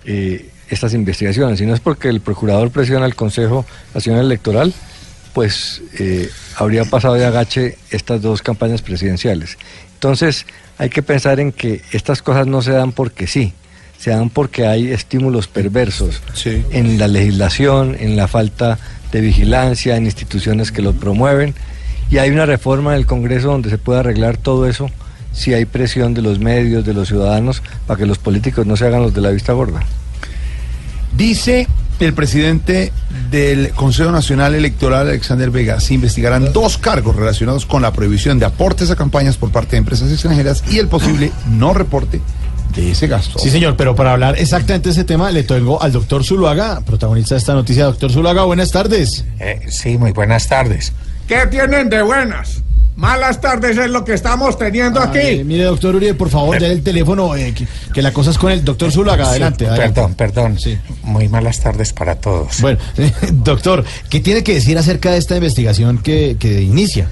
[0.06, 1.62] eh, estas investigaciones.
[1.62, 4.74] Y no es porque el procurador presiona al Consejo Nacional Electoral,
[5.34, 9.58] pues eh, habría pasado de agache estas dos campañas presidenciales.
[9.94, 10.46] Entonces
[10.78, 13.54] hay que pensar en que estas cosas no se dan porque sí,
[14.00, 18.80] se dan porque hay estímulos perversos en la legislación, en la falta
[19.12, 21.54] de vigilancia, en instituciones que lo promueven.
[22.12, 24.90] Y hay una reforma del Congreso donde se puede arreglar todo eso
[25.32, 28.88] si hay presión de los medios, de los ciudadanos, para que los políticos no se
[28.88, 29.82] hagan los de la vista gorda.
[31.16, 31.68] Dice
[32.00, 32.94] el presidente
[33.30, 38.46] del Consejo Nacional Electoral, Alexander Vega, se investigarán dos cargos relacionados con la prohibición de
[38.46, 42.22] aportes a campañas por parte de empresas extranjeras y el posible no reporte
[42.74, 43.40] de ese gasto.
[43.40, 47.36] Sí, señor, pero para hablar exactamente de ese tema, le tengo al doctor Zuluaga, protagonista
[47.36, 47.86] de esta noticia.
[47.86, 49.26] Doctor Zuluaga, buenas tardes.
[49.40, 50.94] Eh, sí, muy buenas tardes.
[51.30, 52.64] ¿Qué tienen de buenas?
[52.96, 55.44] Malas tardes es lo que estamos teniendo Ay, aquí.
[55.44, 58.52] mire, doctor Uribe, por favor, dé el teléfono, eh, que, que la cosa es con
[58.52, 59.26] el doctor Zuluaga.
[59.26, 60.02] Sí, Adelante, adelante.
[60.16, 60.58] Perdón, perdón.
[61.04, 62.60] Muy malas tardes para todos.
[62.62, 62.80] Bueno,
[63.32, 67.08] doctor, ¿qué tiene que decir acerca de esta investigación que, que inicia?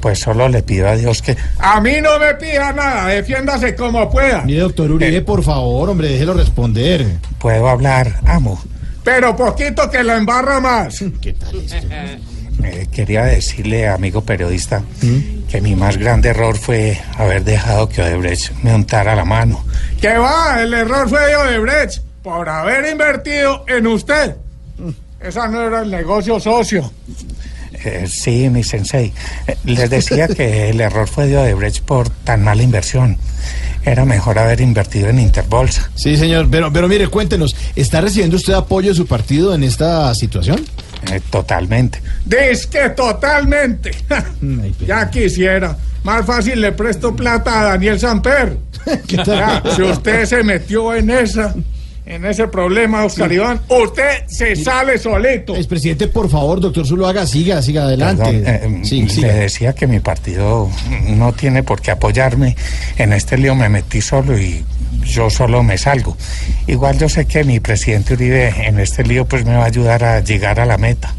[0.00, 1.34] Pues solo le pido a Dios que...
[1.58, 4.42] A mí no me pida nada, defiéndase como pueda.
[4.42, 7.06] Mire, doctor Uribe, por favor, hombre, déjelo responder.
[7.38, 8.62] Puedo hablar, amo.
[9.02, 11.02] Pero poquito que lo embarra más.
[11.22, 11.56] ¿Qué tal
[12.64, 14.82] Eh, quería decirle, amigo periodista,
[15.48, 19.64] que mi más grande error fue haber dejado que Odebrecht me untara la mano.
[20.00, 20.62] ¿Qué va?
[20.62, 24.36] El error fue de Odebrecht por haber invertido en usted.
[25.20, 26.90] Esa no era el negocio socio.
[27.84, 29.12] Eh, sí, mi sensei.
[29.46, 33.16] Eh, les decía que el error fue de Odebrecht por tan mala inversión.
[33.84, 35.90] Era mejor haber invertido en Interbolsa.
[35.96, 40.14] Sí, señor, pero, pero mire, cuéntenos, ¿está recibiendo usted apoyo de su partido en esta
[40.14, 40.64] situación?
[41.10, 42.00] Eh, totalmente.
[42.24, 43.90] Dice que totalmente.
[44.86, 45.76] ya quisiera.
[46.04, 48.56] Más fácil le presto plata a Daniel Samper.
[49.24, 51.54] Ya, si usted se metió en esa,
[52.04, 55.54] en ese problema, Oscar Iván, usted se sale solito.
[55.54, 58.24] Expresidente, por favor, doctor Zuluaga, siga, siga adelante.
[58.42, 59.32] Perdón, eh, Sí, le siga.
[59.34, 60.68] decía que mi partido
[61.08, 62.56] no tiene por qué apoyarme.
[62.98, 64.64] En este lío me metí solo y
[65.04, 66.16] yo solo me salgo.
[66.66, 70.02] Igual yo sé que mi presidente Uribe en este lío pues me va a ayudar
[70.04, 71.14] a llegar a la meta.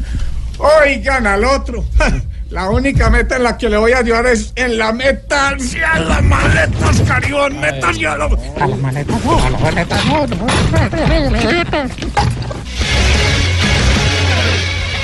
[0.84, 1.84] Oigan al otro.
[2.54, 5.98] La única meta en la que le voy a ayudar es en la meta hacia
[5.98, 7.60] las maletas, Caribón.
[7.60, 8.26] Meta hacia la...
[8.26, 10.46] A la a la maleta, no, no.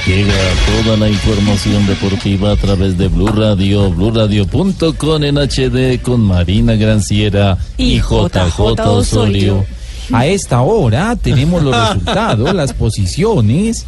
[0.07, 0.35] Llega
[0.85, 7.59] toda la información deportiva a través de Blue Radio, BlueRadio.com en HD con Marina Granciera
[7.77, 9.67] y, JJ Osorio.
[10.13, 13.87] A esta hora tenemos los resultados, las posiciones.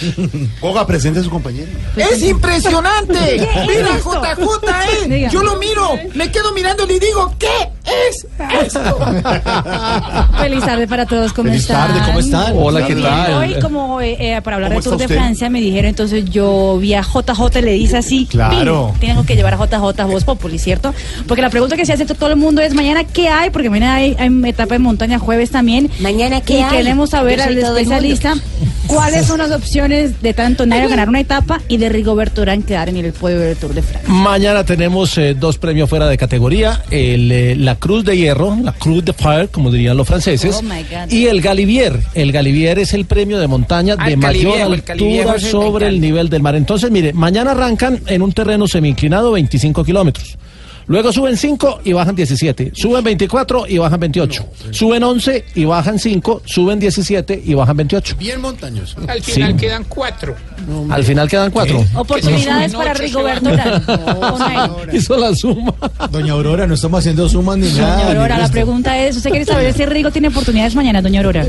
[0.60, 1.68] Goga, presente a su compañero.
[1.96, 3.18] Es impresionante.
[3.18, 3.98] ¿Qué Mira?
[3.98, 5.28] JJ, eh.
[5.30, 7.70] Yo lo miro, me quedo mirándole y digo, ¿qué
[8.08, 8.26] es
[8.66, 8.80] esto?
[10.38, 11.88] Feliz tarde para todos, ¿cómo Feliz están?
[11.88, 12.52] tarde, ¿cómo están?
[12.56, 13.34] Hola, ¿qué tal?
[13.34, 15.16] Hoy, como eh, eh, para hablar ¿Cómo del Tour de usted?
[15.16, 18.26] Francia, me dijeron, entonces yo vi a JJ, le dice así.
[18.26, 18.92] Claro.
[19.00, 20.94] "Pin, Tengo que llevar a JJ a Voz Populi, ¿cierto?
[21.26, 23.50] Porque la pregunta que se hace todo el mundo es, ¿mañana qué hay?
[23.50, 25.90] Porque mañana hay, hay etapa de montaña jueves también.
[26.00, 26.70] ¿Mañana qué Y hay?
[26.78, 28.34] queremos saber al especialista
[28.88, 32.88] cuáles son las opciones de tanto Nairo ganar una etapa y de Rigoberto Urán quedar
[32.88, 34.08] en el podio del Tour de Francia.
[34.12, 38.72] Mañana tenemos eh, dos premios fuera de categoría, el, eh, la Cruz de Hierro, la
[38.72, 42.00] Cruz de Fire, como dirían los franceses, Oh, y el Galivier.
[42.14, 46.00] El Galivier es el premio de montaña Ah, de el mayor Caliviejo, altura sobre el
[46.00, 46.56] nivel del mar.
[46.56, 50.36] Entonces, mire, mañana arrancan en un terreno semi-inclinado 25 kilómetros.
[50.88, 52.72] Luego suben 5 y bajan 17.
[52.74, 54.44] Suben 24 y bajan 28.
[54.70, 56.42] Suben 11 y bajan 5.
[56.46, 58.16] Suben 17 y bajan 28.
[58.18, 58.96] Bien montañoso.
[59.06, 59.32] Al Sí.
[59.32, 60.34] final quedan cuatro.
[60.90, 61.84] Al final quedan 4.
[61.94, 63.50] Oportunidades para Rigoberto.
[64.92, 65.74] Hizo la suma.
[66.10, 67.96] Doña Aurora, no estamos haciendo sumas ni nada.
[67.96, 68.52] Doña Aurora, la resto.
[68.52, 71.46] pregunta es, ¿usted quiere saber si Rigo tiene oportunidades mañana, doña Aurora?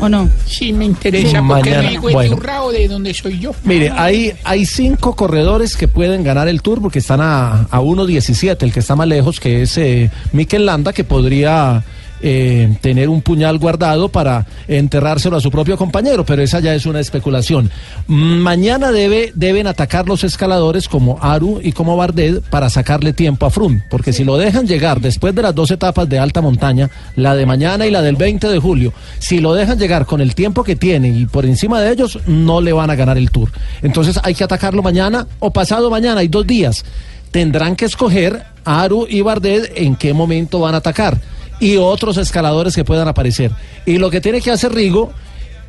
[0.00, 0.28] ¿O no?
[0.46, 2.38] Sí, me interesa Sí, porque mañana, Rigo es bueno.
[2.62, 3.54] o de donde soy yo.
[3.64, 8.61] Mire, hay, hay cinco corredores que pueden ganar el Tour porque están a, a 1.17,
[8.66, 11.82] el que está más lejos, que es eh, Mikel Landa, que podría
[12.24, 16.86] eh, tener un puñal guardado para enterrárselo a su propio compañero, pero esa ya es
[16.86, 17.68] una especulación.
[18.06, 23.50] Mañana debe, deben atacar los escaladores como Aru y como Bardet para sacarle tiempo a
[23.50, 27.34] Froome, porque si lo dejan llegar después de las dos etapas de alta montaña, la
[27.34, 30.62] de mañana y la del 20 de julio, si lo dejan llegar con el tiempo
[30.62, 33.50] que tiene y por encima de ellos, no le van a ganar el Tour.
[33.82, 36.84] Entonces hay que atacarlo mañana o pasado mañana, hay dos días.
[37.32, 41.18] Tendrán que escoger Aru y Bardet en qué momento van a atacar.
[41.60, 43.52] y otros escaladores que puedan aparecer.
[43.86, 45.12] Y lo que tiene que hacer Rigo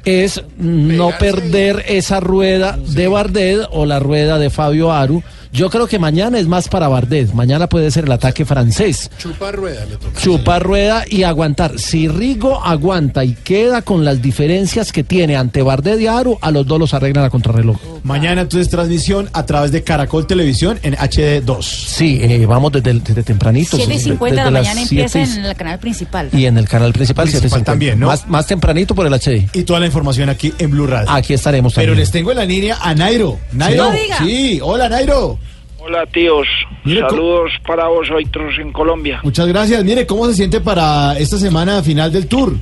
[0.06, 5.22] es no perder esa rueda de Bardet o la rueda de Fabio Aru.
[5.54, 7.32] Yo creo que mañana es más para Bardet.
[7.34, 9.12] Mañana puede ser el ataque francés.
[9.20, 10.20] Chupar rueda le toca.
[10.20, 11.78] Chupar rueda y aguantar.
[11.78, 16.50] Si Rigo aguanta y queda con las diferencias que tiene ante Bardet y Aru, a
[16.50, 17.78] los dos los arreglan a contrarreloj.
[18.04, 21.62] Mañana entonces transmisión a través de Caracol Televisión en HD2.
[21.62, 23.78] Sí, eh, vamos desde, desde tempranito.
[23.78, 26.30] 7 y 50 de la mañana empieza y- en el canal principal.
[26.34, 27.64] Y en el canal principal, Principal 7:50.
[27.66, 28.08] también, ¿no?
[28.08, 29.48] Más, más tempranito por el HD.
[29.54, 31.12] Y toda la información aquí en Blue Radio.
[31.12, 32.00] Aquí estaremos Pero también.
[32.00, 33.38] les tengo en la línea a Nairo.
[33.52, 33.84] Nairo.
[33.86, 34.18] No diga.
[34.18, 35.38] Sí, hola Nairo.
[35.86, 36.48] Hola tíos,
[36.86, 39.20] Mire, co- saludos para vosotros en Colombia.
[39.24, 39.84] Muchas gracias.
[39.84, 42.54] Mire, ¿cómo se siente para esta semana final del tour?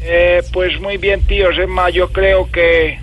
[0.00, 2.98] Eh, pues muy bien tíos, es más, yo creo que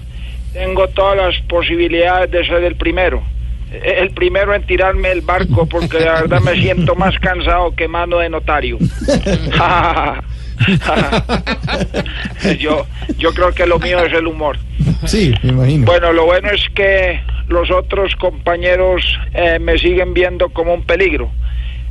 [0.54, 3.24] tengo todas las posibilidades de ser el primero.
[3.72, 7.88] Eh, El primero en tirarme el barco porque la verdad me siento más cansado que
[7.88, 8.78] mano de notario.
[12.60, 12.86] yo,
[13.18, 14.58] yo creo que lo mío es el humor.
[15.06, 15.86] Sí, me imagino.
[15.86, 19.02] Bueno, lo bueno es que los otros compañeros
[19.34, 21.32] eh, me siguen viendo como un peligro.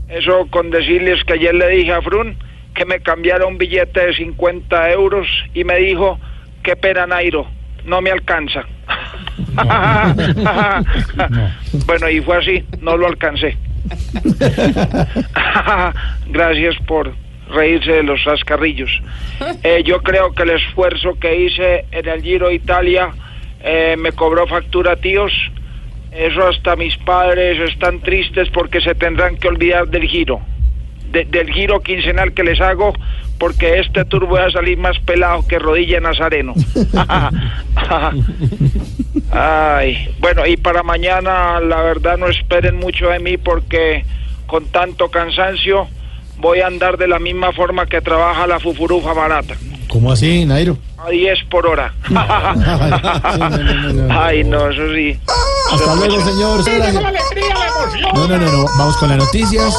[0.08, 2.36] Eso con decirles que ayer le dije a Frun
[2.74, 6.18] que me cambiara un billete de 50 euros y me dijo,
[6.62, 7.46] qué pena Nairo,
[7.84, 8.64] no me alcanza.
[11.86, 13.56] bueno, y fue así, no lo alcancé.
[16.28, 17.12] Gracias por
[17.52, 18.90] reírse de los rascarrillos.
[19.62, 23.10] Eh, yo creo que el esfuerzo que hice en el Giro Italia
[23.62, 25.32] eh, me cobró factura, tíos.
[26.12, 30.40] Eso hasta mis padres están tristes porque se tendrán que olvidar del giro.
[31.12, 32.94] De- del giro quincenal que les hago
[33.38, 36.54] porque este tour voy a salir más pelado que rodilla nazareno.
[39.32, 44.04] Ay, bueno, y para mañana la verdad no esperen mucho de mí porque
[44.46, 45.88] con tanto cansancio
[46.40, 49.54] voy a andar de la misma forma que trabaja la fufurufa barata,
[49.88, 50.78] ¿Cómo así, Nairo?
[50.98, 51.92] a 10 por hora.
[54.10, 55.18] Ay, no, eso sí.
[55.72, 56.62] Hasta luego, señor.
[56.62, 56.86] Sí, Gracias.
[56.94, 58.10] tengo la alegría, la emoción.
[58.14, 58.64] No, no, no, no.
[58.78, 59.74] Vamos con las noticias.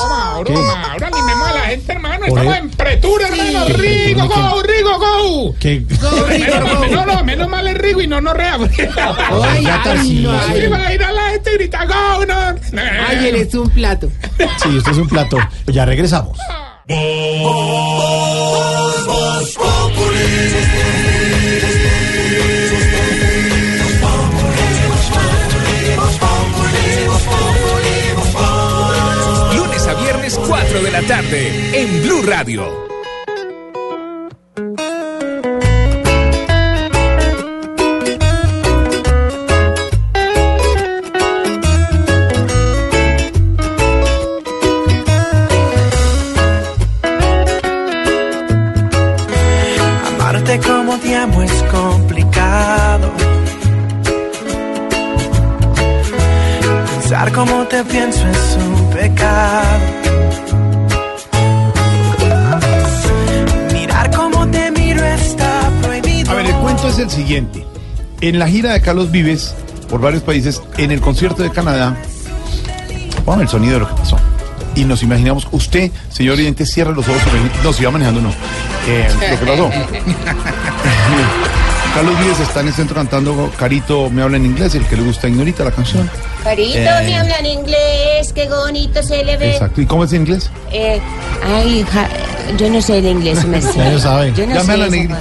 [1.61, 2.25] Mala gente, hermano.
[2.25, 3.65] Estamos en pretura, hermano.
[3.69, 5.55] Rigo, go, Rigo, go.
[5.59, 5.85] ¿Qué?
[6.29, 8.57] Menos mal, no, no, menos mal es Rigo y no no rea.
[8.57, 12.55] Ay, ay, no, Ay, a ir a la gente y grita, go, no.
[13.07, 14.09] Ay, eres un plato.
[14.61, 15.37] Sí, esto es un plato.
[15.67, 16.37] Ya regresamos.
[16.87, 17.01] Lunes
[30.71, 32.65] 4 de la tarde en Blue Radio.
[50.07, 53.11] Amarte como te amo es complicado.
[56.85, 60.00] Pensar como te pienso es un pecado.
[66.91, 67.65] Es el siguiente.
[68.21, 69.53] En la gira de Carlos Vives
[69.89, 71.97] por varios países, en el concierto de Canadá,
[73.25, 74.17] pon el sonido de lo que pasó.
[74.75, 77.21] Y nos imaginamos, usted, señor oyente, cierra los ojos.
[77.63, 78.29] No, si va manejando, no.
[78.87, 79.69] Eh, lo que pasó.
[81.93, 85.03] Carlos Vives está en el centro cantando Carito me habla en inglés, el que le
[85.03, 86.09] gusta ignorita la canción.
[86.41, 87.03] Carito, Eh.
[87.05, 89.51] me hablan inglés, qué bonito se le ve.
[89.51, 89.81] Exacto.
[89.81, 90.49] ¿Y cómo es en inglés?
[90.71, 91.01] Eh,
[91.53, 92.07] ay, ja-
[92.57, 93.43] yo no sé el inglés.
[93.45, 94.31] Me Ya lo sabe.
[94.33, 95.19] Yo no Ya me sé esa en- cosa.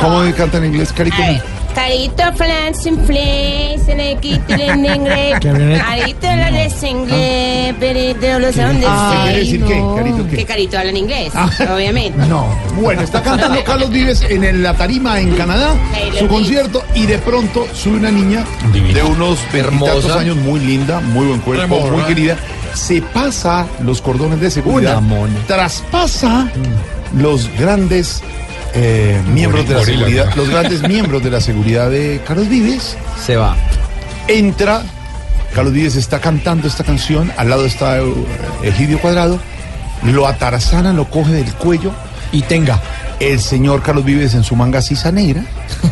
[0.00, 1.16] ¿Cómo canta en inglés, Carito?
[1.22, 1.42] A ver,
[1.74, 5.34] Carito, France, in place, en el kit en inglés.
[5.40, 7.74] Carito, habla de inglés,
[8.20, 9.84] pero lo saben de ¿Qué quiere decir qué?
[9.96, 10.36] ¿Carito qué?
[10.36, 11.50] Que Carito habla en inglés, Ah.
[11.74, 12.18] obviamente.
[12.28, 12.46] No.
[12.80, 15.74] Bueno, está cantando Carlos Vives en el- la tarima en Canadá,
[16.18, 20.20] su concierto, y de pronto sube una niña de unos veintitantos Hermosa.
[20.20, 21.92] años, muy linda, muy buen cuerpo, Remora.
[21.96, 22.36] muy querida.
[22.74, 25.34] Se pasa los cordones de seguridad, Una mona.
[25.46, 26.48] traspasa
[27.16, 28.20] los grandes
[28.74, 30.36] eh, miembros de la seguridad, ¿no?
[30.36, 32.96] los grandes miembros de la seguridad de Carlos Vives.
[33.24, 33.56] Se va.
[34.28, 34.82] Entra,
[35.54, 38.04] Carlos Vives está cantando esta canción, al lado está eh,
[38.62, 39.38] Egidio Cuadrado,
[40.02, 41.92] lo atarazana, lo coge del cuello
[42.32, 42.80] y tenga
[43.20, 45.44] el señor Carlos Vives en su manga sisa negra,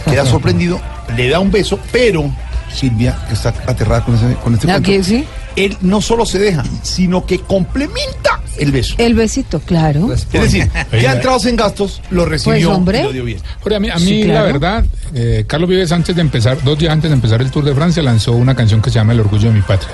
[0.05, 0.81] queda sorprendido,
[1.17, 2.31] le da un beso, pero
[2.73, 5.25] Silvia, que está aterrada con, ese, con este ¿A cuento, quién sí?
[5.57, 8.95] Él no solo se deja, sino que complementa el beso.
[8.99, 10.13] El besito, claro.
[10.13, 10.69] Es decir,
[11.01, 13.01] ya entrados en gastos, lo recibió Pues, hombre.
[13.01, 13.39] y lo dio bien.
[13.61, 14.35] Jorge, a mí, a Sí, mí claro.
[14.41, 14.85] la verdad,
[15.15, 18.03] eh, Carlos Vives antes de empezar, dos días antes de empezar el Tour de Francia,
[18.03, 19.91] lanzó una canción que se llama El orgullo de mi patria.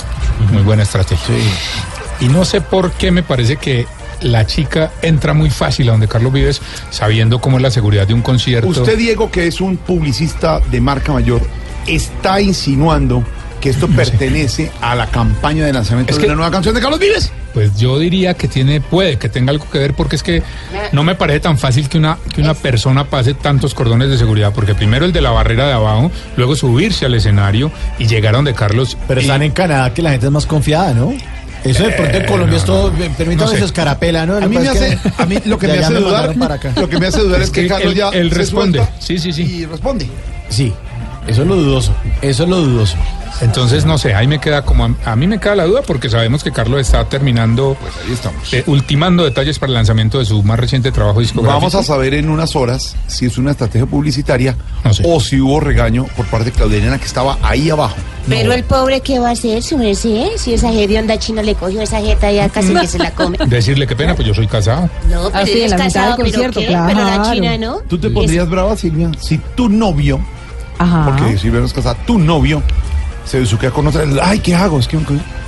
[0.53, 1.35] Muy buena estrategia.
[2.21, 3.87] Y no sé por qué me parece que
[4.23, 6.61] la chica entra muy fácil a donde Carlos Vives,
[6.91, 8.69] sabiendo cómo es la seguridad de un concierto.
[8.69, 11.41] Usted, Diego, que es un publicista de marca mayor,
[11.87, 13.23] está insinuando
[13.61, 16.81] que esto pertenece a la campaña de lanzamiento Es de que- una nueva canción de
[16.81, 17.33] Carlos Vives.
[17.55, 20.43] Pues yo diría que tiene, puede que tenga algo que ver, porque es que
[20.93, 24.53] no me parece tan fácil que una, que una persona pase tantos cordones de seguridad,
[24.55, 28.39] porque primero el de la barrera de abajo, luego subirse al escenario y llegar a
[28.39, 28.97] donde Carlos.
[29.09, 31.13] Pero y- están en Canadá que la gente es más confiada, ¿no?
[31.65, 32.99] Eso de pronto en Eh, Colombia no, es todo, no, no.
[33.17, 33.57] permítame No sé.
[33.57, 34.37] eso escarapela, ¿no?
[34.37, 36.73] A mí me hace, a mí lo que me hace dudar, mandaron para acá.
[36.77, 38.83] lo que me hace dudar es que que Carlos él- ya él se responde.
[39.01, 39.43] Sí, sí, sí.
[39.43, 40.07] Y responde.
[40.51, 40.73] Sí,
[41.27, 41.93] eso es lo dudoso.
[42.23, 42.97] Eso es lo dudoso.
[43.41, 44.85] Entonces, no sé, ahí me queda como.
[44.85, 47.77] A, a mí me queda la duda porque sabemos que Carlos está terminando.
[47.81, 48.53] Pues ahí estamos.
[48.53, 51.55] eh, ultimando detalles para el lanzamiento de su más reciente trabajo discográfico.
[51.61, 55.03] Vamos a saber en unas horas si es una estrategia publicitaria No sé.
[55.07, 57.97] o si hubo regaño por parte de Claudia que estaba ahí abajo.
[58.29, 60.29] Pero el pobre, ¿qué va a hacer, su merced?
[60.37, 63.39] Si esa hedionda china le cogió esa jeta ya casi que se la come.
[63.47, 64.91] Decirle qué pena, pues yo soy casado.
[65.09, 66.67] No, pero Ah, casado, pero concierto, ¿qué?
[66.87, 67.79] Pero la china, ¿no?
[67.89, 70.21] ¿Tú te pondrías brava, Silvia, si tu novio,
[70.79, 71.05] Ajá.
[71.07, 72.63] porque Silvia no es casada, tu novio
[73.29, 74.05] se besuquea con otra?
[74.23, 74.79] Ay, ¿qué hago?
[74.81, 74.99] Es que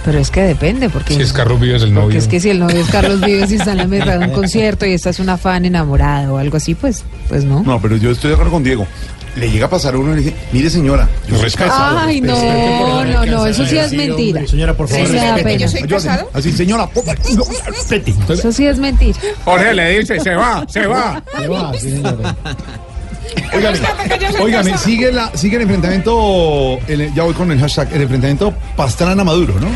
[0.04, 1.14] Pero es que depende, porque.
[1.14, 2.04] Si es Carlos Vives el novio.
[2.04, 4.26] Porque es que si el novio es Carlos Vives y está en la mesa de
[4.26, 7.62] un concierto y esta es una fan enamorada o algo así, pues, pues no.
[7.62, 8.86] No, pero yo estoy de acuerdo con Diego.
[9.36, 11.70] Le llega a pasar a uno y le dice, mire señora, yo soy Respeto.
[11.70, 11.98] casado.
[12.00, 14.44] Ay, no, no, no, eso sí es mentira.
[14.46, 15.44] Señora, por favor, respete.
[15.44, 15.66] pena.
[15.66, 16.28] Ayúdame.
[16.34, 16.90] Así, señora,
[17.36, 17.44] no.
[18.34, 19.18] Eso sí es mentira.
[19.44, 21.22] Jorge le dice, se va, se va.
[21.38, 22.36] Se va, sí, señora.
[23.54, 23.78] Óigame,
[24.40, 29.24] óigame, sigue, la, sigue el enfrentamiento, el- ya voy con el hashtag, el enfrentamiento Pastrana
[29.24, 29.68] Maduro, ¿no?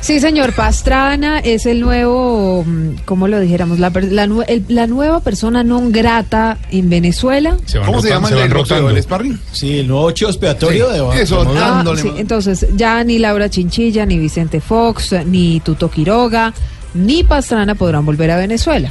[0.00, 3.80] Sí, señor, Pastrana es el nuevo, mm, ¿cómo lo dijéramos?
[3.80, 7.56] La, per- la, el- la nueva persona non grata en Venezuela.
[7.64, 8.90] Se ¿Cómo se llama se el del rotando.
[8.90, 9.40] el sparring?
[9.50, 11.44] Sí, el nuevo chivo expiatorio Sí, de eso.
[11.56, 16.52] Ah, sí, entonces ya ni Laura Chinchilla, ni Vicente Fox, ni Tuto Quiroga,
[16.94, 18.90] ni Pastrana podrán volver a Venezuela.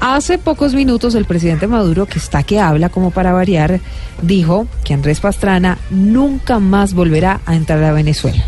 [0.00, 3.80] Hace pocos minutos el presidente Maduro, que está que habla como para variar,
[4.22, 8.42] dijo que Andrés Pastrana nunca más volverá a entrar a Venezuela.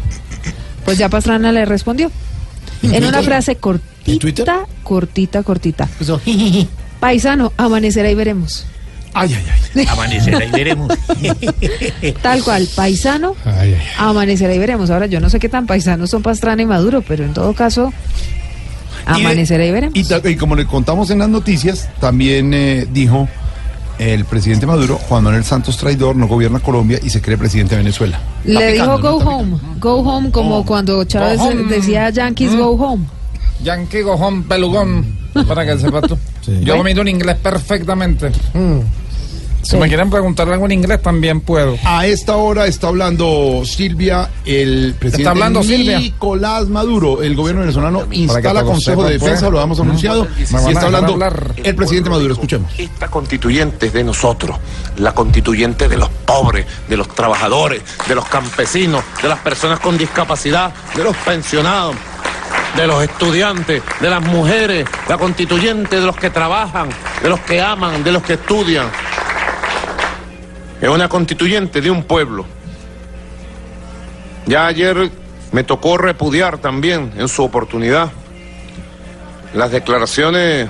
[0.86, 2.10] Pues ya Pastrana le respondió.
[2.82, 5.88] En una frase cortita, cortita, cortita.
[6.00, 6.20] Eso,
[6.98, 8.64] Paisano, amanecerá y veremos.
[9.14, 9.86] Ay, ay, ay.
[9.90, 10.90] Amanecerá y veremos.
[12.22, 13.80] Tal cual, paisano, Ay, ay.
[13.98, 14.88] amanecerá y veremos.
[14.90, 17.92] Ahora, yo no sé qué tan paisanos son Pastrana y Maduro, pero en todo caso,
[19.06, 19.96] amanecerá y veremos.
[19.98, 23.28] Y, ta- y como le contamos en las noticias, también eh, dijo
[23.98, 27.82] el presidente Maduro, Juan Manuel Santos traidor, no gobierna Colombia y se cree presidente de
[27.82, 28.18] Venezuela.
[28.44, 29.10] Le dijo picando, ¿no?
[29.10, 31.64] go Está home, go home como cuando Chávez Go home.
[31.64, 33.04] decía Yankees go home.
[33.62, 35.16] Yankee gojón, pelugón.
[35.46, 36.18] Para que sepas tú.
[36.64, 38.32] Yo domino en inglés perfectamente.
[39.62, 41.76] Si me quieren preguntar algo en inglés, también puedo.
[41.84, 45.98] A esta hora está hablando Silvia, el presidente Está hablando Silvia.
[45.98, 47.22] Nicolás Maduro.
[47.22, 49.52] El gobierno venezolano instala Consejo de sepan, Defensa, pues.
[49.52, 50.26] lo hemos anunciado.
[50.38, 51.54] Y está hablando hablar.
[51.62, 52.32] el presidente Maduro.
[52.34, 52.72] Escuchemos.
[52.76, 54.56] Esta constituyente es de nosotros,
[54.96, 59.96] la constituyente de los pobres, de los trabajadores, de los campesinos, de las personas con
[59.96, 61.94] discapacidad, de los pensionados,
[62.76, 66.88] de los estudiantes, de las mujeres, la constituyente de los que trabajan,
[67.22, 68.86] de los que aman, de los que estudian.
[70.82, 72.44] Es una constituyente de un pueblo.
[74.46, 75.12] Ya ayer
[75.52, 78.10] me tocó repudiar también en su oportunidad
[79.54, 80.68] las declaraciones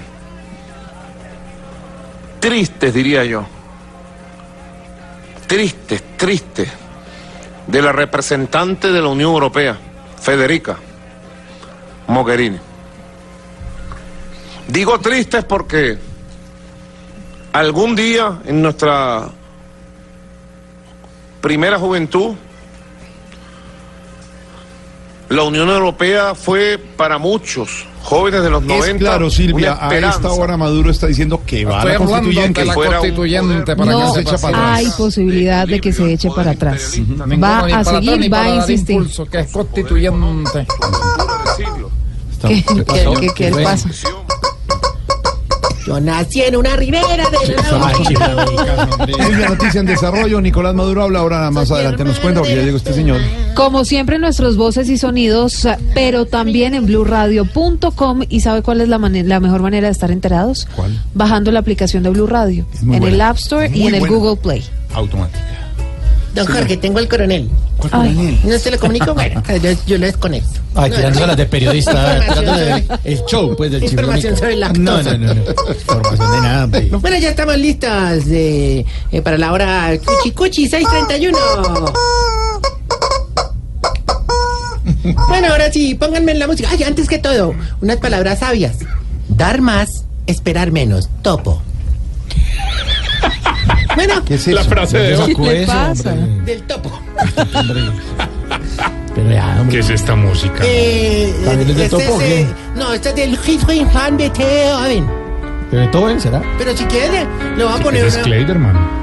[2.40, 3.47] tristes, diría yo.
[5.47, 6.68] Tristes, tristes.
[7.66, 9.78] De la representante de la Unión Europea,
[10.20, 10.76] Federica
[12.09, 12.59] Mogherini.
[14.68, 15.97] Digo tristes porque
[17.52, 19.30] algún día en nuestra
[21.43, 22.31] primera juventud,
[25.28, 30.10] la Unión Europea fue para muchos jóvenes de los 90 Es claro, Silvia, una a
[30.10, 32.60] esta hora Maduro está diciendo que va a la constituyente.
[32.60, 34.78] de la un constituyente poder- No se echa para atrás.
[34.78, 37.01] hay posibilidad de que se eche para atrás.
[37.43, 38.97] Va para a seguir, va para a insistir.
[38.97, 40.66] impulso, que es constituyente.
[42.43, 42.85] ¿Qué, qué-
[43.20, 43.89] qué- qué le pasa?
[45.86, 47.38] Yo nací en una ribera de
[49.16, 50.40] Silvia, noticia en desarrollo.
[50.40, 52.04] Nicolás Maduro habla ahora más adelante.
[52.04, 53.20] Nos cuenta porque ya llegó este señor.
[53.54, 58.20] Como siempre, nuestros voces y sonidos, pero también en blueradio.com.
[58.28, 60.66] ¿Y sabe cuál es la, mane- la mejor manera de estar enterados?
[60.76, 60.98] ¿Cuál?
[61.14, 63.28] Bajando la aplicación de Blue Radio en el buena.
[63.30, 64.14] App Store y en el buena.
[64.16, 64.64] Google Play.
[64.94, 65.40] Automática.
[66.34, 67.50] Don Jorge, tengo el coronel.
[67.90, 68.40] Ay.
[68.44, 69.12] ¿No se lo comunico?
[69.12, 70.60] Bueno, yo, yo lo desconecto.
[70.74, 75.18] Ay, tirándose las de periodista, sobre- el show, pues, del Información sobre la No, lactosa.
[75.18, 75.50] no, no, no.
[75.72, 76.88] Información de nada, hombre.
[77.00, 81.38] Bueno, ya estamos listas de, eh, para la hora Cuchi Cuchi 631.
[85.28, 86.68] Bueno, ahora sí, pónganme la música.
[86.70, 88.76] Ay, antes que todo, unas palabras sabias.
[89.28, 89.88] Dar más,
[90.26, 91.09] esperar menos.
[91.22, 91.62] Topo.
[93.94, 94.70] Bueno, ¿Qué es La eso?
[94.70, 95.47] frase de ¿Dónde hoy.
[95.48, 96.12] ¿Qué le pasa?
[96.12, 97.01] del topo.
[99.14, 99.74] Pero ya, hombre.
[99.77, 100.62] ¿Qué es esta música?
[100.64, 102.40] Eh, ¿También es de este topo o es, qué?
[102.43, 102.47] eh,
[102.77, 105.06] No, este es del Friedrich van Beethoven.
[105.70, 106.43] ¿De Beethoven será?
[106.59, 108.23] Pero si quiere, le voy a poner es una...
[108.23, 109.02] Kleiderman.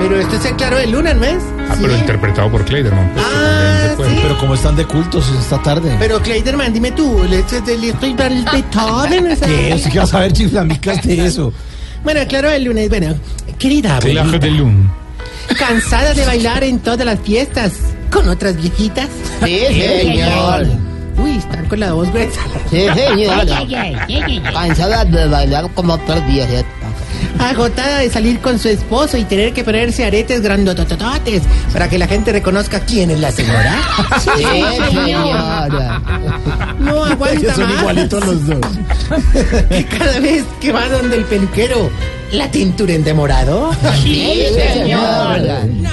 [0.00, 1.42] Pero esto es el claro de luna, ¿no es?
[1.68, 2.00] Ah, pero Sí.
[2.00, 3.10] interpretado por Kleiderman.
[3.12, 4.18] pues, Ah, sí.
[4.22, 5.94] Pero como están de cultos esta tarde.
[5.98, 9.26] Pero Kleiderman, dime tú, este es del Beethoven.
[9.44, 9.72] ¿Qué?
[9.74, 11.52] ¿Usted qué vas a ver chiflamicas de eso?
[12.02, 13.14] Bueno, claro de luna, bueno,
[13.58, 14.90] querida Claro abuelita, de Lun.
[15.58, 17.72] ¿cansada de bailar en todas las fiestas
[18.10, 19.08] con otras viejitas?
[19.44, 20.66] Sí, señor.
[21.18, 22.40] Uy, están con la voz gruesa.
[22.70, 23.46] Sí, señor.
[24.52, 26.48] Cansada de bailar como días.
[27.38, 31.42] Agotada de salir con su esposo y tener que ponerse aretes grandotototes
[31.72, 33.74] para que la gente reconozca quién es la señora.
[34.20, 34.44] Sí,
[34.90, 35.70] señor.
[36.78, 37.80] No aguanta Son más.
[37.80, 38.58] igualitos los dos.
[39.68, 41.90] Que cada vez que va donde el peluquero,
[42.32, 43.72] la tintura en demorado.
[44.02, 45.40] Sí, señor.
[45.40, 45.90] No,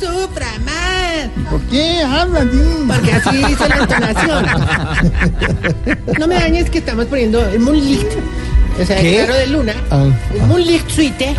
[0.00, 1.48] sufra más.
[1.50, 2.50] ¿Por qué hablan?
[2.88, 4.46] Porque así dice la entonación.
[6.18, 8.06] No me dañes que estamos poniendo el Moonlight.
[8.80, 9.20] O sea, ¿Qué?
[9.20, 9.74] el claro de luna.
[9.90, 11.34] Ah, El Moonlight Suite.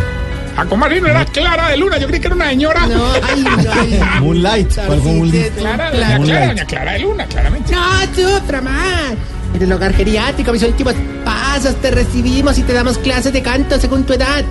[0.56, 1.00] Ah, ¿cómo así?
[1.00, 1.98] No era Clara de Luna.
[1.98, 2.86] Yo creí que era una señora.
[2.86, 4.00] No, ay, no, ay.
[4.20, 4.72] Moonlight.
[4.86, 5.54] ¿Cuál fue Moonlight?
[5.56, 7.72] Clara, Clara, doña Clara de Luna, claramente.
[7.74, 7.80] No,
[8.14, 9.14] sufra más.
[9.54, 10.94] En el hogar geriátrico, mis últimos
[11.24, 14.44] pasos, te recibimos y te damos clases de canto según tu edad.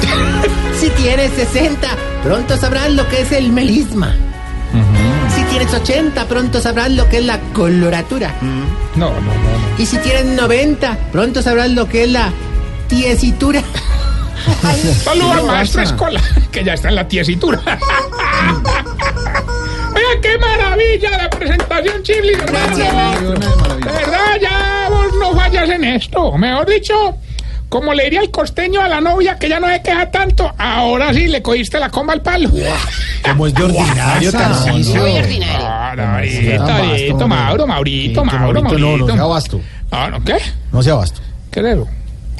[0.80, 1.86] si tienes 60,
[2.22, 4.14] pronto sabrás lo que es el melisma.
[5.50, 8.32] Si tienes 80, pronto sabrás lo que es la coloratura.
[8.40, 9.20] No, no, no.
[9.20, 9.32] no.
[9.78, 12.32] Y si tienes 90, pronto sabrás lo que es la
[12.86, 13.60] tiesitura.
[15.02, 15.82] Saludos al ¿Qué maestro?
[15.82, 16.20] Escola,
[16.52, 17.60] que ya está en la tiesitura.
[19.96, 22.76] Oiga, qué maravilla la presentación, Chiblis, hermano.
[22.76, 26.38] De verdad, ya vos no fallas en esto.
[26.38, 27.16] Mejor dicho,
[27.70, 31.14] como le diría el costeño a la novia que ya no se queja tanto, ahora
[31.14, 32.50] sí le cogiste la comba al palo.
[33.24, 35.00] Como es de ordinario, Tarcisio.
[35.00, 35.66] Muy ordinario.
[35.66, 39.24] Ah, no, ahorita, ahorita, Mauro, Maurito, Que Mauro, Maurito, No, no sea Maurito.
[39.24, 39.60] abasto.
[39.92, 40.36] Ah, ¿no qué?
[40.72, 41.20] No sea abasto.
[41.52, 41.78] ¿Qué?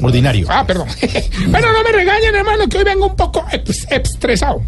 [0.03, 0.47] Ordinario.
[0.51, 0.89] Ah, perdón.
[1.49, 3.47] bueno, no me regañen, hermano, que hoy vengo un poco
[3.91, 4.63] estresado.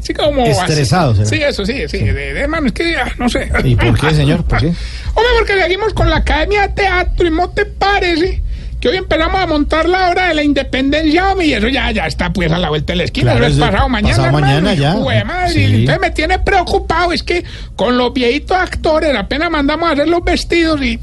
[0.00, 0.44] Así como.
[0.46, 1.26] Estresado, así.
[1.26, 1.28] ¿será?
[1.28, 1.98] Sí, eso sí, sí.
[1.98, 3.50] De, de- hermano, es que ah, no sé.
[3.64, 4.42] ¿Y por qué, señor?
[4.44, 4.66] ¿Por qué?
[5.14, 8.42] Hombre, porque seguimos con la Academia de Teatro y no te parece
[8.80, 12.32] que hoy empezamos a montar la hora de la independencia, y eso ya, ya está
[12.32, 13.32] pues a la vuelta de la esquina.
[13.32, 14.10] Claro, eso es pasado mañana.
[14.16, 14.46] pasado hermano.
[14.46, 14.92] mañana ya.
[14.92, 15.64] Jue madre, Sí.
[15.64, 17.12] Entonces me tiene preocupado.
[17.12, 17.44] Es que
[17.76, 20.98] con los viejitos actores apenas mandamos a hacer los vestidos y.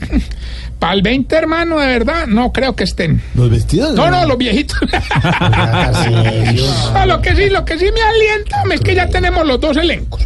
[0.79, 3.19] Para el 20, hermano, de verdad, no creo que estén.
[3.33, 3.95] ¿Los vestidos?
[3.95, 4.77] No, no, los viejitos.
[6.93, 9.77] No, lo que sí, lo que sí me alienta es que ya tenemos los dos
[9.77, 10.21] elencos.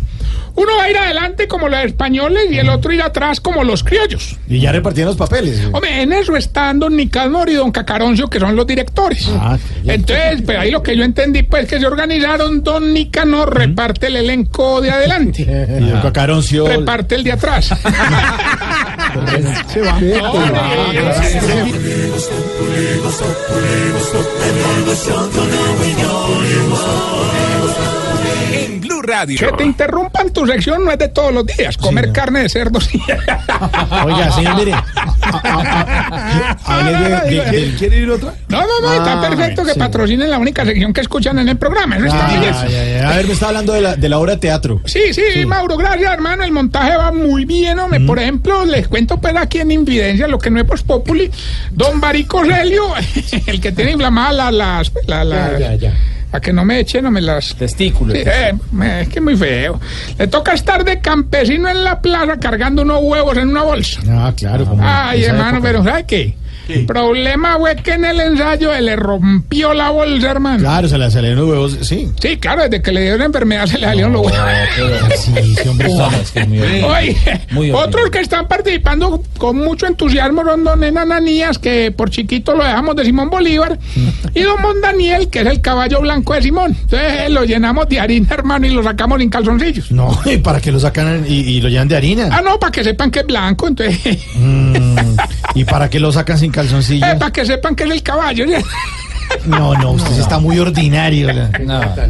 [0.56, 3.84] Uno va a ir adelante como los españoles y el otro ir atrás como los
[3.84, 4.38] criollos.
[4.48, 5.62] Y ya repartían los papeles.
[5.72, 9.30] Hombre, en eso están don Nicanor y don Cacaroncio, que son los directores.
[9.40, 14.08] Ah, Entonces, pues ahí lo que yo entendí, pues que se organizaron, don Nicanor reparte
[14.08, 15.44] el elenco de adelante,
[15.82, 16.68] Y el cacaroncio.
[16.68, 17.68] reparte el de atrás.
[19.68, 19.98] Se va.
[20.00, 20.14] Blue
[29.12, 29.38] Radio.
[29.40, 31.78] Que te interrumpan tu sección no es de todos los días.
[31.78, 33.00] Comer carne de cerdo sí.
[34.06, 34.74] Oiga, señor, mire.
[34.74, 34.86] a-
[35.22, 37.10] a- a- hable de-
[37.42, 38.34] de- del- ¿Quiere ir otra?
[38.48, 39.80] No, no, no, está Ah, perfecto que sí.
[39.80, 41.98] patrocinen la única sección que escuchan en el programa.
[41.98, 42.42] ¿no está Ah, bien?
[42.54, 43.10] ya, ya, ya.
[43.10, 44.82] A ver, me está hablando de la, de la obra de teatro.
[44.86, 46.44] Sí, sí, Mauro, gracias, hermano.
[46.44, 48.00] El montaje va muy bien, hombre.
[48.02, 51.30] Por ejemplo, les cuento pues aquí en Invidencia, lo que no es Voz Populi,
[51.72, 52.94] don Barico Relio,
[53.48, 54.54] el que tiene inflamadas las...
[54.54, 55.94] las la, la- Ya, ya, ya.
[56.34, 57.56] A que no me echen, no me las...
[57.56, 58.18] Testículos.
[58.18, 58.54] Sí, eh,
[59.02, 59.80] es que es muy feo.
[60.18, 64.00] Le toca estar de campesino en la plaza cargando unos huevos en una bolsa.
[64.10, 64.66] Ah, claro.
[64.66, 65.62] como Ay, hermano, época.
[65.68, 66.36] pero ¿sabe qué?
[66.72, 70.60] El problema fue que en el ensayo se le rompió la bolsa, hermano.
[70.60, 72.10] Claro, se le salieron los huevos, sí.
[72.20, 74.40] Sí, claro, desde que le dio la enfermedad se le salieron los huevos.
[75.18, 75.90] Sí, sí, hombre.
[76.84, 82.56] Oye, otros que están participando con mucho entusiasmo son don Nena Ananías, que por chiquito
[82.56, 83.78] lo dejamos de Simón Bolívar,
[84.34, 86.76] y don Daniel, que es el caballo blanco de Simón.
[86.80, 89.92] Entonces eh, lo llenamos de harina, hermano, y lo sacamos sin calzoncillos.
[89.92, 92.30] No, ¿y para que lo sacan y, y lo llenan de harina?
[92.32, 94.00] Ah, no, para que sepan que es blanco, entonces,
[94.36, 95.16] Mm,
[95.56, 96.61] ¿Y para que lo sacan sin calzoncillos?
[96.64, 98.46] Eh, para que sepan que es el caballo.
[99.46, 101.30] No, no, usted sí está muy ordinario.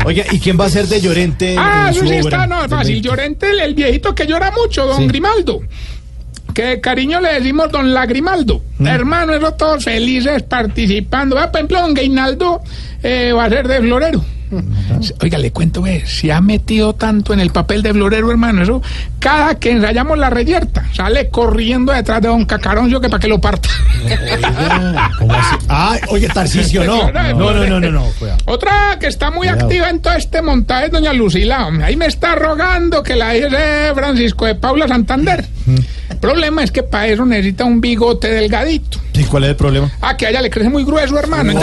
[0.06, 1.56] Oiga, ¿y quién va a ser de Llorente?
[1.58, 2.20] Ah, en eso sí obra?
[2.20, 3.00] está, no, es fácil.
[3.00, 5.08] Llorente, el, el viejito que llora mucho, don Sí.
[5.08, 5.62] Grimaldo.
[6.56, 8.64] Que de cariño le decimos don Lagrimaldo.
[8.80, 8.88] Mm.
[8.88, 11.38] Hermano, esos todos felices participando.
[11.38, 12.62] Ah, por ejemplo, don Gainaldo
[13.04, 14.24] eh, va a ser de florero.
[15.22, 18.62] Oiga, le cuento, ve, se ha metido tanto en el papel de florero, hermano.
[18.64, 18.82] Eso,
[19.18, 23.40] cada que ensayamos la reyerta, sale corriendo detrás de don Cacaroncio que para que lo
[23.40, 23.70] parta.
[25.18, 25.56] ¿Cómo así?
[25.70, 27.10] Ah, oye, Tarcisio, no.
[27.12, 28.04] No, no, no, no, no.
[28.20, 28.40] cuidado.
[28.46, 29.62] Otra que está muy Cuidado.
[29.68, 31.68] activa en todo este montaje es doña Lucila.
[31.84, 35.46] Ahí me está rogando que la de Francisco de Paula Santander.
[36.10, 39.00] El problema es que para eso necesita un bigote delgadito.
[39.22, 39.92] ¿Y cuál es el problema?
[40.02, 41.54] Ah, que a ella le crece muy grueso, hermano.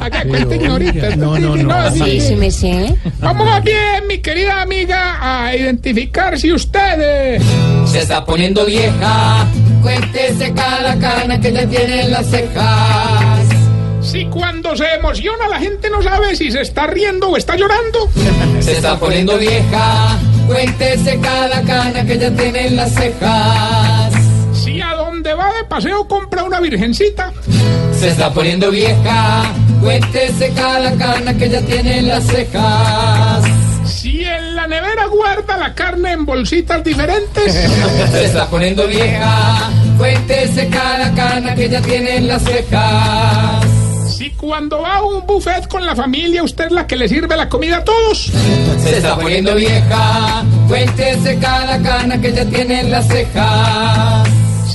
[0.00, 1.16] Haga cuenta, ignorita.
[1.16, 1.90] No, no, no.
[1.92, 2.94] Sí, sí me sé.
[3.20, 7.40] Vamos más bien, mi querida amiga, a identificar si usted...
[7.86, 9.46] Se está poniendo vieja.
[9.80, 13.46] Cuéntese cada cana que ya tiene en las cejas.
[14.02, 18.10] Si cuando se emociona la gente no sabe si se está riendo o está llorando.
[18.60, 20.18] Se está poniendo vieja.
[20.46, 24.13] Cuéntese cada cana que ya tiene en las cejas.
[25.24, 27.32] Donde va de paseo compra una virgencita.
[27.98, 29.44] Se está poniendo vieja.
[29.80, 33.42] Cuéntese cada cana que ya tiene en las cejas.
[33.86, 37.54] Si en la nevera guarda la carne en bolsitas diferentes.
[38.12, 39.70] Se está poniendo vieja.
[39.96, 43.64] Cuéntese cada cana que ya tiene en las cejas.
[44.14, 47.34] Si cuando va a un buffet con la familia usted es la que le sirve
[47.34, 48.30] la comida a todos.
[48.82, 50.44] Se está poniendo vieja.
[50.68, 54.33] Cuéntese cada cana que ya tiene en las cejas.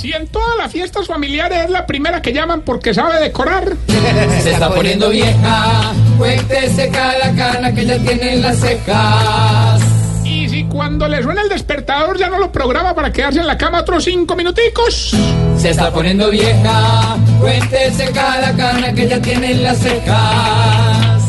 [0.10, 3.76] Si en todas las fiestas familiares es la primera que llaman porque sabe decorar.
[4.42, 5.94] Se está poniendo vieja.
[6.18, 9.84] Cuéntese cada cana que ya tiene en las cejas.
[10.26, 13.56] Y si cuando le suena el despertador ya no lo programa para quedarse en la
[13.56, 15.16] cama otros cinco minuticos.
[15.60, 17.16] Se está poniendo vieja.
[17.40, 21.22] Cuéntese cada cana que ya tiene en las cejas.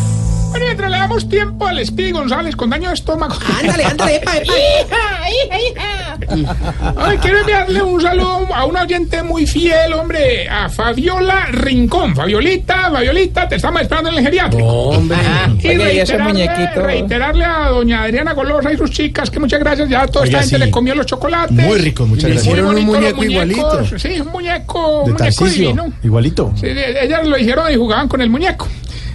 [0.48, 3.34] Bueno, mientras le damos tiempo al Speedy González con daño de estómago.
[3.60, 4.54] Ándale, ándale, epa, epa.
[6.96, 12.14] Ay, quiero enviarle un saludo a un oyente muy fiel, hombre, a Fabiola Rincón.
[12.14, 14.66] Fabiolita, Fabiolita, te estamos esperando en el geriátrico.
[14.66, 15.18] Hombre.
[15.60, 19.60] Y Oye, ¿y ese reiterarle, reiterarle a doña Adriana Golosa y sus chicas que muchas
[19.60, 19.88] gracias.
[19.88, 20.64] Ya toda Oiga, esta gente sí.
[20.66, 21.52] le comió los chocolates.
[21.52, 22.46] Muy rico, muchas gracias.
[22.46, 23.98] Hicieron un muñeco igualito.
[23.98, 25.92] Sí, un muñeco, un muñeco divino.
[26.02, 26.52] Igualito.
[26.56, 28.68] Sí, ellas lo hicieron y jugaban con el muñeco.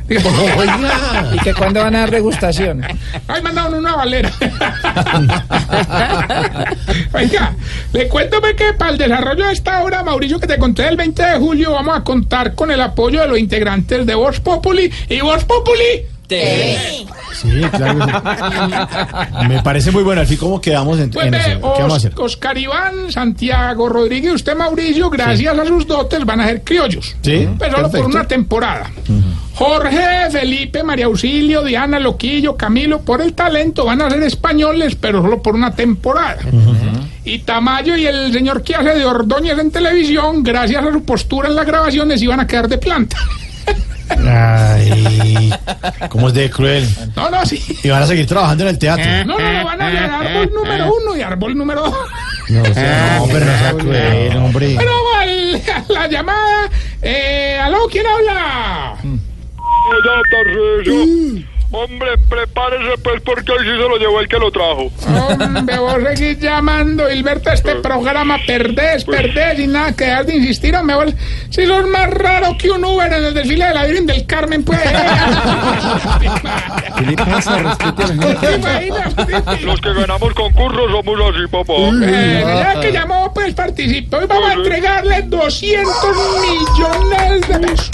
[1.34, 2.84] ¿Y que cuándo van a dar degustación?
[3.28, 4.32] Ay, mandaron una valera.
[7.14, 7.56] Oiga,
[7.92, 10.98] le cuento pues, que para el desarrollo de esta obra, Mauricio, que te conté el
[10.98, 14.92] 20 de julio, vamos a contar con el apoyo de los integrantes de Voz Populi
[15.10, 16.06] y Voz Populi.
[17.42, 18.06] Sí, claro.
[18.06, 19.48] sí.
[19.48, 20.22] Me parece muy bueno.
[20.22, 21.60] Al fin, ¿cómo quedamos en, Pues en ve, eso?
[21.60, 22.14] ¿Qué vamos a Os- hacer?
[22.18, 27.16] Oscar Iván, Santiago Rodríguez usted, Mauricio, gracias a sus dotes van a ser criollos.
[27.22, 28.90] Sí, Pero solo por una temporada.
[29.54, 35.22] Jorge, Felipe, María Auxilio, Diana, Loquillo, Camilo, por el talento van a ser españoles, pero
[35.22, 36.40] solo por una temporada.
[37.24, 41.48] Y Tamayo y el señor que hace de Ordóñez en televisión, gracias a su postura
[41.48, 43.18] en las grabaciones, iban a quedar de planta.
[44.10, 45.54] Ay,
[46.10, 46.88] ¿cómo es de cruel?
[47.16, 47.62] No, no, sí.
[47.84, 49.06] Y van a seguir trabajando en el teatro.
[49.26, 51.96] No, no, no, van a ser árbol número uno y árbol número dos.
[52.50, 54.76] No, o sea, no, pero no sea cruel, hombre.
[54.76, 56.70] Bueno, al- a la llamada.
[57.02, 57.88] Eh, ¿Aló?
[57.92, 58.96] ¿Quién habla?
[59.04, 61.46] Ya, Tarcisio.
[61.76, 64.90] Hombre, prepárese pues porque hoy sí se lo llevó el que lo trajo.
[65.08, 70.74] Hombre, vos seguís llamando, Hilberto, este programa perdés, perdés y nada que dejar de insistir,
[70.74, 71.14] hombre, vos,
[71.50, 74.64] si sos más raro que un Uber en el desfile de la Virgen del Carmen,
[74.64, 74.80] pues.
[76.98, 77.60] ¿Qué le pasa?
[79.62, 81.74] Los que ganamos concursos somos así, papá.
[82.04, 85.94] Eh, ya que llamó, pues participó y vamos a entregarle 200
[86.42, 87.92] millones de pesos.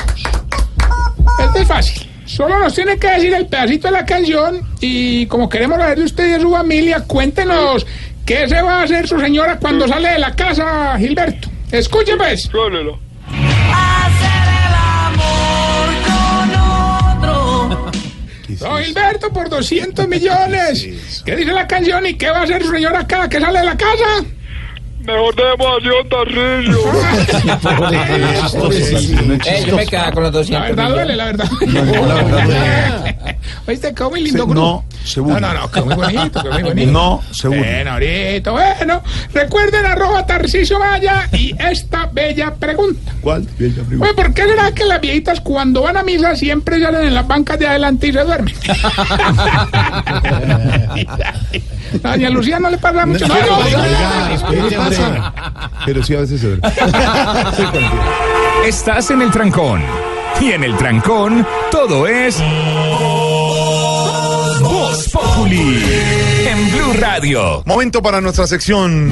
[1.40, 2.11] Esto es fácil.
[2.32, 6.06] Solo nos tiene que decir el pedacito de la canción y como queremos saber de
[6.06, 7.86] usted y de su familia, cuéntenos
[8.26, 11.49] qué se va a hacer su señora cuando sale de la casa, Gilberto.
[11.74, 12.44] Escuche pues.
[12.44, 12.98] Suélelo.
[18.48, 21.24] Don Gilberto por 200 millones.
[21.26, 23.66] ¿Qué dice la canción y qué va a hacer su señora cada que sale de
[23.66, 24.24] la casa?
[25.03, 26.80] Mejor de emoción, Tarcisio.
[29.45, 31.49] Eh, yo me quedaba con los La 200 verdad duele, millones.
[31.73, 33.15] la verdad.
[33.68, 33.94] ¿Oíste?
[33.94, 35.40] Quedó muy lindo, Se- no, seguro.
[35.40, 36.91] No, no, no, quedó muy bonito, quedó muy bonito.
[36.91, 37.60] No, seguro.
[37.60, 39.03] Bueno, ahorita, bueno.
[39.34, 43.11] Recuerden arroba Tarciso Maya y esta bella pregunta.
[43.22, 43.45] ¿Cuál?
[43.60, 43.98] Ya, primo.
[43.99, 47.28] Bueno, ¿por qué será que las viejitas cuando van a misa siempre salen en las
[47.28, 48.53] bancas de adelante y se duermen?
[52.03, 53.28] A Doña Lucía no le pasa mucho.
[53.28, 53.41] No, no,
[55.10, 55.34] no.
[55.86, 56.60] Pero sí, a veces se ve.
[58.66, 59.82] Estás en el trancón.
[60.40, 62.41] Y en el trancón, todo es.
[64.62, 65.84] Voz Populi.
[66.48, 67.64] En Blue Radio.
[67.66, 69.12] Momento para nuestra sección.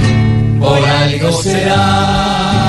[0.60, 2.69] Por algo será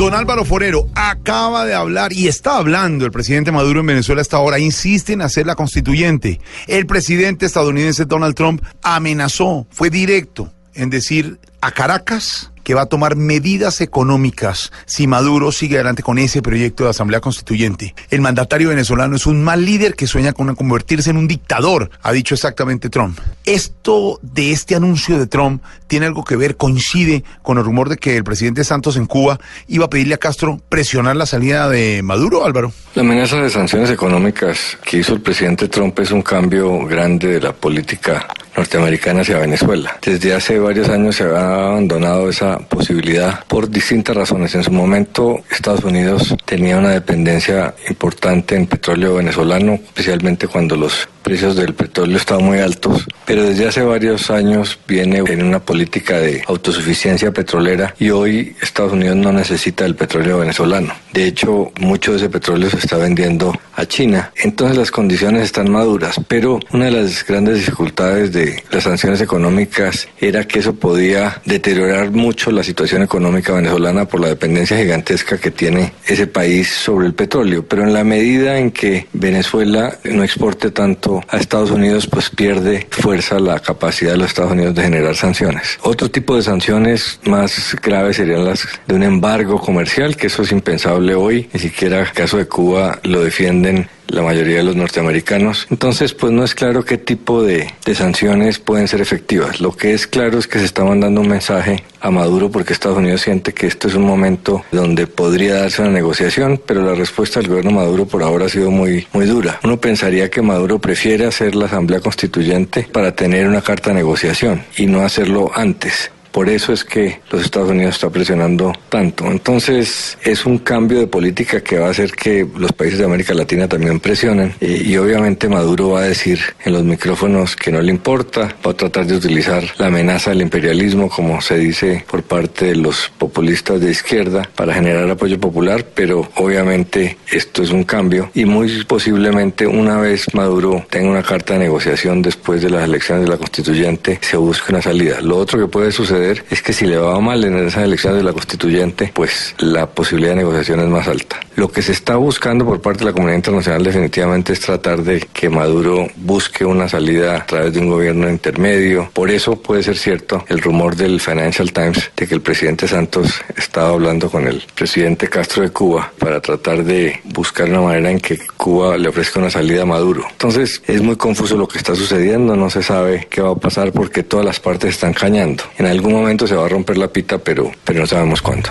[0.00, 4.38] Don Álvaro Forero acaba de hablar y está hablando el presidente Maduro en Venezuela hasta
[4.38, 4.58] ahora.
[4.58, 6.40] Insiste en hacer la constituyente.
[6.66, 12.86] El presidente estadounidense Donald Trump amenazó, fue directo en decir a Caracas que va a
[12.86, 17.94] tomar medidas económicas si Maduro sigue adelante con ese proyecto de Asamblea Constituyente.
[18.10, 22.12] El mandatario venezolano es un mal líder que sueña con convertirse en un dictador, ha
[22.12, 23.18] dicho exactamente Trump.
[23.44, 27.96] Esto de este anuncio de Trump tiene algo que ver, coincide con el rumor de
[27.96, 29.38] que el presidente Santos en Cuba
[29.68, 32.72] iba a pedirle a Castro presionar la salida de Maduro, Álvaro.
[32.94, 37.40] La amenaza de sanciones económicas que hizo el presidente Trump es un cambio grande de
[37.40, 38.26] la política
[38.60, 39.98] norteamericana hacia Venezuela.
[40.02, 44.54] Desde hace varios años se ha abandonado esa posibilidad por distintas razones.
[44.54, 51.08] En su momento Estados Unidos tenía una dependencia importante en petróleo venezolano, especialmente cuando los
[51.22, 56.18] precios del petróleo estaban muy altos, pero desde hace varios años viene en una política
[56.18, 60.92] de autosuficiencia petrolera y hoy Estados Unidos no necesita el petróleo venezolano.
[61.12, 64.32] De hecho, mucho de ese petróleo se está vendiendo a China.
[64.36, 70.08] Entonces las condiciones están maduras, pero una de las grandes dificultades de las sanciones económicas
[70.20, 75.50] era que eso podía deteriorar mucho la situación económica venezolana por la dependencia gigantesca que
[75.50, 77.64] tiene ese país sobre el petróleo.
[77.66, 82.86] Pero en la medida en que Venezuela no exporte tanto a Estados Unidos, pues pierde
[82.90, 85.78] fuerza la capacidad de los Estados Unidos de generar sanciones.
[85.82, 90.52] Otro tipo de sanciones más graves serían las de un embargo comercial, que eso es
[90.52, 95.66] impensable hoy, ni siquiera el caso de Cuba lo defienden la mayoría de los norteamericanos.
[95.70, 99.60] Entonces, pues no es claro qué tipo de, de, sanciones pueden ser efectivas.
[99.60, 102.98] Lo que es claro es que se está mandando un mensaje a Maduro porque Estados
[102.98, 107.40] Unidos siente que esto es un momento donde podría darse una negociación, pero la respuesta
[107.40, 109.60] del gobierno Maduro por ahora ha sido muy, muy dura.
[109.64, 114.64] Uno pensaría que Maduro prefiere hacer la Asamblea Constituyente para tener una carta de negociación
[114.76, 116.10] y no hacerlo antes.
[116.32, 119.26] Por eso es que los Estados Unidos está presionando tanto.
[119.26, 123.34] Entonces es un cambio de política que va a hacer que los países de América
[123.34, 124.54] Latina también presionen.
[124.60, 128.74] Y, obviamente Maduro va a decir en los micrófonos que no le importa, va a
[128.74, 133.80] tratar de utilizar la amenaza del imperialismo, como se dice por parte de los populistas
[133.80, 139.66] de izquierda, para generar apoyo popular, pero obviamente esto es un cambio y muy posiblemente
[139.66, 144.18] una vez Maduro tenga una carta de negociación después de las elecciones de la constituyente,
[144.20, 145.20] se busque una salida.
[145.20, 148.24] Lo otro que puede suceder es que si le va mal en esas elecciones de
[148.24, 151.40] la constituyente, pues la posibilidad de negociación es más alta.
[151.56, 155.20] Lo que se está buscando por parte de la comunidad internacional definitivamente es tratar de
[155.32, 159.10] que Maduro busque una salida a través de un gobierno intermedio.
[159.12, 163.40] Por eso puede ser cierto el rumor del Financial Times de que el presidente Santos
[163.56, 168.20] estaba hablando con el presidente Castro de Cuba para tratar de buscar una manera en
[168.20, 170.24] que Cuba le ofrezca una salida a Maduro.
[170.30, 173.92] Entonces es muy confuso lo que está sucediendo, no se sabe qué va a pasar
[173.92, 175.64] porque todas las partes están cañando.
[175.78, 178.70] En algún momento se va a romper la pita, pero, pero no sabemos cuándo.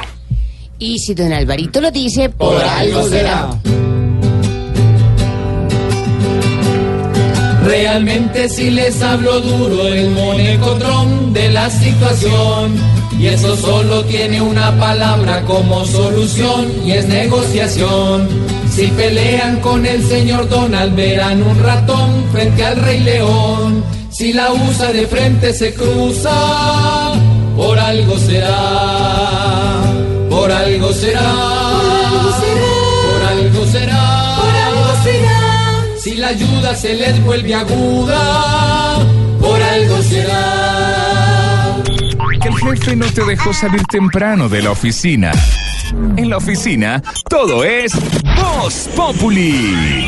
[0.78, 3.50] Y si don Alvarito lo dice, por, por algo será.
[7.66, 12.74] Realmente si les hablo duro el monecotrón de la situación
[13.20, 18.30] y eso solo tiene una palabra como solución y es negociación.
[18.74, 23.84] Si pelean con el señor Donald verán un ratón frente al rey león.
[24.10, 27.12] Si la usa de frente se cruza,
[27.60, 29.82] por algo será,
[30.30, 31.30] por algo será,
[33.12, 35.40] por algo será, por algo será.
[35.98, 38.98] Si la ayuda se les vuelve aguda,
[39.42, 41.76] por algo será.
[42.42, 45.34] Que el jefe no te dejó salir temprano de la oficina.
[46.16, 47.92] En la oficina, todo es
[48.38, 50.08] Voz Populi.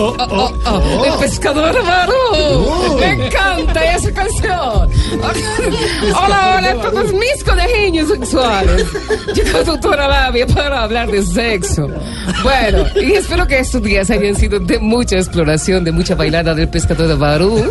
[0.00, 2.98] Oh, oh, oh, el pescador Barú.
[3.00, 4.88] Me encanta esa canción.
[6.14, 8.86] Hola, hola, todos mis conejillos sexuales.
[9.34, 11.88] Llegó doctora Labia para hablar de sexo.
[12.42, 16.68] Bueno, y espero que estos días hayan sido de mucha exploración, de mucha bailada del
[16.68, 17.64] pescador de Barú.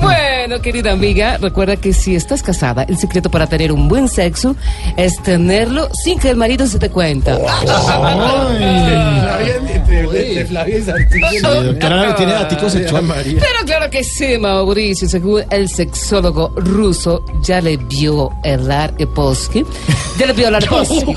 [0.00, 0.34] Bueno.
[0.62, 4.56] Querida amiga, recuerda que si estás casada, el secreto para tener un buen sexo
[4.96, 7.38] es tenerlo sin que el marido se te cuenta.
[11.42, 12.32] Doctora, ¿tiene?
[13.40, 15.08] Pero claro que sí, Mauricio.
[15.08, 19.64] Según el sexólogo ruso, ya le vio el Arposky.
[20.18, 21.14] Ya le vio el Arposky.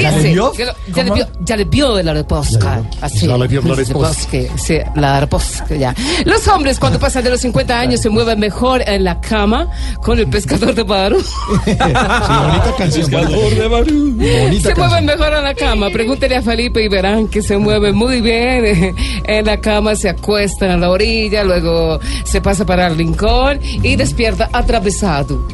[0.00, 0.52] ¿Ya le Dice vio?
[0.52, 2.66] que lo- Ya le vio, ya le vio el Arposky.
[3.00, 3.26] Así.
[3.26, 3.92] Ya le vio el Arposky.
[3.92, 5.94] Arposky, Sí, la Arposky, ya.
[6.24, 9.68] Los hombres, cuando pasan de los 50 años, se mueven mejor en la cama
[10.02, 11.22] con el pescador de Barú.
[11.66, 13.10] Sí, bonita canción.
[13.10, 14.18] de Barú.
[14.20, 14.74] Se canción.
[14.78, 15.90] mueven mejor en la cama.
[15.90, 20.72] Pregúntele a Felipe y verán que se mueve muy bien en la cama, se acuesta
[20.72, 25.46] en la orilla, luego se pasa para el rincón y despierta atravesado.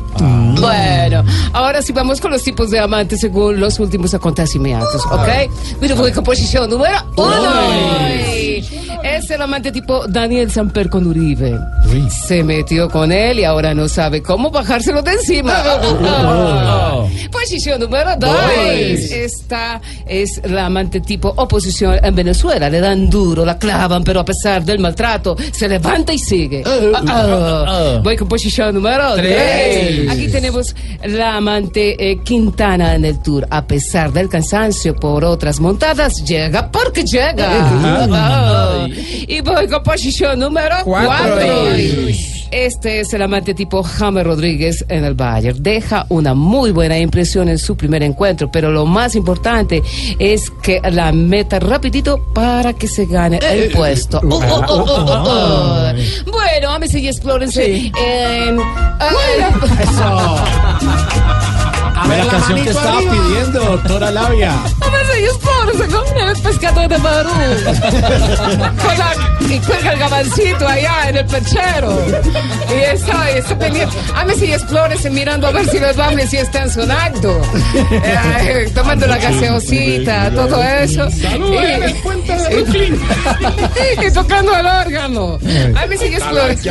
[0.60, 5.28] Bueno, ahora sí vamos con los tipos de amantes según los últimos acontecimientos, ¿ok?
[5.80, 7.50] Mira, voy con posición número uno.
[9.02, 11.58] Es el amante tipo Daniel Samper con Uribe.
[12.26, 15.62] Se metió con él y ahora no sabe cómo bajárselo de encima.
[17.32, 18.36] Posición número dos.
[19.10, 22.70] Esta es la amante tipo oposición en Venezuela.
[22.70, 26.62] Le dan duro, la clavan, pero a pesar del maltrato, se levanta y sigue.
[26.64, 28.00] Ah, ah.
[28.02, 30.10] Voy con posición número 3.
[30.10, 33.46] Aquí tenemos la amante eh, Quintana en el tour.
[33.48, 38.08] A pesar del cansancio por otras montadas, llega porque llega.
[38.08, 38.88] Oh.
[39.28, 42.41] Y voy con posición número 4.
[42.52, 45.62] Este es el amante tipo James Rodríguez en el Bayern.
[45.62, 49.82] Deja una muy buena impresión en su primer encuentro, pero lo más importante
[50.18, 54.20] es que la meta rapidito para que se gane el puesto.
[54.20, 54.66] Bueno,
[56.68, 58.60] ámese y explórense en...
[58.60, 59.08] A
[62.08, 64.52] ver, la canción que estaba pidiendo, doctora Labia.
[64.80, 67.30] Ámese y explórense con el pescador de Barú.
[67.30, 69.14] Con la-
[69.54, 71.98] y cuelga el gabancito allá en el perchero.
[72.70, 73.94] Y está, está pendiente.
[74.14, 77.40] Ámese y explórense mirando a ver si los bables sí están sonando.
[78.44, 81.10] Eh, tomando la gaseosita, todo eso.
[81.10, 83.00] Salud, Y- en el puente de Brooklyn.
[84.06, 85.38] y tocando el órgano.
[85.82, 86.70] Ámese y explórense.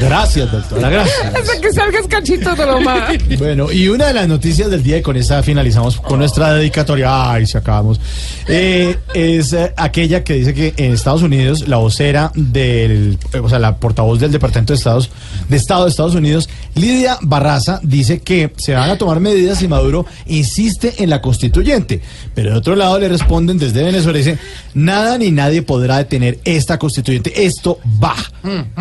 [0.00, 1.24] Gracias, doctora, gracias.
[1.34, 3.12] Hasta que salgas cachito de lo más.
[3.38, 7.32] Bueno, y una de las noticias del día, y con esta finalizamos con nuestra dedicatoria,
[7.32, 8.00] ay, se acabamos,
[8.46, 13.48] eh, es eh, aquella que dice que en Estados Unidos la vocera del, eh, o
[13.48, 15.10] sea, la portavoz del Departamento de Estados,
[15.48, 19.66] de Estado de Estados Unidos, Lidia Barraza, dice que se van a tomar medidas si
[19.66, 22.00] Maduro insiste en la constituyente.
[22.34, 24.38] Pero de otro lado le responden desde Venezuela, dice,
[24.74, 28.14] nada ni nadie podrá detener esta constituyente, esto va,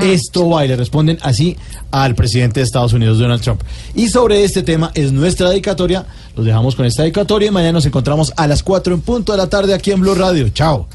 [0.01, 1.57] esto va, y le responden así
[1.91, 3.61] al presidente de Estados Unidos, Donald Trump.
[3.95, 6.05] Y sobre este tema es nuestra dedicatoria,
[6.35, 9.37] los dejamos con esta dedicatoria y mañana nos encontramos a las 4 en punto de
[9.37, 10.49] la tarde aquí en Blue Radio.
[10.49, 10.87] Chao.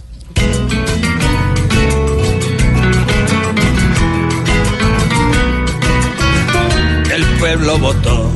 [7.13, 8.31] El pueblo votó.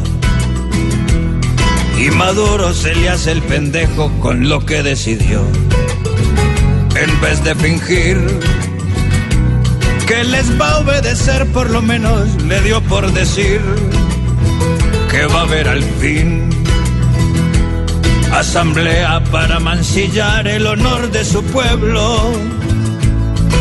[1.99, 5.41] Y Maduro se le hace el pendejo con lo que decidió.
[6.97, 8.19] En vez de fingir
[10.07, 13.61] que les va a obedecer, por lo menos le dio por decir
[15.15, 16.51] que va a haber al fin
[18.33, 22.33] asamblea para mancillar el honor de su pueblo.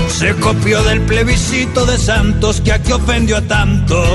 [0.08, 4.08] Se copió del plebiscito de Santos que aquí ofendió a tantos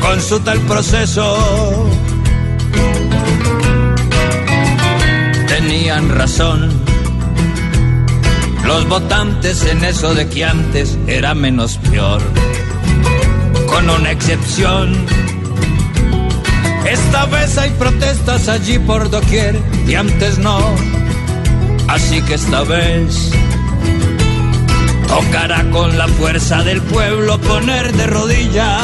[0.00, 1.90] con su tal proceso.
[5.48, 6.70] Tenían razón
[8.64, 12.22] los votantes en eso de que antes era menos peor.
[13.66, 14.94] Con una excepción,
[16.86, 20.58] esta vez hay protestas allí por doquier y antes no.
[21.88, 23.30] Así que esta vez
[25.08, 28.82] tocará con la fuerza del pueblo poner de rodillas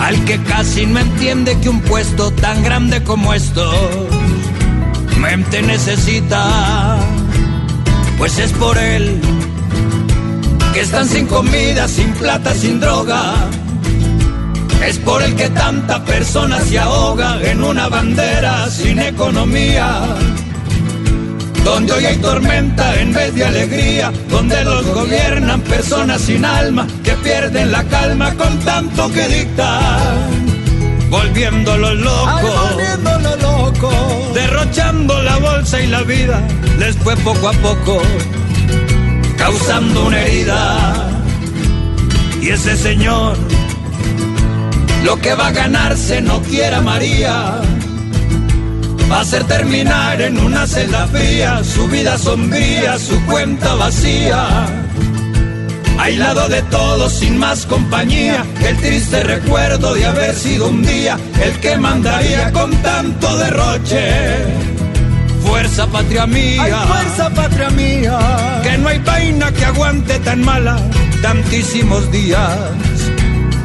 [0.00, 3.70] al que casi no entiende que un puesto tan grande como esto
[5.18, 6.98] mente necesita,
[8.18, 9.20] pues es por él
[10.72, 13.34] que están sin comida, sin plata, sin droga.
[14.86, 20.00] Es por el que tanta persona se ahoga en una bandera sin economía.
[21.64, 27.12] Donde hoy hay tormenta en vez de alegría, donde los gobiernan personas sin alma que
[27.12, 30.46] pierden la calma con tanto que dictan,
[31.10, 33.90] volviéndolo loco, volviéndolo loco,
[34.32, 36.40] derrochando la bolsa y la vida,
[36.78, 38.00] les fue poco a poco,
[39.36, 41.10] causando una herida.
[42.40, 43.36] Y ese señor,
[45.04, 47.60] lo que va a ganarse no quiera María
[49.10, 54.66] va a hacer terminar en una celda fría su vida sombría, su cuenta vacía.
[55.98, 61.58] Aislado de todos, sin más compañía, el triste recuerdo de haber sido un día el
[61.58, 64.36] que mandaría con tanto derroche.
[65.44, 70.78] Fuerza patria mía, Ay, fuerza patria mía, que no hay vaina que aguante tan mala,
[71.22, 72.50] tantísimos días,